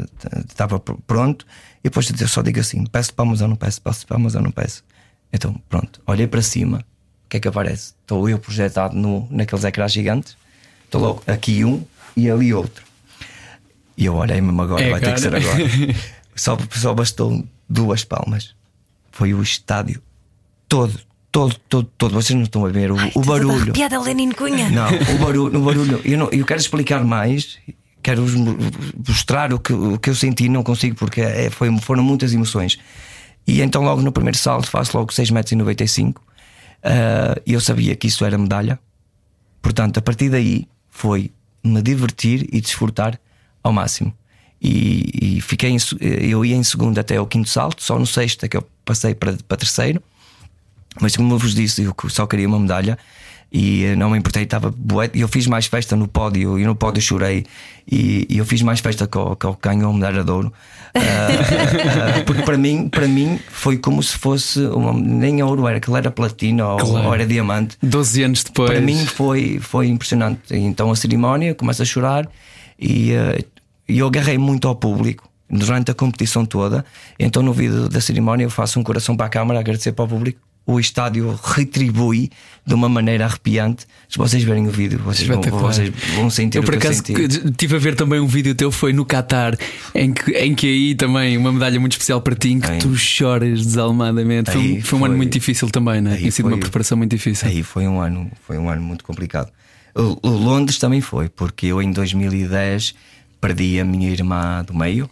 estava 0.49 0.79
pronto. 0.79 1.45
E 1.81 1.89
depois 1.89 2.09
eu 2.09 2.29
só 2.29 2.43
digo 2.43 2.61
assim: 2.61 2.85
peço 2.87 3.13
palmas 3.13 3.41
ou 3.41 3.49
não 3.49 3.57
peço, 3.57 3.83
peço 3.83 4.07
palmas 4.07 4.37
ou 4.37 4.41
não 4.41 4.53
peço. 4.53 4.85
Então, 5.33 5.61
pronto, 5.69 6.01
olhei 6.07 6.29
para 6.29 6.41
cima, 6.41 6.79
o 7.27 7.29
que 7.29 7.39
é 7.39 7.41
que 7.41 7.49
aparece? 7.49 7.95
Estou 8.01 8.29
eu 8.29 8.39
projetado 8.39 8.97
no, 8.97 9.27
naqueles 9.31 9.65
ecrãs 9.65 9.93
gigantes, 9.93 10.37
estou 10.85 11.01
logo 11.01 11.23
aqui 11.27 11.65
um 11.65 11.85
e 12.17 12.31
ali 12.31 12.55
outro. 12.55 12.88
E 13.99 14.07
eu 14.07 14.15
olhei 14.15 14.41
mesmo 14.41 14.63
agora, 14.63 14.81
é, 14.81 14.91
vai 14.91 15.01
cara. 15.01 15.13
ter 15.13 15.15
que 15.17 15.21
ser 15.21 15.35
agora. 15.35 15.95
só, 16.37 16.57
só 16.71 16.95
bastou 16.95 17.45
duas 17.69 18.05
palmas. 18.05 18.55
Foi 19.11 19.35
o 19.35 19.43
estádio 19.43 20.01
todo, 20.69 21.01
todo, 21.33 21.57
todo, 21.69 21.91
todo. 21.99 22.15
Vocês 22.15 22.37
não 22.37 22.45
estão 22.45 22.65
a 22.65 22.69
ver 22.69 22.93
o, 22.93 22.99
Ai, 22.99 23.11
o 23.13 23.21
barulho. 23.23 23.73
Piada 23.73 24.01
Lenin 24.01 24.31
Cunha. 24.31 24.71
Não, 24.71 24.89
o 24.89 25.19
barulho, 25.19 25.59
o 25.59 25.65
barulho. 25.65 26.01
Eu, 26.05 26.17
não, 26.17 26.29
eu 26.31 26.47
quero 26.47 26.61
explicar 26.61 27.05
mais 27.05 27.59
quero 28.01 28.25
mostrar 29.07 29.53
o 29.53 29.59
que, 29.59 29.73
o 29.73 29.99
que 29.99 30.09
eu 30.09 30.15
senti, 30.15 30.49
não 30.49 30.63
consigo 30.63 30.97
porque 30.97 31.21
é, 31.21 31.51
foi, 31.51 31.77
foram 31.81 32.03
muitas 32.03 32.33
emoções. 32.33 32.79
E 33.47 33.61
então, 33.61 33.83
logo 33.83 34.01
no 34.01 34.13
primeiro 34.13 34.39
salto, 34.39 34.69
faço 34.69 34.97
logo 34.97 35.13
6,95m 35.13 36.17
uh, 36.17 36.21
e 37.45 37.53
eu 37.53 37.61
sabia 37.61 37.95
que 37.97 38.07
isso 38.07 38.25
era 38.25 38.39
medalha. 38.39 38.79
Portanto, 39.61 39.99
a 39.99 40.03
partir 40.03 40.31
daí 40.31 40.69
foi 40.89 41.33
me 41.63 41.83
divertir 41.83 42.49
e 42.53 42.61
desfrutar 42.61 43.19
ao 43.69 43.73
máximo. 43.73 44.13
E, 44.61 45.37
e 45.37 45.41
fiquei 45.41 45.71
em, 45.71 45.77
eu 46.01 46.45
ia 46.45 46.57
em 46.57 46.65
segundo 46.65 46.99
até 46.99 47.17
ao 47.17 47.27
quinto 47.27 47.49
salto, 47.49 47.83
só 47.83 47.99
no 47.99 48.07
sexto 48.07 48.45
é 48.45 48.49
que 48.49 48.57
eu 48.57 48.67
passei 48.85 49.15
para, 49.15 49.37
para 49.47 49.57
terceiro. 49.57 50.03
Mas 51.01 51.17
como 51.17 51.35
eu 51.35 51.39
vos 51.39 51.55
disse, 51.55 51.83
eu 51.83 51.95
só 52.09 52.27
queria 52.27 52.49
uma 52.49 52.59
medalha 52.59 52.99
e 53.51 53.95
não 53.97 54.11
me 54.11 54.19
importei, 54.19 54.43
estava 54.43 54.75
e 55.15 55.21
eu 55.21 55.29
fiz 55.29 55.47
mais 55.47 55.67
festa 55.67 55.97
no 55.97 56.07
pódio 56.07 56.59
e 56.59 56.67
no 56.67 56.77
pódio 56.77 57.01
chorei 57.01 57.47
e, 57.91 58.27
e 58.29 58.37
eu 58.37 58.45
fiz 58.45 58.61
mais 58.61 58.81
festa 58.81 59.07
que 59.07 59.17
o, 59.17 59.35
que 59.35 59.47
o 59.47 59.57
ganhou 59.61 59.91
a 59.91 59.95
medalha 59.95 60.23
de 60.23 60.31
ouro 60.31 60.53
uh, 60.95 62.21
uh, 62.21 62.25
porque 62.27 62.43
para 62.43 62.59
mim, 62.59 62.91
para 62.91 63.09
mim 63.09 63.41
foi 63.51 63.79
como 63.79 64.03
se 64.03 64.19
fosse 64.19 64.61
uma, 64.61 64.93
nem 64.93 65.43
ouro 65.43 65.67
era, 65.67 65.79
aquilo 65.79 65.97
era 65.97 66.11
platina 66.11 66.63
claro. 66.63 66.89
ou, 66.89 67.05
ou, 67.05 67.15
era 67.15 67.27
diamante 67.27 67.79
12 67.83 68.23
anos 68.23 68.45
depois 68.45 68.71
para 68.71 68.83
mim 68.83 69.07
foi, 69.07 69.59
foi 69.59 69.89
impressionante 69.89 70.55
então 70.55 70.91
a 70.91 70.97
cerimónia, 70.97 71.55
começa 71.55 71.83
a 71.83 71.87
chorar 71.87 72.29
e 72.79 73.13
uh, 73.13 73.45
eu 73.89 74.07
agarrei 74.07 74.39
muito 74.39 74.69
ao 74.69 74.75
público 74.75 75.29
durante 75.51 75.91
a 75.91 75.95
competição 75.95 76.45
toda 76.45 76.85
então 77.19 77.43
no 77.43 77.53
vídeo 77.53 77.89
da 77.89 78.01
cerimónia 78.01 78.45
eu 78.45 78.51
faço 78.51 78.79
um 78.79 78.83
coração 78.83 79.17
para 79.17 79.27
a 79.27 79.31
câmara 79.31 79.61
agradecer 79.61 79.93
para 79.93 80.05
o 80.05 80.09
público 80.09 80.49
o 80.69 80.79
estádio 80.79 81.35
retribui 81.43 82.31
de 82.67 82.75
uma 82.75 82.91
maneira 82.91 83.25
arrepiante. 83.25 83.87
Se 84.07 84.19
vocês 84.19 84.45
verem 84.45 84.69
o 84.69 84.71
vídeo, 84.71 84.99
vocês, 85.03 85.27
vão, 85.27 85.41
vocês 85.41 85.91
vão 86.15 86.29
sentir 86.29 86.59
eu, 86.59 86.63
por 86.63 86.75
acaso, 86.75 87.03
estive 87.03 87.77
a 87.77 87.79
ver 87.79 87.95
também 87.95 88.21
um 88.21 88.27
vídeo 88.27 88.55
teu, 88.55 88.71
foi 88.71 88.93
no 88.93 89.07
Qatar, 89.07 89.57
em 89.95 90.13
que, 90.13 90.31
em 90.33 90.55
que 90.55 90.67
aí 90.67 90.95
também 90.95 91.39
uma 91.39 91.51
medalha 91.51 91.81
muito 91.81 91.93
especial 91.93 92.21
para 92.21 92.37
ti, 92.37 92.51
em 92.51 92.61
que 92.61 92.77
tu 92.81 92.95
choras 92.95 93.65
desalmadamente. 93.65 94.51
Foi, 94.51 94.81
foi, 94.83 94.99
um 94.99 95.05
ano 95.07 95.17
muito 95.17 95.33
difícil 95.33 95.71
também, 95.71 96.03
né? 96.03 96.19
Tinha 96.19 96.31
sido 96.31 96.45
foi, 96.45 96.53
uma 96.53 96.61
preparação 96.61 96.99
muito 96.99 97.13
difícil. 97.13 97.49
Aí 97.49 97.63
foi 97.63 97.89
um 97.89 97.99
ano, 97.99 98.31
foi 98.47 98.59
um 98.59 98.69
ano 98.69 98.83
muito 98.83 99.03
complicado. 99.03 99.51
O, 99.95 100.29
o 100.29 100.31
Londres 100.31 100.79
também 100.79 101.01
foi, 101.01 101.29
porque 101.29 101.67
eu 101.67 101.83
em 101.83 101.91
2010 101.91 102.95
perdi 103.41 103.81
a 103.81 103.85
minha 103.85 104.11
irmã 104.11 104.65
do 104.65 104.75
meio 104.75 105.09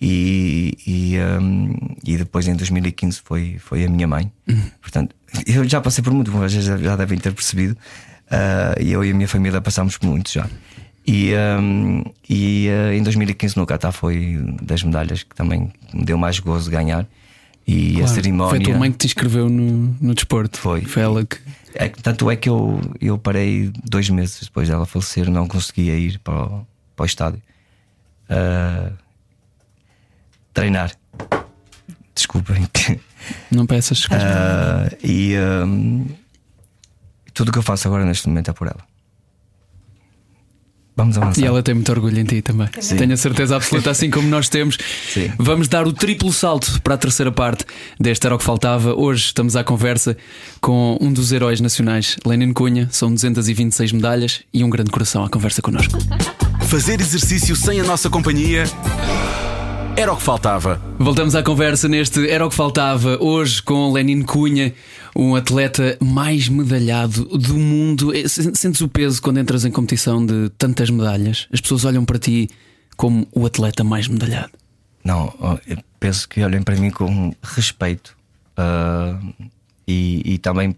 e, 0.00 0.76
e, 0.86 1.16
um, 1.18 1.74
e 2.04 2.16
depois 2.16 2.46
em 2.46 2.54
2015 2.54 3.20
foi, 3.24 3.56
foi 3.58 3.84
a 3.84 3.88
minha 3.88 4.06
mãe. 4.06 4.30
Uhum. 4.48 4.62
Portanto, 4.80 5.14
eu 5.46 5.68
já 5.68 5.80
passei 5.80 6.02
por 6.02 6.12
muito, 6.12 6.30
vocês 6.30 6.64
já, 6.64 6.96
devem 6.96 7.18
ter 7.18 7.32
percebido. 7.32 7.76
Uh, 8.26 8.82
eu 8.82 9.04
e 9.04 9.10
a 9.10 9.14
minha 9.14 9.28
família 9.28 9.60
passámos 9.60 9.96
por 9.96 10.08
muito 10.08 10.32
já. 10.32 10.48
E, 11.06 11.32
um, 11.60 12.02
e 12.28 12.68
uh, 12.68 12.92
em 12.92 13.02
2015 13.02 13.56
no 13.56 13.64
Qatar 13.64 13.92
foi 13.92 14.38
das 14.60 14.82
medalhas 14.82 15.22
que 15.22 15.34
também 15.34 15.72
me 15.94 16.04
deu 16.04 16.18
mais 16.18 16.40
gozo 16.40 16.70
ganhar. 16.70 17.06
E 17.66 17.92
claro, 17.92 18.04
a 18.04 18.08
cerimónia. 18.08 18.50
Foi 18.50 18.58
a 18.60 18.62
tua 18.62 18.78
mãe 18.78 18.92
que 18.92 18.98
te 18.98 19.06
inscreveu 19.06 19.48
no, 19.48 19.96
no 20.00 20.14
desporto. 20.14 20.58
Foi. 20.58 20.82
Foi 20.82 21.02
ela 21.02 21.24
que. 21.24 21.36
É, 21.78 21.88
tanto 21.88 22.30
é 22.30 22.36
que 22.36 22.48
eu, 22.48 22.80
eu 23.00 23.18
parei 23.18 23.70
dois 23.84 24.08
meses 24.08 24.40
depois 24.40 24.68
dela 24.68 24.86
falecer, 24.86 25.30
não 25.30 25.46
conseguia 25.46 25.94
ir 25.94 26.18
para 26.18 26.44
o, 26.44 26.66
para 26.94 27.02
o 27.02 27.06
estádio. 27.06 27.42
Uh, 28.30 28.92
treinar. 30.54 30.92
Desculpem. 32.14 32.66
Não 33.50 33.66
peças 33.66 33.98
desculpas. 33.98 34.24
Uh, 34.24 35.06
e 35.06 35.36
um, 35.36 36.06
tudo 37.34 37.48
o 37.48 37.52
que 37.52 37.58
eu 37.58 37.62
faço 37.62 37.86
agora 37.88 38.04
neste 38.04 38.28
momento 38.28 38.50
é 38.50 38.54
por 38.54 38.68
ela. 38.68 38.85
Vamos 40.96 41.18
avançar. 41.18 41.42
E 41.42 41.44
ela 41.44 41.62
tem 41.62 41.74
muito 41.74 41.92
orgulho 41.92 42.18
em 42.18 42.24
ti 42.24 42.40
também. 42.40 42.68
Sim. 42.80 42.96
Tenho 42.96 43.12
a 43.12 43.16
certeza 43.18 43.54
absoluta, 43.54 43.90
assim 43.90 44.08
como 44.08 44.26
nós 44.28 44.48
temos. 44.48 44.78
Sim. 45.12 45.30
Vamos 45.38 45.68
dar 45.68 45.86
o 45.86 45.92
triplo 45.92 46.32
salto 46.32 46.80
para 46.80 46.94
a 46.94 46.96
terceira 46.96 47.30
parte 47.30 47.66
deste 48.00 48.26
Era 48.26 48.34
o 48.34 48.38
que 48.38 48.44
Faltava. 48.44 48.94
Hoje 48.94 49.26
estamos 49.26 49.56
à 49.56 49.62
conversa 49.62 50.16
com 50.58 50.96
um 50.98 51.12
dos 51.12 51.32
heróis 51.32 51.60
nacionais, 51.60 52.16
Lenin 52.24 52.54
Cunha. 52.54 52.88
São 52.90 53.12
226 53.12 53.92
medalhas 53.92 54.40
e 54.54 54.64
um 54.64 54.70
grande 54.70 54.90
coração 54.90 55.22
à 55.22 55.28
conversa 55.28 55.60
connosco. 55.60 55.98
Fazer 56.62 56.98
exercício 56.98 57.54
sem 57.54 57.78
a 57.78 57.84
nossa 57.84 58.08
companhia 58.08 58.64
era 59.96 60.12
o 60.12 60.16
que 60.16 60.22
faltava. 60.22 60.80
Voltamos 60.98 61.34
à 61.34 61.42
conversa 61.42 61.88
neste 61.88 62.28
Era 62.28 62.46
o 62.46 62.50
que 62.50 62.54
faltava. 62.54 63.16
Hoje 63.18 63.62
com 63.62 63.90
Lenin 63.92 64.22
Cunha, 64.22 64.74
um 65.16 65.34
atleta 65.34 65.96
mais 66.00 66.48
medalhado 66.48 67.24
do 67.24 67.54
mundo. 67.54 68.14
É, 68.14 68.28
sentes 68.28 68.82
o 68.82 68.88
peso 68.88 69.22
quando 69.22 69.38
entras 69.38 69.64
em 69.64 69.70
competição 69.70 70.24
de 70.24 70.50
tantas 70.58 70.90
medalhas? 70.90 71.48
As 71.50 71.62
pessoas 71.62 71.86
olham 71.86 72.04
para 72.04 72.18
ti 72.18 72.48
como 72.96 73.26
o 73.32 73.46
atleta 73.46 73.82
mais 73.82 74.06
medalhado? 74.06 74.52
Não, 75.02 75.32
eu 75.66 75.78
penso 75.98 76.28
que 76.28 76.42
olhem 76.42 76.62
para 76.62 76.76
mim 76.76 76.90
com 76.90 77.32
respeito 77.42 78.16
uh, 78.58 79.34
e, 79.88 80.34
e, 80.34 80.38
também 80.38 80.76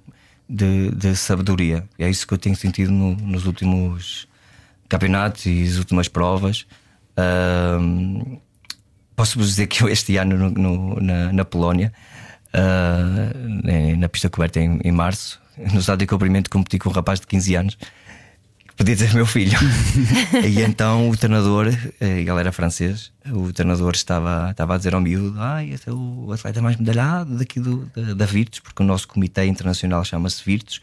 de, 0.49 0.91
de, 0.93 1.17
sabedoria. 1.17 1.85
É 1.99 2.09
isso 2.09 2.27
que 2.27 2.35
eu 2.35 2.39
tenho 2.39 2.55
sentido 2.55 2.93
no, 2.93 3.17
nos 3.17 3.47
últimos 3.47 4.29
campeonatos 4.89 5.47
e 5.47 5.65
as 5.65 5.77
últimas 5.77 6.07
provas. 6.09 6.67
Uh, 7.17 8.39
posso-vos 9.19 9.49
dizer 9.49 9.67
que 9.67 9.83
eu 9.83 9.89
este 9.89 10.17
ano 10.17 10.39
no, 10.39 10.51
no, 10.51 11.01
na, 11.01 11.33
na, 11.33 11.45
Polónia, 11.45 11.93
uh, 12.55 13.97
na 13.99 14.09
pista 14.09 14.31
coberta 14.31 14.61
em, 14.61 14.79
em 14.85 14.93
março, 14.93 15.41
no 15.57 15.81
estádio 15.81 15.99
de 15.99 16.07
cumprimento, 16.07 16.49
competi 16.49 16.79
com 16.79 16.89
um 16.89 16.93
rapaz 16.93 17.19
de 17.19 17.27
15 17.27 17.55
anos 17.57 17.79
que 18.69 18.75
podia 18.77 18.97
ser 18.97 19.13
meu 19.13 19.27
filho. 19.27 19.59
e 20.47 20.63
então 20.63 21.11
o 21.11 21.17
treinador, 21.17 21.67
eh, 22.01 22.21
ele 22.21 22.31
era 22.31 22.53
francês, 22.53 23.11
o 23.27 23.53
treinador 23.53 23.93
estava, 23.93 24.53
estava 24.53 24.75
a 24.75 24.77
dizer 24.77 24.95
ao 24.95 25.01
miúdo: 25.01 25.35
Ah, 25.37 25.65
esse 25.65 25.89
é 25.89 25.93
o 25.93 26.31
atleta 26.33 26.63
mais 26.63 26.77
medalhado 26.77 27.37
daqui 27.37 27.59
do, 27.59 27.87
da, 27.87 28.15
da 28.15 28.25
Virtus, 28.25 28.61
porque 28.61 28.85
o 28.85 28.87
nosso 28.87 29.09
comitê 29.09 29.47
internacional 29.47 30.05
chama-se 30.05 30.45
Virtus. 30.45 30.81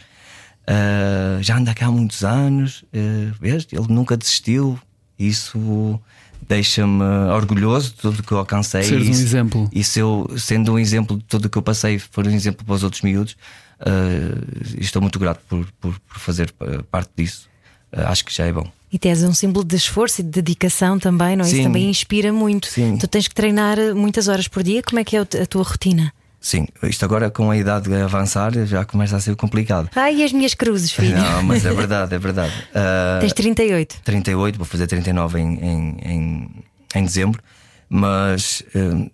Uh, 0.67 1.41
já 1.41 1.55
anda 1.57 1.73
cá 1.73 1.85
há 1.85 1.91
muitos 1.91 2.25
anos, 2.25 2.83
uh, 2.83 3.33
vês? 3.39 3.65
Ele 3.71 3.87
nunca 3.87 4.17
desistiu. 4.17 4.77
Isso 5.17 6.01
deixa-me 6.47 7.03
orgulhoso 7.33 7.89
de 7.89 7.95
tudo 7.95 8.23
que 8.23 8.31
eu 8.31 8.37
alcancei. 8.37 8.83
Ser 8.83 9.01
um 9.01 9.09
exemplo. 9.09 9.69
E 9.71 9.83
se 9.83 9.99
eu, 9.99 10.29
sendo 10.37 10.73
um 10.73 10.79
exemplo 10.79 11.17
de 11.17 11.23
tudo 11.23 11.49
que 11.49 11.57
eu 11.57 11.61
passei, 11.61 11.99
for 11.99 12.25
um 12.27 12.31
exemplo 12.31 12.65
para 12.65 12.75
os 12.75 12.83
outros 12.83 13.01
miúdos, 13.01 13.35
uh, 13.81 14.79
estou 14.79 15.01
muito 15.01 15.19
grato 15.19 15.41
por, 15.47 15.65
por, 15.79 15.99
por 15.99 16.19
fazer 16.19 16.53
parte 16.91 17.11
disso. 17.15 17.47
Uh, 17.91 18.07
acho 18.07 18.25
que 18.25 18.33
já 18.33 18.45
é 18.45 18.51
bom. 18.51 18.69
E 18.95 18.99
tens 18.99 19.23
um 19.23 19.33
símbolo 19.33 19.65
de 19.65 19.75
esforço 19.75 20.21
e 20.21 20.23
de 20.23 20.29
dedicação 20.29 20.97
também, 20.97 21.35
não 21.35 21.43
é? 21.43 21.47
Isso 21.47 21.57
Sim. 21.57 21.63
também 21.63 21.89
inspira 21.89 22.31
muito. 22.31 22.67
Sim. 22.67 22.97
Tu 22.97 23.07
tens 23.07 23.27
que 23.27 23.35
treinar 23.35 23.77
eh, 23.77 23.93
muitas 23.93 24.29
horas 24.29 24.47
por 24.47 24.63
dia. 24.63 24.81
Como 24.81 24.99
é 24.99 25.03
que 25.03 25.17
é 25.17 25.19
a 25.19 25.45
tua 25.45 25.63
rotina? 25.63 26.13
Sim, 26.45 26.67
isto 26.83 27.03
agora 27.03 27.31
com 27.31 27.49
a 27.49 27.57
idade 27.57 27.91
a 27.91 28.03
avançar 28.05 28.51
já 28.67 28.85
começa 28.85 29.17
a 29.17 29.19
ser 29.19 29.35
complicado. 29.35 29.89
Ai, 29.95 30.17
e 30.17 30.23
as 30.23 30.31
minhas 30.31 30.53
cruzes, 30.53 30.91
filho? 30.91 31.17
Não, 31.17 31.41
mas 31.41 31.65
é 31.65 31.73
verdade, 31.73 32.13
é 32.13 32.19
verdade. 32.19 32.53
Ah, 32.71 33.17
Tens 33.19 33.33
38. 33.33 34.01
38, 34.03 34.55
vou 34.55 34.63
fazer 34.63 34.85
39 34.85 35.39
em, 35.39 35.53
em, 35.55 35.97
em, 36.05 36.49
em 36.93 37.03
dezembro, 37.03 37.41
mas 37.89 38.61
eh, 38.75 39.09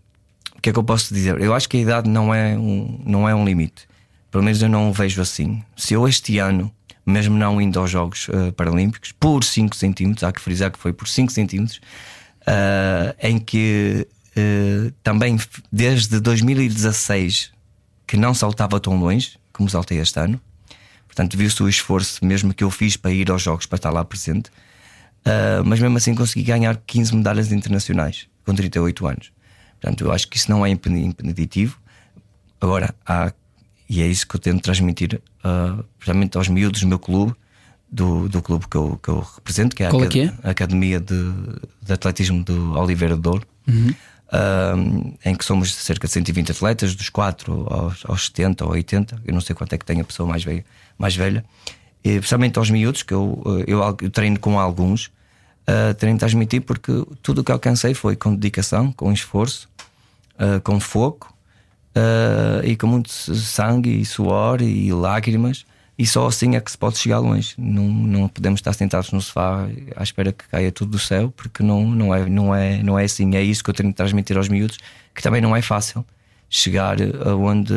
o 0.58 0.62
que 0.62 0.72
é 0.72 0.74
que 0.74 0.78
eu 0.78 0.84
posso 0.84 1.14
dizer? 1.14 1.40
Eu 1.40 1.54
acho 1.54 1.70
que 1.70 1.78
a 1.78 1.80
idade 1.80 2.10
não 2.10 2.36
é, 2.36 2.58
um, 2.58 3.02
não 3.06 3.30
é 3.30 3.34
um 3.34 3.46
limite. 3.46 3.88
Pelo 4.30 4.44
menos 4.44 4.62
eu 4.62 4.68
não 4.68 4.90
o 4.90 4.94
vejo 4.94 5.22
assim. 5.22 5.64
Se 5.78 5.94
eu 5.94 6.06
este 6.06 6.38
ano, 6.38 6.70
mesmo 7.06 7.38
não 7.38 7.62
indo 7.62 7.80
aos 7.80 7.90
Jogos 7.90 8.28
eh, 8.30 8.52
Paralímpicos, 8.52 9.14
por 9.14 9.46
5 9.46 9.74
centímetros, 9.74 10.26
há 10.26 10.34
que 10.34 10.42
frisar 10.42 10.70
que 10.70 10.78
foi 10.78 10.92
por 10.92 11.08
5 11.08 11.32
centímetros, 11.32 11.80
ah, 12.46 13.16
em 13.24 13.40
que 13.40 14.06
eh, 14.36 14.92
também 15.04 15.38
desde 15.72 16.20
2016 16.20 17.52
que 18.08 18.18
não 18.18 18.34
saltava 18.34 18.80
tão 18.80 19.00
longe 19.00 19.38
como 19.52 19.70
saltei 19.70 20.00
este 20.00 20.20
ano. 20.20 20.40
Portanto, 21.08 21.38
viu-se 21.38 21.62
o 21.62 21.68
esforço 21.68 22.24
mesmo 22.26 22.54
que 22.54 22.64
eu 22.64 22.72
fiz 22.72 22.96
para 22.96 23.12
ir 23.12 23.30
aos 23.30 23.42
Jogos, 23.42 23.66
para 23.66 23.76
estar 23.76 23.90
lá 23.90 24.04
presente. 24.04 24.50
Uh, 25.26 25.64
mas 25.66 25.80
mesmo 25.80 25.98
assim 25.98 26.16
consegui 26.16 26.44
ganhar 26.44 26.76
15 26.76 27.16
medalhas 27.16 27.52
internacionais 27.52 28.28
com 28.46 28.56
38 28.56 29.08
anos. 29.08 29.32
Portanto, 29.80 30.06
eu 30.06 30.12
acho 30.12 30.28
que 30.28 30.38
isso 30.38 30.50
não 30.50 30.66
é 30.66 30.70
impe- 30.70 30.90
impeditivo. 30.90 31.78
Agora, 32.60 32.96
há, 33.06 33.32
e 33.90 34.02
é 34.02 34.08
isso 34.08 34.28
que 34.28 34.36
eu 34.36 34.40
tento 34.40 34.62
transmitir, 34.62 35.22
uh, 35.44 35.84
principalmente 35.98 36.38
aos 36.38 36.48
miúdos 36.48 36.82
do 36.82 36.88
meu 36.88 37.00
clube, 37.00 37.36
do, 37.92 38.30
do 38.30 38.42
clube 38.42 38.66
que 38.70 38.78
eu, 38.78 39.00
que 39.02 39.10
eu 39.10 39.20
represento, 39.20 39.76
que 39.76 39.84
é 39.84 39.88
a, 39.88 39.90
é 39.90 39.92
é? 40.44 40.50
Academia 40.50 41.00
de, 41.00 41.32
de 41.82 41.94
Atletismo 41.94 42.44
do 42.44 42.74
Oliveira 42.80 43.16
de 43.16 43.22
Douro, 43.22 43.46
em 45.26 45.36
que 45.36 45.44
somos 45.44 45.74
cerca 45.74 46.08
de 46.08 46.14
120 46.14 46.52
atletas, 46.52 46.96
dos 46.96 47.10
4 47.10 47.68
aos, 47.70 48.06
aos 48.06 48.26
70 48.28 48.66
ou 48.66 48.72
80, 48.72 49.22
eu 49.26 49.34
não 49.34 49.42
sei 49.42 49.56
quanto 49.56 49.74
é 49.74 49.78
que 49.78 49.86
tem 49.86 50.00
a 50.00 50.04
pessoa 50.04 50.28
mais 50.28 50.44
velha, 50.44 50.64
mais 50.98 51.16
velha. 51.16 51.44
E, 52.04 52.18
principalmente 52.18 52.58
aos 52.58 52.70
miúdos, 52.70 53.04
que 53.04 53.14
eu, 53.14 53.42
eh, 53.46 53.66
eu, 53.68 53.98
eu 54.02 54.10
treino 54.10 54.40
com 54.40 54.60
alguns, 54.60 55.08
uh, 55.68 55.94
treino 55.98 56.18
transmitir 56.18 56.62
porque 56.62 56.92
tudo 57.22 57.42
o 57.42 57.44
que 57.44 57.52
alcancei 57.52 57.94
foi 57.94 58.16
com 58.16 58.34
dedicação, 58.34 58.92
com 58.92 59.12
esforço, 59.12 59.70
uh, 60.36 60.60
com 60.62 60.80
foco 60.80 61.32
uh, 61.96 62.66
e 62.66 62.76
com 62.76 62.88
muito 62.88 63.12
sangue 63.12 64.02
e 64.02 64.06
suor 64.06 64.62
e 64.62 64.92
lágrimas. 64.92 65.66
E 66.02 66.06
só 66.08 66.26
assim 66.26 66.56
é 66.56 66.60
que 66.60 66.72
se 66.72 66.78
pode 66.78 66.98
chegar 66.98 67.20
longe. 67.20 67.54
Não, 67.58 67.84
não 67.88 68.28
podemos 68.28 68.58
estar 68.60 68.74
sentados 68.74 69.12
no 69.12 69.22
sofá 69.22 69.68
à 69.96 70.02
espera 70.02 70.32
que 70.32 70.48
caia 70.48 70.72
tudo 70.72 70.92
do 70.94 71.00
céu, 71.00 71.32
porque 71.38 71.62
não, 71.62 71.88
não, 71.88 72.16
é, 72.16 72.26
não, 72.28 72.56
é, 72.56 72.82
não 72.82 72.98
é 72.98 73.04
assim. 73.04 73.36
É 73.36 73.44
isso 73.44 73.64
que 73.64 73.70
eu 73.70 73.74
tenho 73.74 73.90
de 73.90 73.96
transmitir 73.96 74.36
aos 74.36 74.50
miúdos, 74.50 74.80
que 75.14 75.22
também 75.22 75.42
não 75.42 75.56
é 75.56 75.62
fácil 75.62 76.04
chegar 76.50 76.98
aonde 77.26 77.72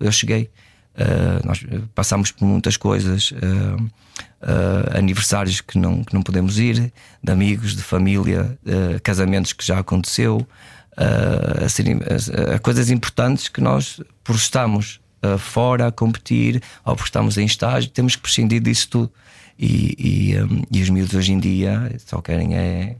eu 0.00 0.10
cheguei. 0.10 0.48
Uh, 0.94 1.46
nós 1.46 1.64
passamos 1.94 2.32
por 2.32 2.46
muitas 2.46 2.76
coisas, 2.78 3.32
uh, 3.32 3.36
uh, 3.82 4.96
aniversários 4.98 5.60
que 5.60 5.78
não, 5.78 6.02
que 6.02 6.14
não 6.14 6.22
podemos 6.22 6.58
ir, 6.58 6.90
de 7.22 7.32
amigos, 7.32 7.76
de 7.76 7.82
família, 7.82 8.58
casamentos 9.02 9.52
que 9.52 9.64
já 9.64 9.78
aconteceu, 9.78 10.38
uh, 10.38 11.64
a, 11.64 11.68
serem- 11.68 12.00
a- 12.00 12.54
a 12.54 12.58
coisas 12.58 12.88
importantes 12.90 13.48
que 13.48 13.60
nós, 13.60 14.00
por 14.24 14.34
estarmos 14.36 15.00
uh, 15.22 15.38
fora 15.38 15.86
a 15.88 15.92
competir 15.92 16.62
ou 16.84 16.96
por 16.96 17.04
estarmos 17.04 17.36
em 17.38 17.44
estágio, 17.46 17.90
temos 17.90 18.16
que 18.16 18.22
prescindir 18.22 18.60
disso 18.60 18.88
tudo. 18.88 19.12
E, 19.58 19.94
e, 20.32 20.40
um, 20.40 20.62
e 20.70 20.82
os 20.82 20.88
miúdos 20.88 21.14
hoje 21.14 21.32
em 21.32 21.38
dia 21.40 21.92
só 22.06 22.20
querem 22.20 22.54
é 22.54 22.96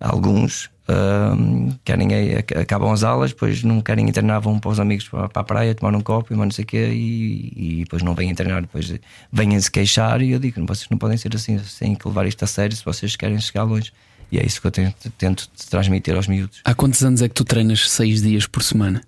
alguns 0.00 0.68
hum, 0.88 1.70
querem 1.84 2.12
é, 2.12 2.38
ac- 2.38 2.56
acabam 2.56 2.92
as 2.92 3.04
aulas, 3.04 3.30
depois 3.30 3.62
não 3.62 3.80
querem 3.80 4.08
internar, 4.08 4.40
vão 4.40 4.58
para 4.58 4.70
os 4.70 4.80
amigos 4.80 5.08
para, 5.08 5.28
para 5.28 5.42
a 5.42 5.44
praia, 5.44 5.74
tomar 5.74 5.96
um 5.96 6.00
copo 6.00 6.32
e 6.32 6.36
mais 6.36 6.48
não 6.48 6.52
sei 6.52 6.64
o 6.64 6.66
quê, 6.66 6.90
e, 6.92 7.52
e 7.56 7.84
depois 7.84 8.02
não 8.02 8.14
vêm 8.14 8.28
internar, 8.28 8.62
depois 8.62 8.92
vêm 9.32 9.58
se 9.60 9.70
queixar 9.70 10.20
e 10.20 10.32
eu 10.32 10.38
digo, 10.38 10.60
vocês 10.66 10.88
não 10.90 10.98
podem 10.98 11.16
ser 11.16 11.34
assim, 11.34 11.58
têm 11.78 11.94
que 11.94 12.06
levar 12.08 12.26
isto 12.26 12.44
a 12.44 12.46
sério 12.48 12.76
se 12.76 12.84
vocês 12.84 13.14
querem 13.16 13.40
chegar 13.40 13.62
longe. 13.62 13.92
E 14.30 14.38
é 14.38 14.44
isso 14.44 14.60
que 14.60 14.66
eu 14.66 14.72
tento, 14.72 15.08
tento 15.16 15.48
transmitir 15.70 16.16
aos 16.16 16.26
miúdos. 16.26 16.60
Há 16.64 16.74
quantos 16.74 17.00
anos 17.04 17.22
é 17.22 17.28
que 17.28 17.34
tu 17.34 17.44
treinas 17.44 17.88
seis 17.88 18.22
dias 18.22 18.44
por 18.44 18.60
semana? 18.60 19.00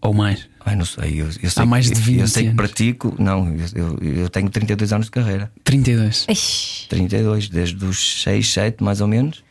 Ou 0.00 0.12
mais? 0.12 0.49
Ai, 0.64 0.76
não 0.76 0.84
sei, 0.84 1.20
eu, 1.20 1.26
eu 1.42 1.50
sei 1.50 1.62
Há 1.62 1.66
mais 1.66 1.88
que, 1.88 1.94
de 1.94 2.00
20 2.00 2.20
eu 2.20 2.28
sei 2.28 2.42
que 2.42 2.48
anos. 2.48 2.56
pratico, 2.56 3.14
não, 3.18 3.48
eu, 3.74 3.98
eu, 4.00 4.12
eu 4.22 4.28
tenho 4.28 4.50
32 4.50 4.92
anos 4.92 5.06
de 5.06 5.10
carreira. 5.10 5.50
32. 5.64 6.26
Ixi, 6.28 6.88
32, 6.88 7.48
desde 7.48 7.84
os 7.84 8.22
6, 8.22 8.52
7 8.52 8.84
mais 8.84 9.00
ou 9.00 9.08
menos, 9.08 9.42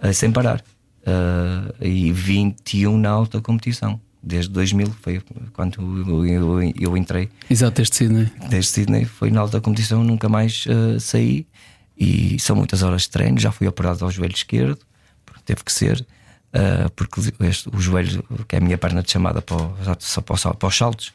eh, 0.00 0.12
sem 0.12 0.30
parar. 0.30 0.62
Eh, 1.06 1.86
e 1.88 2.12
21 2.12 2.98
na 2.98 3.08
alta 3.08 3.40
competição. 3.40 3.98
Desde 4.22 4.50
2000, 4.52 4.92
foi 5.00 5.22
quando 5.52 6.04
eu, 6.06 6.26
eu, 6.26 6.72
eu 6.78 6.96
entrei. 6.96 7.30
Exato, 7.48 7.80
não 8.10 8.20
é? 8.20 8.48
Desde 8.48 8.72
Sydney, 8.72 9.04
foi 9.04 9.30
na 9.30 9.40
alta 9.40 9.60
competição, 9.60 10.04
nunca 10.04 10.28
mais 10.28 10.64
eh, 10.68 10.98
saí. 10.98 11.46
E 11.96 12.38
são 12.38 12.54
muitas 12.54 12.82
horas 12.82 13.02
de 13.02 13.10
treino. 13.10 13.38
Já 13.38 13.50
fui 13.50 13.66
operado 13.66 14.04
ao 14.04 14.10
joelho 14.10 14.34
esquerdo, 14.34 14.78
porque 15.24 15.40
teve 15.44 15.64
que 15.64 15.72
ser, 15.72 16.04
eh, 16.52 16.88
porque 16.96 17.20
este- 17.40 17.68
o 17.74 17.80
joelho, 17.80 18.24
que 18.46 18.56
é 18.56 18.58
a 18.58 18.62
minha 18.62 18.78
perna 18.78 19.02
de 19.02 19.10
chamada 19.10 19.40
para, 19.42 19.56
o- 19.56 19.74
só 19.98 20.20
para, 20.20 20.54
para 20.54 20.68
os 20.68 20.76
saltos, 20.76 21.12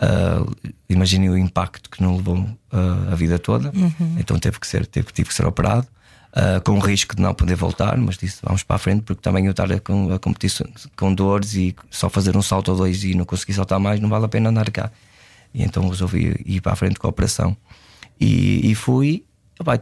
uh, 0.00 0.50
imaginem 0.88 1.28
o 1.30 1.36
impacto 1.36 1.90
que 1.90 2.02
não 2.02 2.16
levou 2.16 2.36
uh, 2.38 3.12
a 3.12 3.14
vida 3.14 3.38
toda. 3.38 3.72
Então 4.18 4.38
teve 4.38 4.58
que 4.58 4.66
ser, 4.66 4.86
teve, 4.86 5.12
tive 5.12 5.28
que 5.28 5.34
ser 5.34 5.46
operado. 5.46 5.86
uh, 6.32 6.60
com 6.64 6.72
o 6.72 6.78
risco 6.78 7.16
de 7.16 7.20
não 7.22 7.34
poder 7.34 7.56
voltar, 7.56 7.96
mas 7.98 8.16
disse 8.16 8.38
vamos 8.42 8.62
para 8.62 8.76
a 8.76 8.78
frente, 8.78 9.02
porque 9.02 9.20
também 9.20 9.44
eu 9.46 9.50
estar 9.50 9.70
a, 9.72 9.80
com, 9.80 10.12
a 10.12 10.18
competir 10.18 10.50
com 10.96 11.12
dores 11.12 11.54
e 11.54 11.74
só 11.90 12.08
fazer 12.08 12.36
um 12.36 12.42
salto 12.42 12.70
ou 12.70 12.76
dois 12.78 13.02
e 13.04 13.14
não 13.14 13.24
conseguir 13.24 13.52
saltar 13.54 13.80
mais, 13.80 13.98
não 14.00 14.08
vale 14.08 14.24
a 14.26 14.28
pena 14.28 14.48
andar 14.48 14.70
cá. 14.70 14.90
E 15.52 15.62
então 15.64 15.88
resolvi 15.88 16.40
ir 16.46 16.60
para 16.60 16.72
a 16.72 16.76
frente 16.76 16.98
com 17.00 17.06
a 17.08 17.10
operação. 17.10 17.56
E, 18.20 18.70
e 18.70 18.74
fui, 18.76 19.24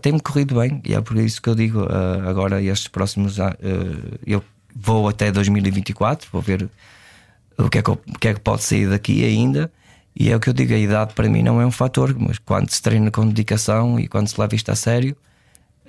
tem-me 0.00 0.20
corrido 0.20 0.54
bem, 0.58 0.80
e 0.86 0.94
é 0.94 1.00
por 1.02 1.16
isso 1.18 1.40
que 1.42 1.48
eu 1.50 1.54
digo 1.54 1.82
uh, 1.82 2.26
agora, 2.28 2.62
estes 2.62 2.88
próximos 2.88 3.38
anos, 3.38 3.56
eu 4.26 4.42
vou 4.80 5.08
até 5.08 5.30
2024, 5.32 6.28
vou 6.32 6.40
ver 6.42 6.68
o 7.58 7.68
que, 7.68 7.78
é 7.78 7.82
que, 7.82 7.90
eu- 7.90 8.00
o 8.14 8.18
que 8.18 8.28
é 8.28 8.34
que 8.34 8.40
pode 8.40 8.62
sair 8.62 8.88
daqui 8.88 9.24
ainda. 9.24 9.70
E 10.14 10.30
é 10.30 10.36
o 10.36 10.40
que 10.40 10.48
eu 10.48 10.52
digo: 10.52 10.72
a 10.74 10.78
idade 10.78 11.14
para 11.14 11.28
mim 11.28 11.42
não 11.42 11.60
é 11.60 11.66
um 11.66 11.70
fator, 11.70 12.14
mas 12.18 12.38
quando 12.38 12.70
se 12.70 12.80
treina 12.82 13.10
com 13.10 13.26
dedicação 13.26 13.98
e 14.00 14.08
quando 14.08 14.28
se 14.28 14.40
leva 14.40 14.54
isto 14.54 14.70
a 14.70 14.74
sério, 14.76 15.16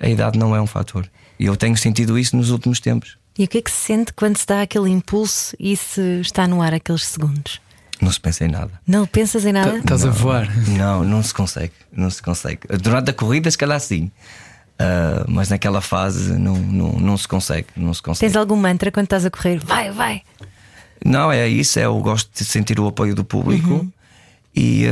a 0.00 0.08
idade 0.08 0.38
não 0.38 0.54
é 0.54 0.60
um 0.60 0.66
fator. 0.66 1.08
E 1.38 1.46
eu 1.46 1.56
tenho 1.56 1.76
sentido 1.76 2.18
isso 2.18 2.36
nos 2.36 2.50
últimos 2.50 2.80
tempos. 2.80 3.16
E 3.38 3.44
o 3.44 3.48
que 3.48 3.58
é 3.58 3.62
que 3.62 3.70
se 3.70 3.76
sente 3.86 4.12
quando 4.12 4.36
se 4.36 4.46
dá 4.46 4.62
aquele 4.62 4.90
impulso 4.90 5.56
e 5.58 5.76
se 5.76 6.20
está 6.20 6.46
no 6.46 6.60
ar 6.60 6.74
aqueles 6.74 7.06
segundos? 7.06 7.60
Não 8.00 8.10
se 8.10 8.20
pensa 8.20 8.44
em 8.44 8.48
nada. 8.48 8.70
Não 8.86 9.06
pensas 9.06 9.44
em 9.44 9.52
nada? 9.52 9.76
Estás 9.78 10.04
a 10.04 10.10
voar. 10.10 10.48
Não, 10.70 11.04
não 11.04 11.22
se 11.22 11.32
consegue. 11.34 11.72
Não 11.92 12.08
se 12.10 12.22
consegue. 12.22 12.60
Durante 12.82 13.10
a 13.10 13.12
corrida, 13.14 13.50
se 13.50 13.58
calhar 13.58 13.78
sim. 13.80 14.10
Ah, 14.82 15.24
mas 15.28 15.50
naquela 15.50 15.82
fase 15.82 16.32
não, 16.38 16.54
não, 16.56 16.92
não 16.92 17.16
se 17.18 17.28
consegue. 17.28 17.66
Não 17.76 17.92
se 17.92 18.00
consegue. 18.02 18.32
Tens 18.32 18.38
algum 18.38 18.56
mantra 18.56 18.90
quando 18.90 19.04
estás 19.04 19.26
a 19.26 19.30
correr? 19.30 19.58
Vai, 19.62 19.90
vai! 19.90 20.22
Não, 21.04 21.30
é 21.30 21.46
isso. 21.46 21.78
É, 21.78 21.84
eu 21.84 21.98
gosto 22.00 22.30
de 22.34 22.44
sentir 22.46 22.80
o 22.80 22.86
apoio 22.86 23.14
do 23.14 23.22
público. 23.24 23.86
E 24.56 24.84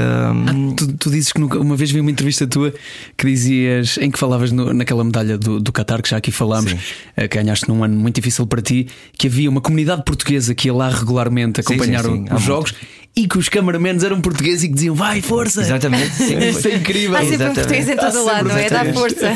hum, 0.55 0.73
Tu, 0.77 0.93
tu 0.93 1.11
dizes 1.11 1.33
que 1.33 1.41
nunca, 1.41 1.59
uma 1.59 1.75
vez 1.75 1.91
vi 1.91 2.01
uma 2.01 2.11
entrevista 2.11 2.47
tua 2.47 2.73
que 3.17 3.27
dizias 3.27 3.99
em 3.99 4.09
que 4.09 4.17
falavas 4.19 4.53
no- 4.53 4.73
naquela 4.73 5.03
medalha 5.03 5.37
do, 5.37 5.59
do 5.59 5.73
Qatar, 5.73 6.01
que 6.01 6.09
já 6.09 6.17
aqui 6.19 6.31
falámos, 6.31 6.71
Sim. 6.71 6.79
eh, 7.17 7.27
que 7.27 7.37
ganhaste 7.37 7.69
num 7.69 7.83
ano 7.83 7.99
muito 7.99 8.15
difícil 8.15 8.47
para 8.47 8.63
ti, 8.63 8.87
que 9.15 9.27
havia 9.27 9.51
uma 9.51 9.61
comunidade 9.61 10.05
portuguesa 10.05 10.55
que 10.55 10.69
ia 10.69 10.75
lá 10.75 10.89
regularmente 10.89 11.61
acompanhar 11.61 12.05
sim, 12.05 12.19
sim, 12.19 12.27
há 12.31 12.37
os 12.37 12.43
jogos 12.43 12.73
e 13.17 13.27
que 13.27 13.37
os 13.37 13.49
cameramans 13.49 14.05
eram 14.05 14.21
portugueses 14.21 14.63
e 14.63 14.69
que 14.69 14.75
diziam 14.75 14.95
vai, 14.95 15.21
força! 15.21 15.61
exatamente. 15.63 16.11
Sim, 16.15 16.39
Isso 16.49 16.69
é 16.69 16.75
incrível. 16.77 17.17
Há 17.17 17.21
sempre 17.21 17.31
um 17.31 17.35
Exatamente. 17.35 17.55
português 17.57 17.89
em 17.89 17.97
todo 17.97 18.25
lado, 18.25 18.49
não 18.49 18.57
é? 18.57 18.71
Dá 18.71 18.85
força. 18.93 19.27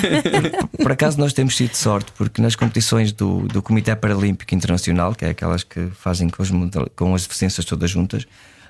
Por 0.78 0.92
acaso 0.92 1.18
nós 1.18 1.32
temos 1.32 1.56
tido 1.56 1.74
sorte, 1.74 2.12
porque 2.16 2.40
nas 2.40 2.54
competições 2.54 3.12
do, 3.12 3.40
do 3.48 3.60
Comitê 3.60 3.94
Paralímpico 3.96 4.54
Internacional, 4.54 5.14
que 5.14 5.24
é 5.24 5.30
aquelas 5.30 5.64
que 5.64 5.88
fazem 5.98 6.28
com, 6.28 6.42
os 6.42 6.50
com 6.94 7.14
as 7.14 7.22
deficiências 7.22 7.64
todas 7.64 7.90
juntas, 7.90 8.24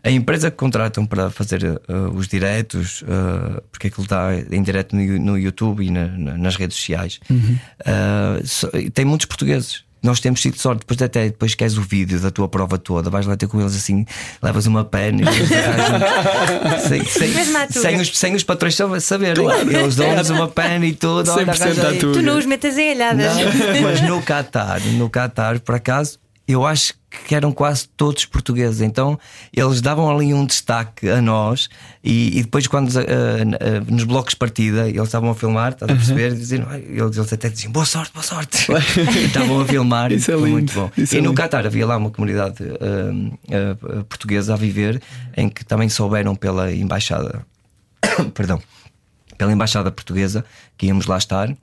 a 0.05 0.11
empresa 0.11 0.51
que 0.51 0.57
contratam 0.57 1.07
para 1.07 1.31
fazer 1.31 1.63
uh, 1.63 1.79
os 2.15 2.27
diretos, 2.27 3.03
uh, 3.03 3.63
porque 3.71 3.87
aquilo 3.87 4.03
está 4.03 4.31
em 4.51 4.61
direto 4.63 4.97
no, 4.97 5.19
no 5.21 5.39
YouTube 5.39 5.85
e 5.87 5.91
na- 5.91 6.09
na- 6.09 6.37
nas 6.39 6.57
redes 6.57 6.77
sociais, 6.77 7.21
uh, 7.31 8.45
só- 8.47 8.69
tem 8.93 9.05
muitos 9.05 9.27
portugueses. 9.27 9.85
Nós 10.03 10.19
temos 10.19 10.41
tido 10.41 10.59
sorte, 10.59 10.81
depois 10.81 11.01
até 11.01 11.27
depois 11.27 11.55
queres 11.55 11.77
o 11.77 11.83
vídeo 11.83 12.19
da 12.19 12.31
tua 12.31 12.49
prova 12.49 12.77
toda, 12.77 13.09
vais 13.09 13.25
lá 13.25 13.37
ter 13.37 13.47
com 13.47 13.61
eles 13.61 13.77
assim, 13.77 14.05
levas 14.43 14.67
uma 14.67 14.85
pena 14.85 15.21
e 15.23 15.25
sem, 16.89 17.05
sem, 17.05 17.33
sem 17.71 18.01
os, 18.01 18.19
sem 18.19 18.35
os 18.35 18.43
patrões 18.43 18.75
sab- 18.75 18.99
saberem. 19.01 19.45
Eles 19.73 19.95
dão-nos 19.97 20.31
uma 20.31 20.49
pena 20.49 20.85
e 20.87 20.93
tudo. 20.93 21.31
olha, 21.31 21.47
100% 21.47 21.61
arranja 21.63 21.87
à 21.87 21.91
aí. 21.91 21.99
tuga. 21.99 22.13
Tu 22.15 22.23
não 22.23 22.39
os 22.39 22.47
metes 22.47 22.77
em 22.77 22.91
alhadas. 22.93 23.37
Não, 23.37 23.83
mas 23.83 24.01
no 24.03 24.21
Qatar, 24.27 24.81
no 24.95 25.09
Qatar, 25.09 25.61
por 25.61 25.75
acaso, 25.77 26.19
eu 26.49 26.67
acho 26.67 26.95
que 27.27 27.35
eram 27.35 27.53
quase 27.53 27.87
todos 27.97 28.25
portugueses. 28.25 28.81
Então 28.81 29.19
eles 29.55 29.81
davam 29.81 30.11
ali 30.11 30.33
um 30.35 30.45
destaque 30.47 31.09
a 31.09 31.21
nós 31.21 31.69
e, 32.03 32.39
e 32.39 32.43
depois, 32.43 32.67
quando 32.67 32.89
uh, 32.89 33.01
uh, 33.01 33.93
nos 33.95 34.05
blocos 34.05 34.31
de 34.33 34.37
partida, 34.39 34.89
eles 34.89 35.03
estavam 35.05 35.31
a 35.31 35.35
filmar, 35.35 35.73
estás 35.73 35.91
a 35.91 35.95
perceber? 35.95 36.35
Diziam, 36.35 36.73
eles, 36.75 37.17
eles 37.17 37.33
até 37.33 37.49
diziam 37.49 37.71
boa 37.73 37.85
sorte, 37.87 38.13
boa 38.13 38.23
sorte. 38.25 38.67
estavam 39.27 39.61
a 39.61 39.65
filmar 39.67 40.11
Isso 40.11 40.31
e 40.31 40.35
é 40.35 40.37
foi 40.39 40.45
lindo. 40.49 40.53
muito 40.59 40.73
bom. 40.75 40.91
Isso 40.97 41.15
e 41.15 41.19
é 41.19 41.21
no 41.21 41.29
lindo. 41.29 41.41
Qatar 41.43 41.67
havia 41.67 41.87
lá 41.87 41.97
uma 41.97 42.11
comunidade 42.11 42.63
uh, 42.63 43.99
uh, 44.01 44.05
portuguesa 44.05 44.55
a 44.55 44.57
viver 44.57 45.01
em 45.37 45.49
que 45.49 45.65
também 45.65 45.89
souberam 45.89 46.35
pela 46.35 46.73
embaixada, 46.73 47.45
perdão, 48.35 48.61
pela 49.39 49.53
embaixada 49.53 49.91
portuguesa 49.93 50.45
que 50.77 50.87
íamos 50.87 51.07
lá 51.07 51.19
estar 51.19 51.55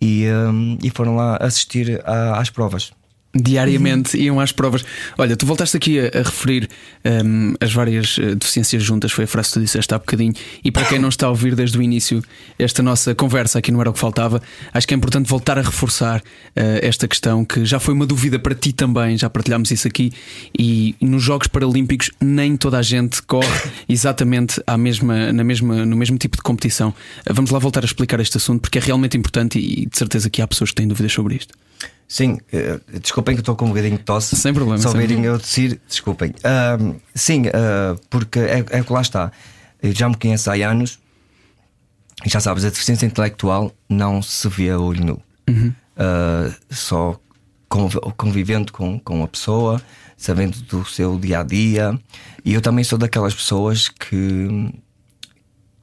e, 0.00 0.26
um, 0.28 0.76
e 0.82 0.90
foram 0.90 1.16
lá 1.16 1.36
assistir 1.40 2.02
a- 2.04 2.38
às 2.40 2.50
provas. 2.50 2.92
Diariamente 3.34 4.16
iam 4.16 4.40
às 4.40 4.52
provas. 4.52 4.82
Olha, 5.18 5.36
tu 5.36 5.44
voltaste 5.44 5.76
aqui 5.76 6.00
a, 6.00 6.06
a 6.06 6.22
referir 6.22 6.66
hum, 7.04 7.54
as 7.60 7.72
várias 7.72 8.16
eh, 8.18 8.34
deficiências 8.34 8.82
juntas, 8.82 9.12
foi 9.12 9.24
a 9.24 9.26
frase 9.26 9.48
que 9.48 9.54
tu 9.54 9.60
disseste 9.60 9.92
há 9.94 9.98
bocadinho. 9.98 10.32
E 10.64 10.72
para 10.72 10.86
quem 10.86 10.98
não 10.98 11.10
está 11.10 11.26
a 11.26 11.28
ouvir 11.28 11.54
desde 11.54 11.76
o 11.76 11.82
início 11.82 12.22
esta 12.58 12.82
nossa 12.82 13.14
conversa 13.14 13.58
aqui 13.58 13.70
não 13.70 13.82
era 13.82 13.90
o 13.90 13.92
que 13.92 13.98
faltava, 13.98 14.40
acho 14.72 14.88
que 14.88 14.94
é 14.94 14.96
importante 14.96 15.28
voltar 15.28 15.58
a 15.58 15.62
reforçar 15.62 16.22
eh, 16.56 16.80
esta 16.82 17.06
questão 17.06 17.44
que 17.44 17.66
já 17.66 17.78
foi 17.78 17.92
uma 17.92 18.06
dúvida 18.06 18.38
para 18.38 18.54
ti 18.54 18.72
também, 18.72 19.18
já 19.18 19.28
partilhámos 19.28 19.70
isso 19.70 19.86
aqui. 19.86 20.10
E 20.58 20.96
nos 20.98 21.22
Jogos 21.22 21.48
Paralímpicos 21.48 22.10
nem 22.20 22.56
toda 22.56 22.78
a 22.78 22.82
gente 22.82 23.20
corre 23.22 23.46
exatamente 23.86 24.60
à 24.66 24.78
mesma, 24.78 25.34
na 25.34 25.44
mesma, 25.44 25.84
no 25.84 25.96
mesmo 25.96 26.16
tipo 26.16 26.36
de 26.36 26.42
competição. 26.42 26.94
Eh, 27.26 27.32
Vamos 27.32 27.50
lá 27.50 27.58
voltar 27.58 27.84
a 27.84 27.86
explicar 27.86 28.18
este 28.20 28.38
assunto 28.38 28.62
porque 28.62 28.78
é 28.78 28.80
realmente 28.80 29.18
importante 29.18 29.58
e 29.58 29.84
de 29.84 29.96
certeza 29.98 30.30
que 30.30 30.40
há 30.40 30.48
pessoas 30.48 30.70
que 30.70 30.76
têm 30.76 30.88
dúvidas 30.88 31.12
sobre 31.12 31.36
isto. 31.36 31.54
Sim, 32.10 32.38
eh, 32.50 32.80
desculpem 33.02 33.34
que 33.34 33.42
estou 33.42 33.54
com 33.54 33.66
um 33.66 33.68
bocadinho 33.68 33.98
de 33.98 34.02
tosse. 34.02 34.34
Sem 34.34 34.54
problema, 34.54 34.78
Se 34.78 34.84
sem 34.88 34.92
ouvirem 35.00 35.22
eu 35.24 35.38
tossir, 35.38 35.78
desculpem. 35.86 36.34
Ahm, 36.42 36.94
sim, 37.14 37.42
ah, 37.52 37.94
porque 38.08 38.38
é, 38.38 38.64
é 38.70 38.82
que 38.82 38.92
lá 38.92 39.02
está. 39.02 39.30
Eu 39.82 39.92
já 39.94 40.08
me 40.08 40.16
conheço 40.16 40.50
há 40.50 40.54
anos 40.54 40.98
e 42.24 42.28
já 42.30 42.40
sabes, 42.40 42.64
a 42.64 42.70
deficiência 42.70 43.04
intelectual 43.06 43.72
não 43.88 44.22
se 44.22 44.48
vê 44.48 44.70
a 44.70 44.78
olho 44.78 45.04
nu. 45.04 45.22
Ah, 45.96 46.50
só 46.70 47.20
conv- 47.68 47.98
convivendo 48.16 48.72
com, 48.72 48.98
com 48.98 49.22
a 49.22 49.28
pessoa, 49.28 49.80
sabendo 50.16 50.58
do 50.62 50.86
seu 50.86 51.18
dia 51.18 51.40
a 51.40 51.42
dia. 51.42 51.98
E 52.42 52.54
eu 52.54 52.62
também 52.62 52.84
sou 52.84 52.98
daquelas 52.98 53.34
pessoas 53.34 53.88
que 53.88 54.72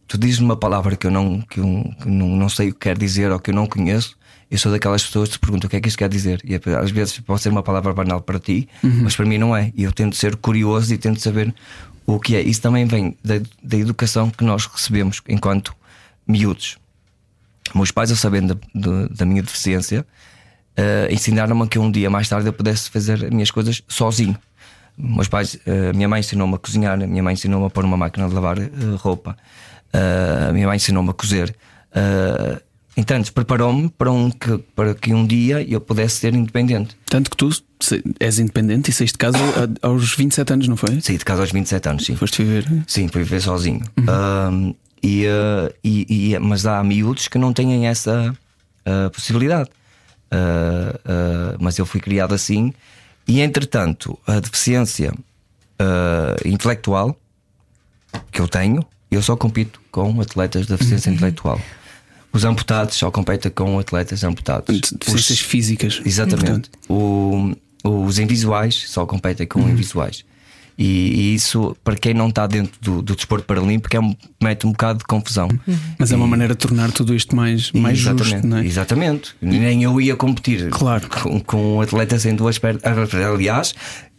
tu 0.07 0.17
dizes 0.17 0.39
uma 0.39 0.57
palavra 0.57 0.95
que 0.95 1.05
eu 1.05 1.11
não, 1.11 1.39
que 1.41 1.59
eu 1.59 1.65
não, 2.05 2.27
não 2.29 2.49
sei 2.49 2.69
o 2.69 2.73
que 2.73 2.79
quer 2.79 2.97
dizer 2.97 3.31
ou 3.31 3.39
que 3.39 3.51
eu 3.51 3.55
não 3.55 3.67
conheço, 3.67 4.17
eu 4.51 4.57
sou 4.57 4.71
daquelas 4.71 5.03
pessoas 5.03 5.29
que 5.29 5.35
te 5.35 5.39
perguntam 5.39 5.67
o 5.67 5.69
que 5.69 5.75
é 5.77 5.81
que 5.81 5.87
isto 5.87 5.97
quer 5.97 6.09
dizer. 6.09 6.41
E 6.43 6.55
às 6.79 6.91
vezes 6.91 7.19
pode 7.19 7.41
ser 7.41 7.49
uma 7.49 7.63
palavra 7.63 7.93
banal 7.93 8.21
para 8.21 8.39
ti, 8.39 8.67
mas 8.83 9.15
para 9.15 9.25
mim 9.25 9.37
não 9.37 9.55
é. 9.55 9.71
E 9.75 9.83
eu 9.83 9.91
tento 9.91 10.15
ser 10.15 10.35
curioso 10.35 10.93
e 10.93 10.97
tento 10.97 11.19
saber 11.19 11.53
o 12.05 12.19
que 12.19 12.35
é. 12.35 12.41
Isso 12.41 12.61
também 12.61 12.85
vem 12.85 13.17
da, 13.23 13.35
da 13.63 13.77
educação 13.77 14.29
que 14.29 14.43
nós 14.43 14.65
recebemos 14.67 15.21
enquanto 15.27 15.73
miúdos. 16.27 16.77
Meus 17.73 17.91
pais, 17.91 18.09
eu 18.11 18.15
sabendo 18.15 18.59
da, 18.73 19.07
da- 19.09 19.25
minha 19.25 19.41
deficiência, 19.41 20.05
eh, 20.77 21.07
ensinaram-me 21.11 21.67
que 21.67 21.79
um 21.79 21.89
dia 21.91 22.09
mais 22.09 22.29
tarde 22.29 22.47
eu 22.47 22.53
pudesse 22.53 22.89
fazer 22.91 23.25
as 23.25 23.29
minhas 23.31 23.49
coisas 23.49 23.81
sozinho. 23.87 24.37
Meus 24.97 25.27
pais, 25.27 25.57
eh, 25.65 25.91
minha 25.93 26.07
mãe 26.07 26.19
ensinou-me 26.19 26.53
a 26.53 26.57
cozinhar, 26.59 26.93
a 27.01 27.07
minha 27.07 27.23
mãe 27.23 27.33
ensinou-me 27.33 27.65
a 27.65 27.69
pôr 27.71 27.83
uma 27.83 27.97
máquina 27.97 28.29
de 28.29 28.33
lavar 28.35 28.59
eh, 28.59 28.69
roupa, 28.97 29.35
a 30.49 30.53
minha 30.53 30.67
mãe 30.67 30.75
ensinou-me 30.75 31.09
a 31.09 31.13
cozer. 31.13 31.55
Eh, 32.95 33.01
Entanto, 33.01 33.33
preparou-me 33.33 33.89
para, 33.89 34.11
um, 34.11 34.31
que, 34.31 34.57
para 34.75 34.95
que 34.95 35.13
um 35.13 35.25
dia 35.25 35.61
eu 35.67 35.81
pudesse 35.81 36.17
ser 36.17 36.33
independente. 36.33 36.95
Tanto 37.05 37.29
que 37.29 37.37
tu 37.37 37.49
és 38.19 38.39
independente 38.39 38.89
e 38.89 38.93
saíste 38.93 39.15
de 39.15 39.19
casa 39.19 39.37
aos 39.81 40.15
27 40.15 40.53
anos, 40.53 40.67
não 40.67 40.77
foi? 40.77 41.01
Saí 41.01 41.17
de 41.17 41.25
casa 41.25 41.41
aos 41.41 41.51
27 41.51 41.89
anos, 41.89 42.05
sim. 42.05 42.15
Foste 42.15 42.43
viver. 42.43 42.65
Sim, 42.87 43.07
fui 43.09 43.23
viver 43.23 43.41
sozinho. 43.41 43.81
Um, 43.99 44.73
e, 45.03 45.25
uh, 45.27 45.73
e- 45.83 46.31
e- 46.33 46.39
mas 46.39 46.65
há 46.65 46.81
miúdos 46.83 47.27
que 47.27 47.37
não 47.37 47.51
têm 47.53 47.85
essa 47.87 48.31
uh, 48.87 49.09
possibilidade. 49.11 49.69
Uh, 50.31 51.57
mas 51.59 51.77
eu 51.77 51.85
fui 51.85 51.99
criado 52.01 52.33
assim. 52.33 52.73
E 53.27 53.41
entretanto, 53.41 54.17
a 54.25 54.39
deficiência 54.39 55.11
intelectual 56.45 57.19
que 58.31 58.39
eu 58.39 58.47
tenho, 58.47 58.85
eu 59.11 59.21
só 59.21 59.35
compito 59.35 59.81
com 59.91 60.21
atletas 60.21 60.63
de 60.65 60.69
deficiência 60.71 61.09
intelectual. 61.09 61.59
Os 62.35 62.43
amputados 62.45 62.95
só 62.97 63.09
competem 63.09 63.51
com 63.51 63.79
atletas 63.79 64.23
amputados. 64.23 64.81
Deficiências 64.91 65.39
físicas. 65.39 66.01
Exatamente. 66.05 66.69
O- 66.89 67.53
os 67.83 68.19
invisuais 68.19 68.83
só 68.87 69.05
competem 69.05 69.45
com 69.47 69.61
invisuais. 69.69 70.23
E, 70.77 70.83
e 70.83 71.35
isso, 71.35 71.77
para 71.85 71.95
quem 71.95 72.13
não 72.13 72.27
está 72.27 72.45
dentro 72.47 72.73
do, 72.81 73.01
do 73.01 73.15
desporto 73.15 73.45
paralímpico, 73.45 73.95
é 73.95 73.99
um, 74.01 74.13
mete 74.43 74.67
um 74.67 74.71
bocado 74.71 74.99
de 74.99 75.05
confusão. 75.05 75.47
Mas 75.97 76.11
é 76.11 76.15
uma 76.17 76.27
maneira 76.27 76.53
de 76.53 76.59
tornar 76.59 76.91
tudo 76.91 77.15
isto 77.15 77.33
mais, 77.33 77.71
mais 77.71 77.99
exatamente, 77.99 78.31
justo, 78.33 78.47
não 78.47 78.57
é? 78.57 78.65
exatamente. 78.65 79.35
Nem 79.41 79.83
eu 79.83 80.01
ia 80.01 80.17
competir 80.17 80.69
Claro. 80.71 81.07
com, 81.07 81.39
com 81.39 81.77
um 81.77 81.81
atleta 81.81 82.19
sem 82.19 82.35
duas 82.35 82.57
pernas. 82.57 82.83
Aliás, 83.13 83.73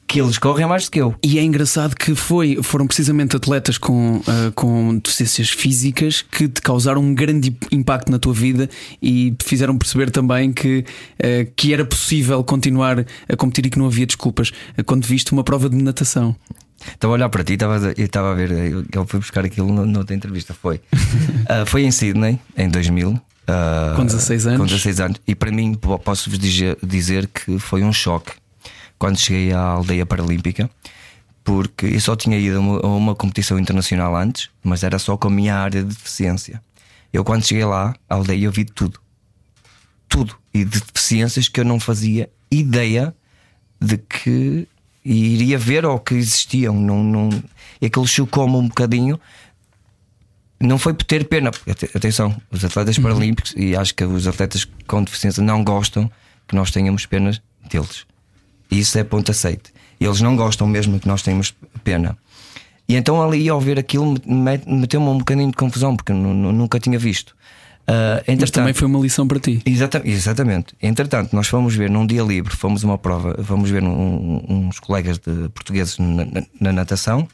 que 0.08 0.20
eles 0.20 0.38
correm 0.38 0.66
mais 0.66 0.84
do 0.84 0.90
que 0.90 1.00
eu. 1.00 1.14
E 1.24 1.38
é 1.38 1.42
engraçado 1.42 1.94
que 1.96 2.14
foi, 2.14 2.62
foram 2.62 2.86
precisamente 2.86 3.34
atletas 3.36 3.76
com, 3.78 4.20
ah, 4.26 4.52
com 4.54 4.98
deficiências 4.98 5.50
físicas 5.50 6.22
que 6.22 6.48
te 6.48 6.60
causaram 6.62 7.00
um 7.02 7.14
grande 7.14 7.56
impacto 7.72 8.10
na 8.10 8.18
tua 8.18 8.32
vida 8.32 8.68
e 9.02 9.32
te 9.32 9.44
fizeram 9.44 9.76
perceber 9.76 10.10
também 10.10 10.52
que, 10.52 10.84
ah, 11.22 11.46
que 11.56 11.72
era 11.74 11.84
possível 11.84 12.42
continuar 12.44 13.04
a 13.28 13.36
competir 13.36 13.66
e 13.66 13.70
que 13.70 13.78
não 13.78 13.86
havia 13.86 14.06
desculpas 14.06 14.52
ah, 14.78 14.82
quando 14.84 15.04
viste 15.04 15.32
uma 15.32 15.42
prova 15.42 15.68
de 15.68 15.76
natação. 15.76 16.36
Estava 16.92 17.12
a 17.12 17.16
olhar 17.16 17.28
para 17.30 17.42
ti 17.42 17.54
estava, 17.54 17.76
a- 17.88 17.92
e 17.96 18.02
estava 18.02 18.30
a 18.32 18.34
ver. 18.34 18.50
eu- 18.52 18.80
Ele 18.80 19.06
foi 19.06 19.18
buscar 19.18 19.44
aquilo 19.44 19.72
no- 19.72 19.86
noutra 19.86 20.14
entrevista. 20.14 20.54
Foi. 20.54 20.80
Foi 21.66 21.82
em 21.84 21.90
Sydney, 21.90 22.38
em 22.56 22.68
2000. 22.68 23.18
ah, 23.48 23.94
Com 23.96 24.04
16 24.04 24.46
anos. 24.46 24.58
Com 24.60 24.66
16 24.66 25.00
anos. 25.00 25.18
E 25.26 25.34
para 25.34 25.50
mim, 25.50 25.74
po- 25.74 25.98
posso-vos 25.98 26.38
dizer, 26.38 26.76
dizer 26.82 27.26
que 27.28 27.58
foi 27.58 27.82
um 27.82 27.92
choque 27.92 28.32
quando 28.98 29.18
cheguei 29.18 29.52
à 29.52 29.60
aldeia 29.60 30.06
paralímpica, 30.06 30.70
porque 31.44 31.86
eu 31.86 32.00
só 32.00 32.16
tinha 32.16 32.38
ido 32.38 32.56
a 32.56 32.60
uma, 32.60 32.80
a 32.80 32.86
uma 32.86 33.14
competição 33.14 33.58
internacional 33.58 34.16
antes, 34.16 34.50
mas 34.62 34.82
era 34.82 34.98
só 34.98 35.16
com 35.16 35.28
a 35.28 35.30
minha 35.30 35.54
área 35.56 35.82
de 35.82 35.88
deficiência. 35.88 36.60
Eu, 37.12 37.24
quando 37.24 37.46
cheguei 37.46 37.64
lá, 37.64 37.94
à 38.08 38.14
aldeia, 38.14 38.46
eu 38.46 38.52
vi 38.52 38.64
tudo. 38.64 39.00
Tudo. 40.08 40.36
E 40.52 40.64
de 40.64 40.80
deficiências 40.80 41.48
que 41.48 41.60
eu 41.60 41.64
não 41.64 41.78
fazia 41.78 42.28
ideia 42.50 43.14
de 43.80 43.96
que 43.98 44.68
iria 45.04 45.58
ver 45.58 45.84
ou 45.86 45.98
que 45.98 46.14
existiam. 46.14 46.74
Não, 46.74 47.02
não... 47.02 47.30
E 47.80 47.86
aquilo 47.86 48.06
chocou-me 48.06 48.56
um 48.56 48.68
bocadinho. 48.68 49.20
Não 50.58 50.78
foi 50.78 50.94
por 50.94 51.04
ter 51.04 51.28
pena, 51.28 51.50
atenção, 51.94 52.34
os 52.50 52.64
atletas 52.64 52.98
paralímpicos, 52.98 53.52
e 53.56 53.76
acho 53.76 53.94
que 53.94 54.02
os 54.04 54.26
atletas 54.26 54.66
com 54.86 55.04
deficiência 55.04 55.42
não 55.42 55.62
gostam 55.62 56.10
que 56.48 56.56
nós 56.56 56.70
tenhamos 56.70 57.04
pena 57.04 57.30
deles. 57.70 58.06
E 58.70 58.78
isso 58.80 58.98
é 58.98 59.04
ponto 59.04 59.30
aceite. 59.30 59.72
Eles 60.00 60.20
não 60.20 60.36
gostam 60.36 60.66
mesmo 60.66 60.98
que 61.00 61.08
nós 61.08 61.22
tenhamos 61.22 61.54
pena. 61.84 62.16
E 62.88 62.94
então 62.96 63.20
ali 63.22 63.48
ao 63.48 63.60
ver 63.60 63.78
aquilo 63.78 64.14
me- 64.26 64.60
meteu-me 64.66 65.08
um 65.08 65.18
bocadinho 65.18 65.50
de 65.50 65.56
confusão, 65.56 65.96
porque 65.96 66.12
nunca 66.12 66.78
tinha 66.78 66.98
visto. 66.98 67.34
Ah, 67.88 68.22
Mas 68.40 68.50
também 68.50 68.74
foi 68.74 68.86
uma 68.88 68.98
lição 68.98 69.26
para 69.28 69.38
ti. 69.38 69.62
Exata- 69.64 70.02
exatamente. 70.04 70.74
Entretanto, 70.82 71.34
nós 71.34 71.46
fomos 71.46 71.74
ver 71.74 71.88
num 71.88 72.04
dia 72.06 72.22
livre, 72.22 72.54
fomos 72.54 72.82
uma 72.82 72.98
prova, 72.98 73.36
fomos 73.44 73.70
ver 73.70 73.82
um- 73.84 74.44
uns 74.48 74.78
colegas 74.80 75.18
de 75.18 75.48
portugueses 75.50 75.96
na, 75.98 76.24
na- 76.24 76.42
na 76.60 76.72
natação 76.72 77.26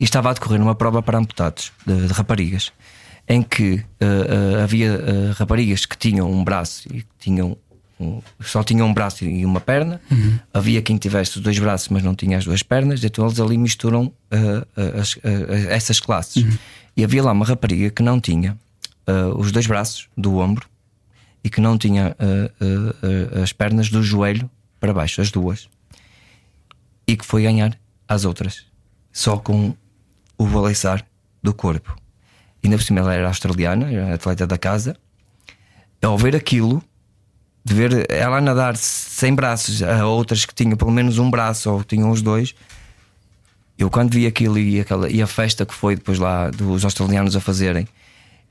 e 0.00 0.04
estava 0.04 0.30
a 0.30 0.32
decorrer 0.32 0.60
uma 0.60 0.74
prova 0.74 1.02
para 1.02 1.18
amputados 1.18 1.72
de, 1.86 2.06
de 2.08 2.12
raparigas, 2.12 2.72
em 3.28 3.42
que 3.42 3.82
ah, 4.00 4.60
ah, 4.60 4.62
havia 4.64 5.32
raparigas 5.36 5.86
que 5.86 5.96
tinham 5.96 6.30
um 6.30 6.42
braço 6.44 6.88
e 6.92 7.02
que 7.02 7.06
tinham 7.20 7.56
só 8.40 8.62
tinham 8.62 8.86
um 8.86 8.94
braço 8.94 9.24
e 9.24 9.44
uma 9.44 9.60
perna, 9.60 10.00
havia 10.52 10.80
quem 10.82 10.96
tivesse 10.96 11.36
os 11.36 11.42
dois 11.42 11.58
braços, 11.58 11.88
mas 11.88 12.02
não 12.02 12.14
tinha 12.14 12.38
as 12.38 12.44
duas 12.44 12.62
pernas, 12.62 13.02
então 13.02 13.24
eles 13.26 13.40
ali 13.40 13.58
misturam 13.58 14.12
ah, 14.30 14.66
as- 15.00 15.18
ah, 15.24 15.72
essas 15.74 15.98
classes. 16.00 16.44
E 16.96 17.04
havia 17.04 17.22
lá 17.22 17.32
uma 17.32 17.44
rapariga 17.44 17.90
que 17.90 18.02
não 18.02 18.20
tinha 18.20 18.56
ah, 19.06 19.28
os 19.36 19.50
dois 19.52 19.66
braços 19.66 20.08
do 20.16 20.36
ombro 20.38 20.68
e 21.44 21.50
que 21.50 21.60
não 21.60 21.78
tinha 21.78 22.16
as 23.42 23.52
pernas 23.52 23.88
do 23.90 24.02
joelho 24.02 24.50
para 24.80 24.92
baixo, 24.92 25.20
as 25.20 25.30
duas, 25.30 25.68
e 27.06 27.16
que 27.16 27.24
foi 27.24 27.42
ganhar 27.44 27.78
às 28.06 28.24
outras, 28.24 28.64
só 29.12 29.36
com 29.38 29.74
o 30.36 30.46
balançar 30.46 31.04
do 31.42 31.54
corpo. 31.54 31.96
Ainda 32.62 32.76
por 32.76 32.82
cima 32.82 33.00
ela 33.00 33.14
era 33.14 33.28
australiana, 33.28 33.90
era 33.90 34.14
atleta 34.14 34.46
da 34.46 34.58
casa. 34.58 34.96
Ao 36.02 36.16
ver 36.18 36.34
aquilo, 36.36 36.82
de 37.68 37.74
ver 37.74 38.06
ela 38.10 38.38
a 38.38 38.40
nadar 38.40 38.76
sem 38.76 39.34
braços, 39.34 39.82
a 39.82 40.06
outras 40.06 40.44
que 40.44 40.54
tinham 40.54 40.76
pelo 40.76 40.90
menos 40.90 41.18
um 41.18 41.30
braço 41.30 41.70
ou 41.70 41.84
tinham 41.84 42.10
os 42.10 42.22
dois, 42.22 42.54
eu 43.78 43.90
quando 43.90 44.12
vi 44.12 44.26
aquilo 44.26 44.58
e, 44.58 44.80
aquela, 44.80 45.08
e 45.08 45.22
a 45.22 45.26
festa 45.26 45.64
que 45.64 45.74
foi 45.74 45.94
depois 45.94 46.18
lá 46.18 46.50
dos 46.50 46.84
australianos 46.84 47.36
a 47.36 47.40
fazerem, 47.40 47.86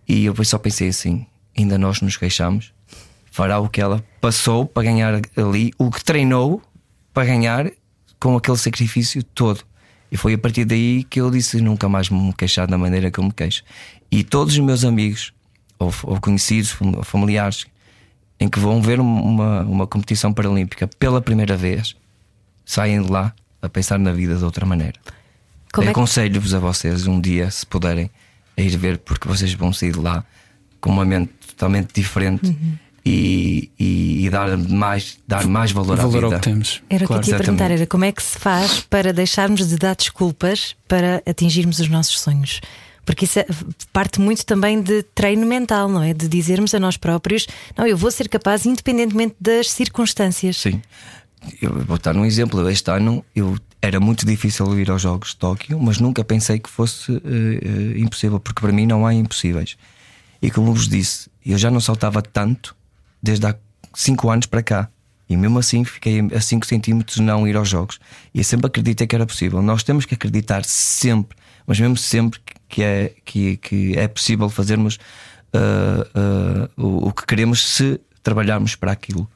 e 0.08 0.26
eu 0.26 0.34
depois 0.34 0.48
só 0.48 0.58
pensei 0.58 0.90
assim: 0.90 1.26
ainda 1.58 1.78
nós 1.78 2.00
nos 2.00 2.16
queixamos, 2.16 2.72
fará 3.32 3.60
o 3.60 3.68
que 3.68 3.82
ela 3.82 4.04
passou 4.22 4.66
para 4.66 4.84
ganhar 4.84 5.20
ali, 5.36 5.74
o 5.78 5.92
que 5.92 6.04
treinou 6.04 6.62
para 7.14 7.26
ganhar 7.26 7.70
com 8.20 8.38
aquele 8.38 8.58
sacrifício 8.58 9.22
todo. 9.24 9.62
E 10.10 10.16
foi 10.16 10.36
a 10.36 10.38
partir 10.38 10.64
daí 10.64 11.04
que 11.04 11.20
eu 11.20 11.30
disse 11.30 11.60
nunca 11.60 11.90
mais 11.90 12.10
me 12.10 12.32
queixar 12.34 12.68
da 12.68 12.78
maneira 12.78 13.12
que 13.12 13.20
eu 13.20 13.24
me 13.24 13.34
queixo. 13.34 13.64
E 14.10 14.24
todos 14.24 14.54
os 14.54 14.60
meus 14.60 14.86
amigos, 14.86 15.34
ou, 15.78 15.94
ou 16.04 16.22
conhecidos, 16.22 16.74
familiares, 17.04 17.66
em 18.40 18.48
que 18.48 18.60
vão 18.60 18.82
ver 18.82 19.00
uma, 19.00 19.62
uma 19.62 19.88
competição 19.88 20.34
paralímpica 20.34 20.88
pela 21.00 21.22
primeira 21.22 21.58
vez, 21.58 21.96
saem 22.66 23.02
de 23.02 23.12
lá 23.12 23.34
a 23.62 23.70
pensar 23.70 23.98
na 23.98 24.12
vida 24.12 24.36
de 24.36 24.44
outra 24.44 24.66
maneira. 24.66 25.00
É 25.80 25.90
Aconselho-vos 25.90 26.54
a 26.54 26.60
vocês 26.60 27.08
um 27.08 27.20
dia, 27.20 27.52
se 27.52 27.66
puderem, 27.66 28.10
a 28.58 28.62
ir 28.62 28.76
ver, 28.78 28.98
porque 29.00 29.28
vocês 29.28 29.54
vão 29.54 29.72
sair 29.72 29.94
de 29.94 30.00
lá 30.00 30.24
com 30.80 30.90
uma 30.90 31.06
mente 31.06 31.32
totalmente 31.48 31.94
diferente. 31.94 32.48
Uhum 32.48 32.78
e, 33.08 33.72
e, 33.80 34.26
e, 34.26 34.30
dar, 34.30 34.58
mais, 34.58 35.18
dar 35.26 35.48
mais 35.48 35.72
valor, 35.72 35.96
valor 35.96 36.10
à 36.10 36.12
vida. 36.12 36.26
Ao 36.26 36.42
que 36.42 36.50
temos. 36.50 36.82
Era 36.90 37.06
o 37.06 37.08
claro, 37.08 37.24
que 37.24 37.30
eu 37.30 37.36
te 37.36 37.40
ia 37.40 37.44
perguntar: 37.46 37.72
era 37.72 37.88
como 37.88 38.04
é 38.04 38.12
que 38.12 38.22
se 38.22 38.38
faz 38.38 38.82
para 38.82 39.14
deixarmos 39.14 39.68
de 39.68 39.78
dar 39.78 39.96
desculpas 39.96 40.76
para 40.88 41.24
atingirmos 41.26 41.80
os 41.80 41.88
nossos 41.88 42.20
sonhos? 42.20 42.60
Porque 43.08 43.24
isso 43.24 43.40
é, 43.40 43.48
parte 43.94 44.20
muito 44.20 44.46
também 44.46 44.82
de 44.82 45.02
treino 45.02 45.48
mental, 45.48 45.88
não 45.88 46.04
é? 46.04 46.14
De 46.14 46.28
dizermos 46.28 46.76
a 46.76 46.80
nós 46.80 46.98
próprios: 46.98 47.48
não, 47.78 47.88
eu 47.88 47.96
vou 47.96 48.12
ser 48.12 48.28
capaz 48.28 48.66
independentemente 48.66 49.34
das 49.40 49.72
circunstâncias. 49.72 50.58
Sim. 50.58 50.82
Eu 51.62 51.72
vou 51.86 51.98
dar 51.98 52.18
um 52.18 52.26
exemplo. 52.26 52.70
Este 52.70 52.92
ano 52.92 53.24
eu 53.34 53.58
era 53.82 53.98
muito 53.98 54.26
difícil 54.26 54.78
ir 54.78 54.92
aos 54.92 55.04
Jogos 55.04 55.30
de 55.30 55.38
Tóquio, 55.38 55.80
mas 55.80 56.00
nunca 56.00 56.22
pensei 56.22 56.60
que 56.60 56.70
fosse 56.70 57.10
uh, 57.14 57.16
uh, 57.16 57.98
impossível, 57.98 58.42
porque 58.42 58.60
para 58.60 58.74
mim 58.74 58.86
não 58.86 59.06
há 59.06 59.14
impossíveis. 59.14 59.78
E 60.42 60.52
como 60.52 60.74
vos 60.74 60.90
disse, 60.90 61.30
eu 61.46 61.58
já 61.58 61.72
não 61.72 61.80
saltava 61.80 62.22
tanto 62.22 62.76
desde 63.24 63.48
há 63.48 63.56
5 63.96 64.30
anos 64.30 64.48
para 64.48 64.62
cá. 64.62 64.90
E 65.30 65.38
mesmo 65.38 65.58
assim 65.60 65.86
fiquei 65.86 66.20
a 66.36 66.42
5 66.42 66.66
centímetros 66.68 67.16
de 67.16 67.22
não 67.22 67.48
ir 67.48 67.56
aos 67.56 67.70
jogos. 67.70 68.00
E 68.34 68.40
eu 68.40 68.44
sempre 68.44 68.68
acreditei 68.68 69.08
que 69.08 69.16
era 69.16 69.26
possível. 69.26 69.62
Nós 69.62 69.82
temos 69.82 70.06
que 70.06 70.14
acreditar 70.14 70.66
sempre, 70.66 71.38
mas 71.66 71.80
mesmo 71.80 71.96
sempre 71.96 72.40
que 72.46 72.57
é, 72.80 73.14
que, 73.24 73.58
que 73.58 73.98
é 73.98 74.08
possível 74.08 74.50
fazermos 74.50 74.98
uh, 75.54 76.80
uh, 76.80 76.86
o, 76.86 77.08
o, 77.08 77.14
que 77.14 77.26
queremos 77.26 77.64
se 77.64 78.00
trabalharmos 78.22 78.76
para 78.76 78.92
aquilo. 78.92 79.30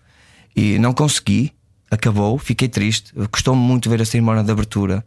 E 0.56 0.78
não 0.80 0.94
consegui, 0.94 1.54
acabou, 1.90 2.38
fiquei 2.38 2.68
triste. 2.68 3.14
Custou-me 3.32 3.62
muito 3.62 3.90
ver 3.90 4.02
a 4.02 4.06
cerimónia 4.06 4.44
de 4.44 4.52
abertura 4.52 5.06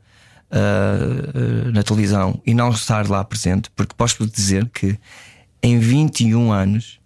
uh, 0.50 1.70
na 1.70 1.82
televisão 1.82 2.40
e 2.46 2.54
não 2.54 2.70
estar 2.70 3.08
lá 3.08 3.22
presente, 3.24 3.70
porque 3.76 3.94
posso 3.96 4.26
dizer 4.26 4.68
que 4.70 4.98
em 5.62 5.78
21 5.78 6.52
anos 6.52 7.00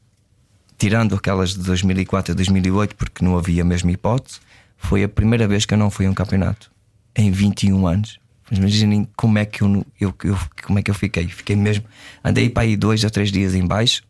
tirando 0.78 1.16
aquelas 1.16 1.50
de 1.50 1.58
2004 1.64 2.32
a 2.32 2.34
2008, 2.36 2.94
porque 2.94 3.24
não 3.24 3.36
havia 3.36 3.62
a 3.62 3.64
mesma 3.64 3.90
hipótese, 3.90 4.38
foi 4.76 5.02
a 5.02 5.08
primeira 5.08 5.46
vez 5.48 5.66
que 5.66 5.74
eu 5.74 5.78
não 5.78 5.90
fui 5.90 6.06
a 6.06 6.10
um 6.10 6.14
campeonato 6.14 6.70
em 7.16 7.32
21 7.32 7.84
anos. 7.86 8.20
Mas 8.50 8.58
imaginem 8.58 9.08
como 9.16 9.38
é 9.38 9.44
que 9.44 9.62
eu, 9.62 9.86
eu, 10.00 10.14
eu, 10.24 10.38
como 10.64 10.78
é 10.78 10.82
que 10.82 10.90
eu 10.90 10.94
fiquei. 10.94 11.28
Fiquei 11.28 11.56
mesmo. 11.56 11.84
Andei 12.24 12.48
para 12.48 12.62
aí 12.62 12.76
dois 12.76 13.04
a 13.04 13.10
três 13.10 13.30
dias 13.30 13.54
em 13.54 13.66
baixo. 13.66 14.02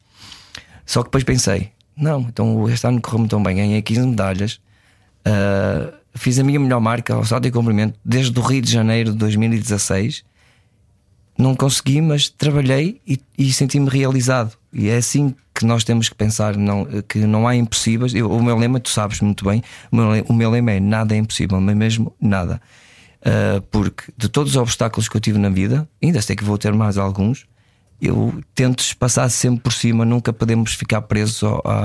Só 0.86 1.02
que 1.02 1.08
depois 1.08 1.24
pensei: 1.24 1.70
não, 1.96 2.20
então 2.20 2.68
este 2.68 2.86
ano 2.86 3.00
correu-me 3.00 3.28
tão 3.28 3.42
bem, 3.42 3.56
ganhei 3.56 3.82
15 3.82 4.06
medalhas. 4.06 4.60
Uh, 5.26 5.92
fiz 6.14 6.38
a 6.38 6.44
minha 6.44 6.60
melhor 6.60 6.80
marca 6.80 7.14
ao 7.14 7.24
salto 7.24 7.46
e 7.46 7.50
comprimento 7.50 7.98
desde 8.04 8.38
o 8.38 8.42
Rio 8.42 8.62
de 8.62 8.70
Janeiro 8.70 9.12
de 9.12 9.18
2016. 9.18 10.24
Não 11.36 11.54
consegui, 11.54 12.00
mas 12.00 12.28
trabalhei 12.28 13.00
e, 13.06 13.20
e 13.36 13.52
senti-me 13.52 13.88
realizado. 13.88 14.56
E 14.72 14.88
é 14.88 14.96
assim 14.96 15.34
que 15.54 15.64
nós 15.64 15.84
temos 15.84 16.08
que 16.08 16.14
pensar 16.14 16.56
não, 16.56 16.86
que 17.08 17.18
não 17.18 17.46
há 17.46 17.54
impossíveis. 17.54 18.14
Eu, 18.14 18.30
o 18.30 18.42
meu 18.42 18.56
lema, 18.56 18.80
tu 18.80 18.88
sabes 18.88 19.20
muito 19.20 19.44
bem, 19.44 19.62
o 19.90 19.96
meu, 19.96 20.24
o 20.28 20.32
meu 20.32 20.50
lema 20.50 20.72
é 20.72 20.80
nada 20.80 21.14
é 21.14 21.18
impossível, 21.18 21.60
mas 21.60 21.76
mesmo 21.76 22.12
nada. 22.20 22.60
Uh, 23.28 23.60
porque 23.70 24.04
de 24.16 24.28
todos 24.28 24.52
os 24.52 24.56
obstáculos 24.56 25.06
que 25.06 25.16
eu 25.16 25.20
tive 25.20 25.38
na 25.38 25.50
vida, 25.50 25.86
ainda 26.02 26.22
sei 26.22 26.34
que 26.34 26.42
vou 26.42 26.56
ter 26.56 26.72
mais 26.72 26.96
alguns, 26.96 27.46
eu 28.00 28.40
tento 28.54 28.82
passar 28.96 29.28
sempre 29.28 29.60
por 29.60 29.72
cima, 29.72 30.04
nunca 30.04 30.32
podemos 30.32 30.72
ficar 30.72 31.02
presos 31.02 31.42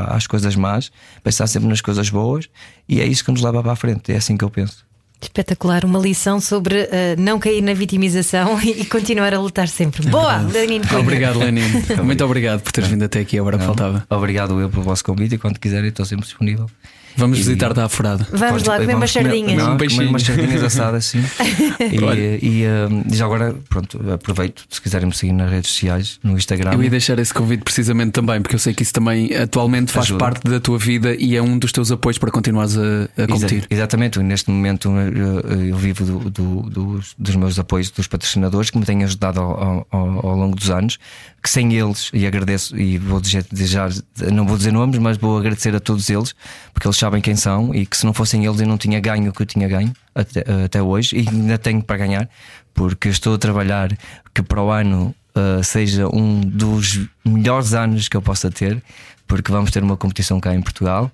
às 0.08 0.26
coisas 0.26 0.56
más, 0.56 0.92
pensar 1.22 1.48
sempre 1.48 1.68
nas 1.68 1.82
coisas 1.82 2.10
boas, 2.10 2.50
e 2.88 3.02
é 3.02 3.06
isso 3.06 3.26
que 3.26 3.32
nos 3.32 3.42
leva 3.42 3.62
para 3.62 3.74
a 3.74 3.76
frente, 3.76 4.14
é 4.14 4.16
assim 4.16 4.38
que 4.38 4.44
eu 4.44 4.50
penso. 4.50 4.86
Espetacular, 5.22 5.86
uma 5.86 6.00
lição 6.00 6.40
sobre 6.40 6.84
uh, 6.84 6.88
não 7.18 7.40
cair 7.40 7.62
na 7.62 7.74
vitimização 7.74 8.60
e 8.64 8.86
continuar 8.86 9.34
a 9.34 9.40
lutar 9.40 9.68
sempre. 9.68 10.08
Boa, 10.08 10.38
Lenin 10.38 10.82
Obrigado, 11.00 11.40
Lenin. 11.40 11.64
Muito 12.04 12.24
obrigado 12.24 12.62
por 12.62 12.72
teres 12.72 12.90
vindo 12.90 13.04
até 13.04 13.22
aqui 13.22 13.38
a 13.38 13.44
hora 13.44 13.58
que 13.58 13.66
faltava. 13.66 14.06
Obrigado 14.10 14.60
eu 14.60 14.70
pelo 14.70 14.84
vosso 14.84 15.04
convite 15.04 15.36
e 15.36 15.38
quando 15.38 15.60
quiserem 15.60 15.90
estou 15.90 16.06
sempre 16.06 16.26
disponível. 16.26 16.70
Vamos 17.16 17.38
visitar 17.38 17.74
da 17.74 17.86
Afurada. 17.86 18.28
Vamos 18.32 18.64
lá 18.64 18.80
comer 18.80 18.96
umas 18.96 19.12
sardinhas. 19.12 19.58
Não, 19.58 19.76
um 19.76 19.78
comer 19.78 20.08
umas 20.08 20.24
sardinhas 20.24 20.64
assadas, 20.64 21.06
sim. 21.06 21.24
e, 21.80 22.46
e, 22.46 22.64
e, 22.64 23.16
já 23.16 23.26
agora, 23.26 23.56
pronto, 23.70 24.00
aproveito 24.12 24.64
se 24.70 24.82
quiserem 24.82 25.08
me 25.08 25.16
seguir 25.16 25.34
nas 25.34 25.50
redes 25.50 25.72
sociais, 25.72 26.20
no 26.24 26.38
Instagram. 26.38 26.74
Eu 26.74 26.84
ia 26.84 26.90
deixar 26.90 27.20
esse 27.20 27.34
convite 27.34 27.64
precisamente 27.64 28.12
também, 28.12 28.42
porque 28.42 28.56
eu 28.56 28.60
sei 28.60 28.74
que 28.74 28.84
isso 28.84 28.94
também 28.94 29.36
atualmente 29.36 29.92
faz 29.92 30.08
Ajuda. 30.08 30.20
parte 30.20 30.50
da 30.50 30.60
tua 30.60 30.78
vida 30.78 31.16
e 31.16 31.36
é 31.36 31.42
um 31.42 31.58
dos 31.58 31.72
teus 31.72 31.92
apoios 31.92 32.18
para 32.18 32.32
continuares 32.32 32.78
a, 32.78 33.24
a 33.24 33.28
competir. 33.28 33.68
Exa 33.70 33.84
exatamente, 33.84 34.20
neste 34.20 34.50
momento 34.50 34.90
eu, 34.90 35.60
eu 35.68 35.78
vivo 35.78 36.06
do, 36.06 36.30
do, 36.30 36.62
dos, 36.70 37.16
dos, 37.18 37.36
meus 37.36 37.60
apoios 37.60 37.92
dos 37.92 38.08
patrocinadores 38.08 38.70
que 38.70 38.78
me 38.78 38.86
têm 38.86 39.04
ajudado 39.04 39.40
ao, 39.40 39.88
ao, 39.92 40.28
ao 40.28 40.36
longo 40.36 40.56
dos 40.56 40.70
anos, 40.70 40.98
que 41.44 41.50
sem 41.50 41.74
eles, 41.74 42.10
e 42.14 42.26
agradeço, 42.26 42.78
e 42.78 42.98
vou 42.98 43.20
desejar, 43.20 43.90
não 44.32 44.48
vou 44.48 44.56
dizer 44.56 44.72
nomes, 44.72 44.98
mas 44.98 45.18
vou 45.18 45.38
agradecer 45.38 45.76
a 45.76 45.80
todos 45.80 46.10
eles, 46.10 46.34
porque 46.74 46.88
eles 46.88 46.98
sabem 46.98 47.22
quem 47.22 47.36
são 47.36 47.76
e 47.76 47.86
que 47.86 47.98
se 47.98 48.06
não 48.06 48.14
fossem 48.14 48.46
eles 48.46 48.62
eu 48.62 48.68
não 48.68 48.78
tinha 48.78 48.98
ganho 49.02 49.30
o 49.30 49.34
que 49.34 49.42
eu 49.42 49.46
tinha 49.46 49.68
ganho 49.68 49.92
até, 50.16 50.46
até 50.64 50.82
hoje 50.82 51.18
e 51.18 51.28
ainda 51.28 51.58
tenho 51.58 51.84
para 51.84 51.98
ganhar, 51.98 52.30
porque 52.74 53.10
estou 53.10 53.36
a 53.36 53.38
trabalhar 53.38 53.90
que 54.34 54.42
para 54.42 54.64
o 54.64 54.72
ano 54.72 55.14
uh, 55.36 55.62
seja 55.62 56.08
um 56.08 56.40
dos 56.40 57.08
melhores 57.26 57.74
anos 57.74 58.08
que 58.08 58.16
eu 58.16 58.22
possa 58.22 58.50
ter, 58.50 58.82
porque 59.28 59.52
vamos 59.52 59.70
ter 59.70 59.84
uma 59.84 59.98
competição 59.98 60.40
cá 60.40 60.56
em 60.56 60.62
Portugal. 60.62 61.12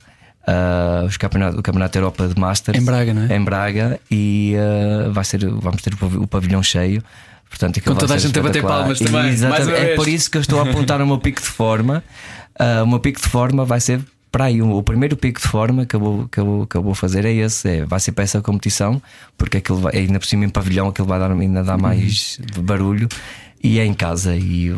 Uh, 0.48 1.06
os 1.06 1.18
campeonato, 1.18 1.60
o 1.60 1.64
Campeonato 1.64 1.94
da 1.94 2.00
Europa 2.00 2.28
de 2.28 2.40
Masters 2.40 2.80
em 2.80 2.84
Braga, 2.84 3.14
não 3.14 3.24
é? 3.24 3.36
Em 3.36 3.44
Braga 3.44 4.00
e 4.10 4.56
uh, 4.56 5.12
vai 5.12 5.24
ser, 5.24 5.48
vamos 5.48 5.82
ter 5.82 5.94
o 6.02 6.28
pavilhão 6.28 6.62
cheio. 6.62 7.04
Portanto, 7.50 7.82
Com 7.82 7.96
toda 7.96 8.14
a 8.14 8.18
gente 8.18 8.38
a 8.38 8.44
bater 8.44 8.62
palmas 8.62 9.00
também. 9.00 9.34
é 9.76 9.96
por 9.96 10.08
isso 10.08 10.30
que 10.30 10.38
eu 10.38 10.42
estou 10.42 10.60
a 10.60 10.64
apontar 10.64 11.02
o 11.02 11.08
meu 11.08 11.18
pico 11.18 11.42
de 11.42 11.48
forma. 11.48 12.04
Uh, 12.60 12.84
o 12.84 12.88
meu 12.88 13.00
pico 13.00 13.20
de 13.20 13.28
forma 13.28 13.66
vai 13.66 13.80
ser 13.80 14.02
para 14.32 14.46
aí, 14.46 14.62
o, 14.62 14.84
primeiro 14.84 15.18
pico 15.18 15.42
de 15.42 15.48
forma 15.48 15.86
que 15.86 15.96
eu 15.96 16.00
vou, 16.00 16.28
que 16.28 16.40
eu 16.40 16.46
vou, 16.46 16.68
que 16.68 16.78
eu 16.78 16.84
vou 16.84 16.94
fazer 16.94 17.26
é 17.26 17.34
esse: 17.34 17.68
é, 17.68 17.86
vai 17.86 18.00
ser 18.00 18.12
para 18.12 18.24
essa 18.24 18.42
competição, 18.42 19.02
porque 19.38 19.58
aquilo 19.58 19.80
vai, 19.80 19.98
ainda 19.98 20.20
por 20.20 20.28
cima 20.28 20.46
em 20.46 20.50
pavilhão, 20.50 20.88
aquilo 20.88 21.08
vai 21.08 21.20
dar, 21.20 21.32
ainda 21.32 21.64
dá 21.64 21.78
mais 21.78 22.40
barulho 22.60 23.10
e 23.62 23.80
é 23.80 23.86
em 23.86 23.94
casa 23.94 24.36
e 24.36 24.74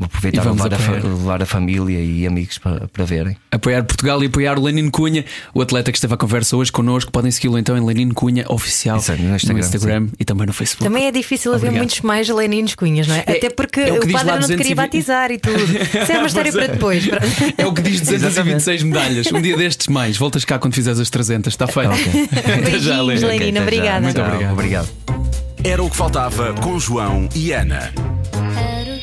aproveitar 0.00 0.44
e 0.44 0.48
levar, 0.48 0.72
a, 0.72 1.08
levar 1.08 1.42
a 1.42 1.46
família 1.46 2.00
e 2.00 2.26
amigos 2.26 2.58
para, 2.58 2.88
para 2.88 3.04
verem. 3.04 3.36
Apoiar 3.50 3.84
Portugal 3.84 4.22
e 4.22 4.26
apoiar 4.26 4.58
o 4.58 4.62
Lenin 4.62 4.90
Cunha, 4.90 5.24
o 5.54 5.62
atleta 5.62 5.92
que 5.92 5.98
esteve 5.98 6.14
à 6.14 6.16
conversa 6.16 6.56
hoje 6.56 6.72
connosco. 6.72 7.12
Podem 7.12 7.30
segui-lo 7.30 7.58
então 7.58 7.76
em 7.76 7.84
Lenin 7.84 8.10
Cunha 8.10 8.44
Oficial 8.48 8.98
Isso, 8.98 9.12
no 9.12 9.34
Instagram, 9.34 9.54
no 9.54 9.60
Instagram 9.60 10.08
e 10.18 10.24
também 10.24 10.46
no 10.46 10.52
Facebook. 10.52 10.84
Também 10.84 11.06
é 11.06 11.12
difícil 11.12 11.54
haver 11.54 11.70
muitos 11.70 12.00
mais 12.00 12.28
Lenins 12.28 12.74
Cunhas, 12.74 13.06
não 13.06 13.14
é? 13.14 13.24
é 13.26 13.32
Até 13.36 13.50
porque 13.50 13.80
é 13.80 13.92
o, 13.92 13.96
o 13.96 14.12
padre 14.12 14.32
não 14.32 14.48
te 14.48 14.56
queria 14.56 14.74
batizar 14.74 15.30
e 15.30 15.38
tudo. 15.38 15.62
Isso 15.62 16.12
é 16.12 16.18
uma 16.18 16.26
história 16.28 16.52
para 16.52 16.66
depois. 16.66 17.08
É 17.56 17.66
o 17.66 17.72
que 17.72 17.82
diz 17.82 18.00
226 18.00 18.82
medalhas. 18.82 19.32
Um 19.32 19.40
dia 19.40 19.56
destes 19.58 19.88
mais. 19.88 20.16
Voltas 20.16 20.44
cá 20.44 20.58
quando 20.58 20.74
fizeres 20.74 20.98
as 20.98 21.10
300. 21.10 21.52
Está 21.52 21.66
feito. 21.66 21.90
Okay. 21.90 22.62
Beijinhos, 22.70 23.22
Lenin. 23.22 23.58
Obrigada. 23.60 24.00
Muito 24.00 24.20
obrigado. 24.20 24.52
obrigado. 24.52 25.27
Era 25.64 25.82
o 25.82 25.90
que 25.90 25.96
faltava 25.96 26.52
com 26.54 26.78
João 26.78 27.28
e 27.34 27.52
Ana 27.52 27.92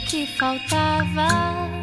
que 0.05 0.25
faltava. 0.27 1.27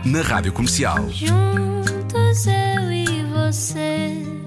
Na 0.05 0.23
Rádio 0.23 0.53
Comercial. 0.53 1.11
Juntos 1.11 2.47
eu 2.47 2.93
e 2.93 3.25
você. 3.25 4.42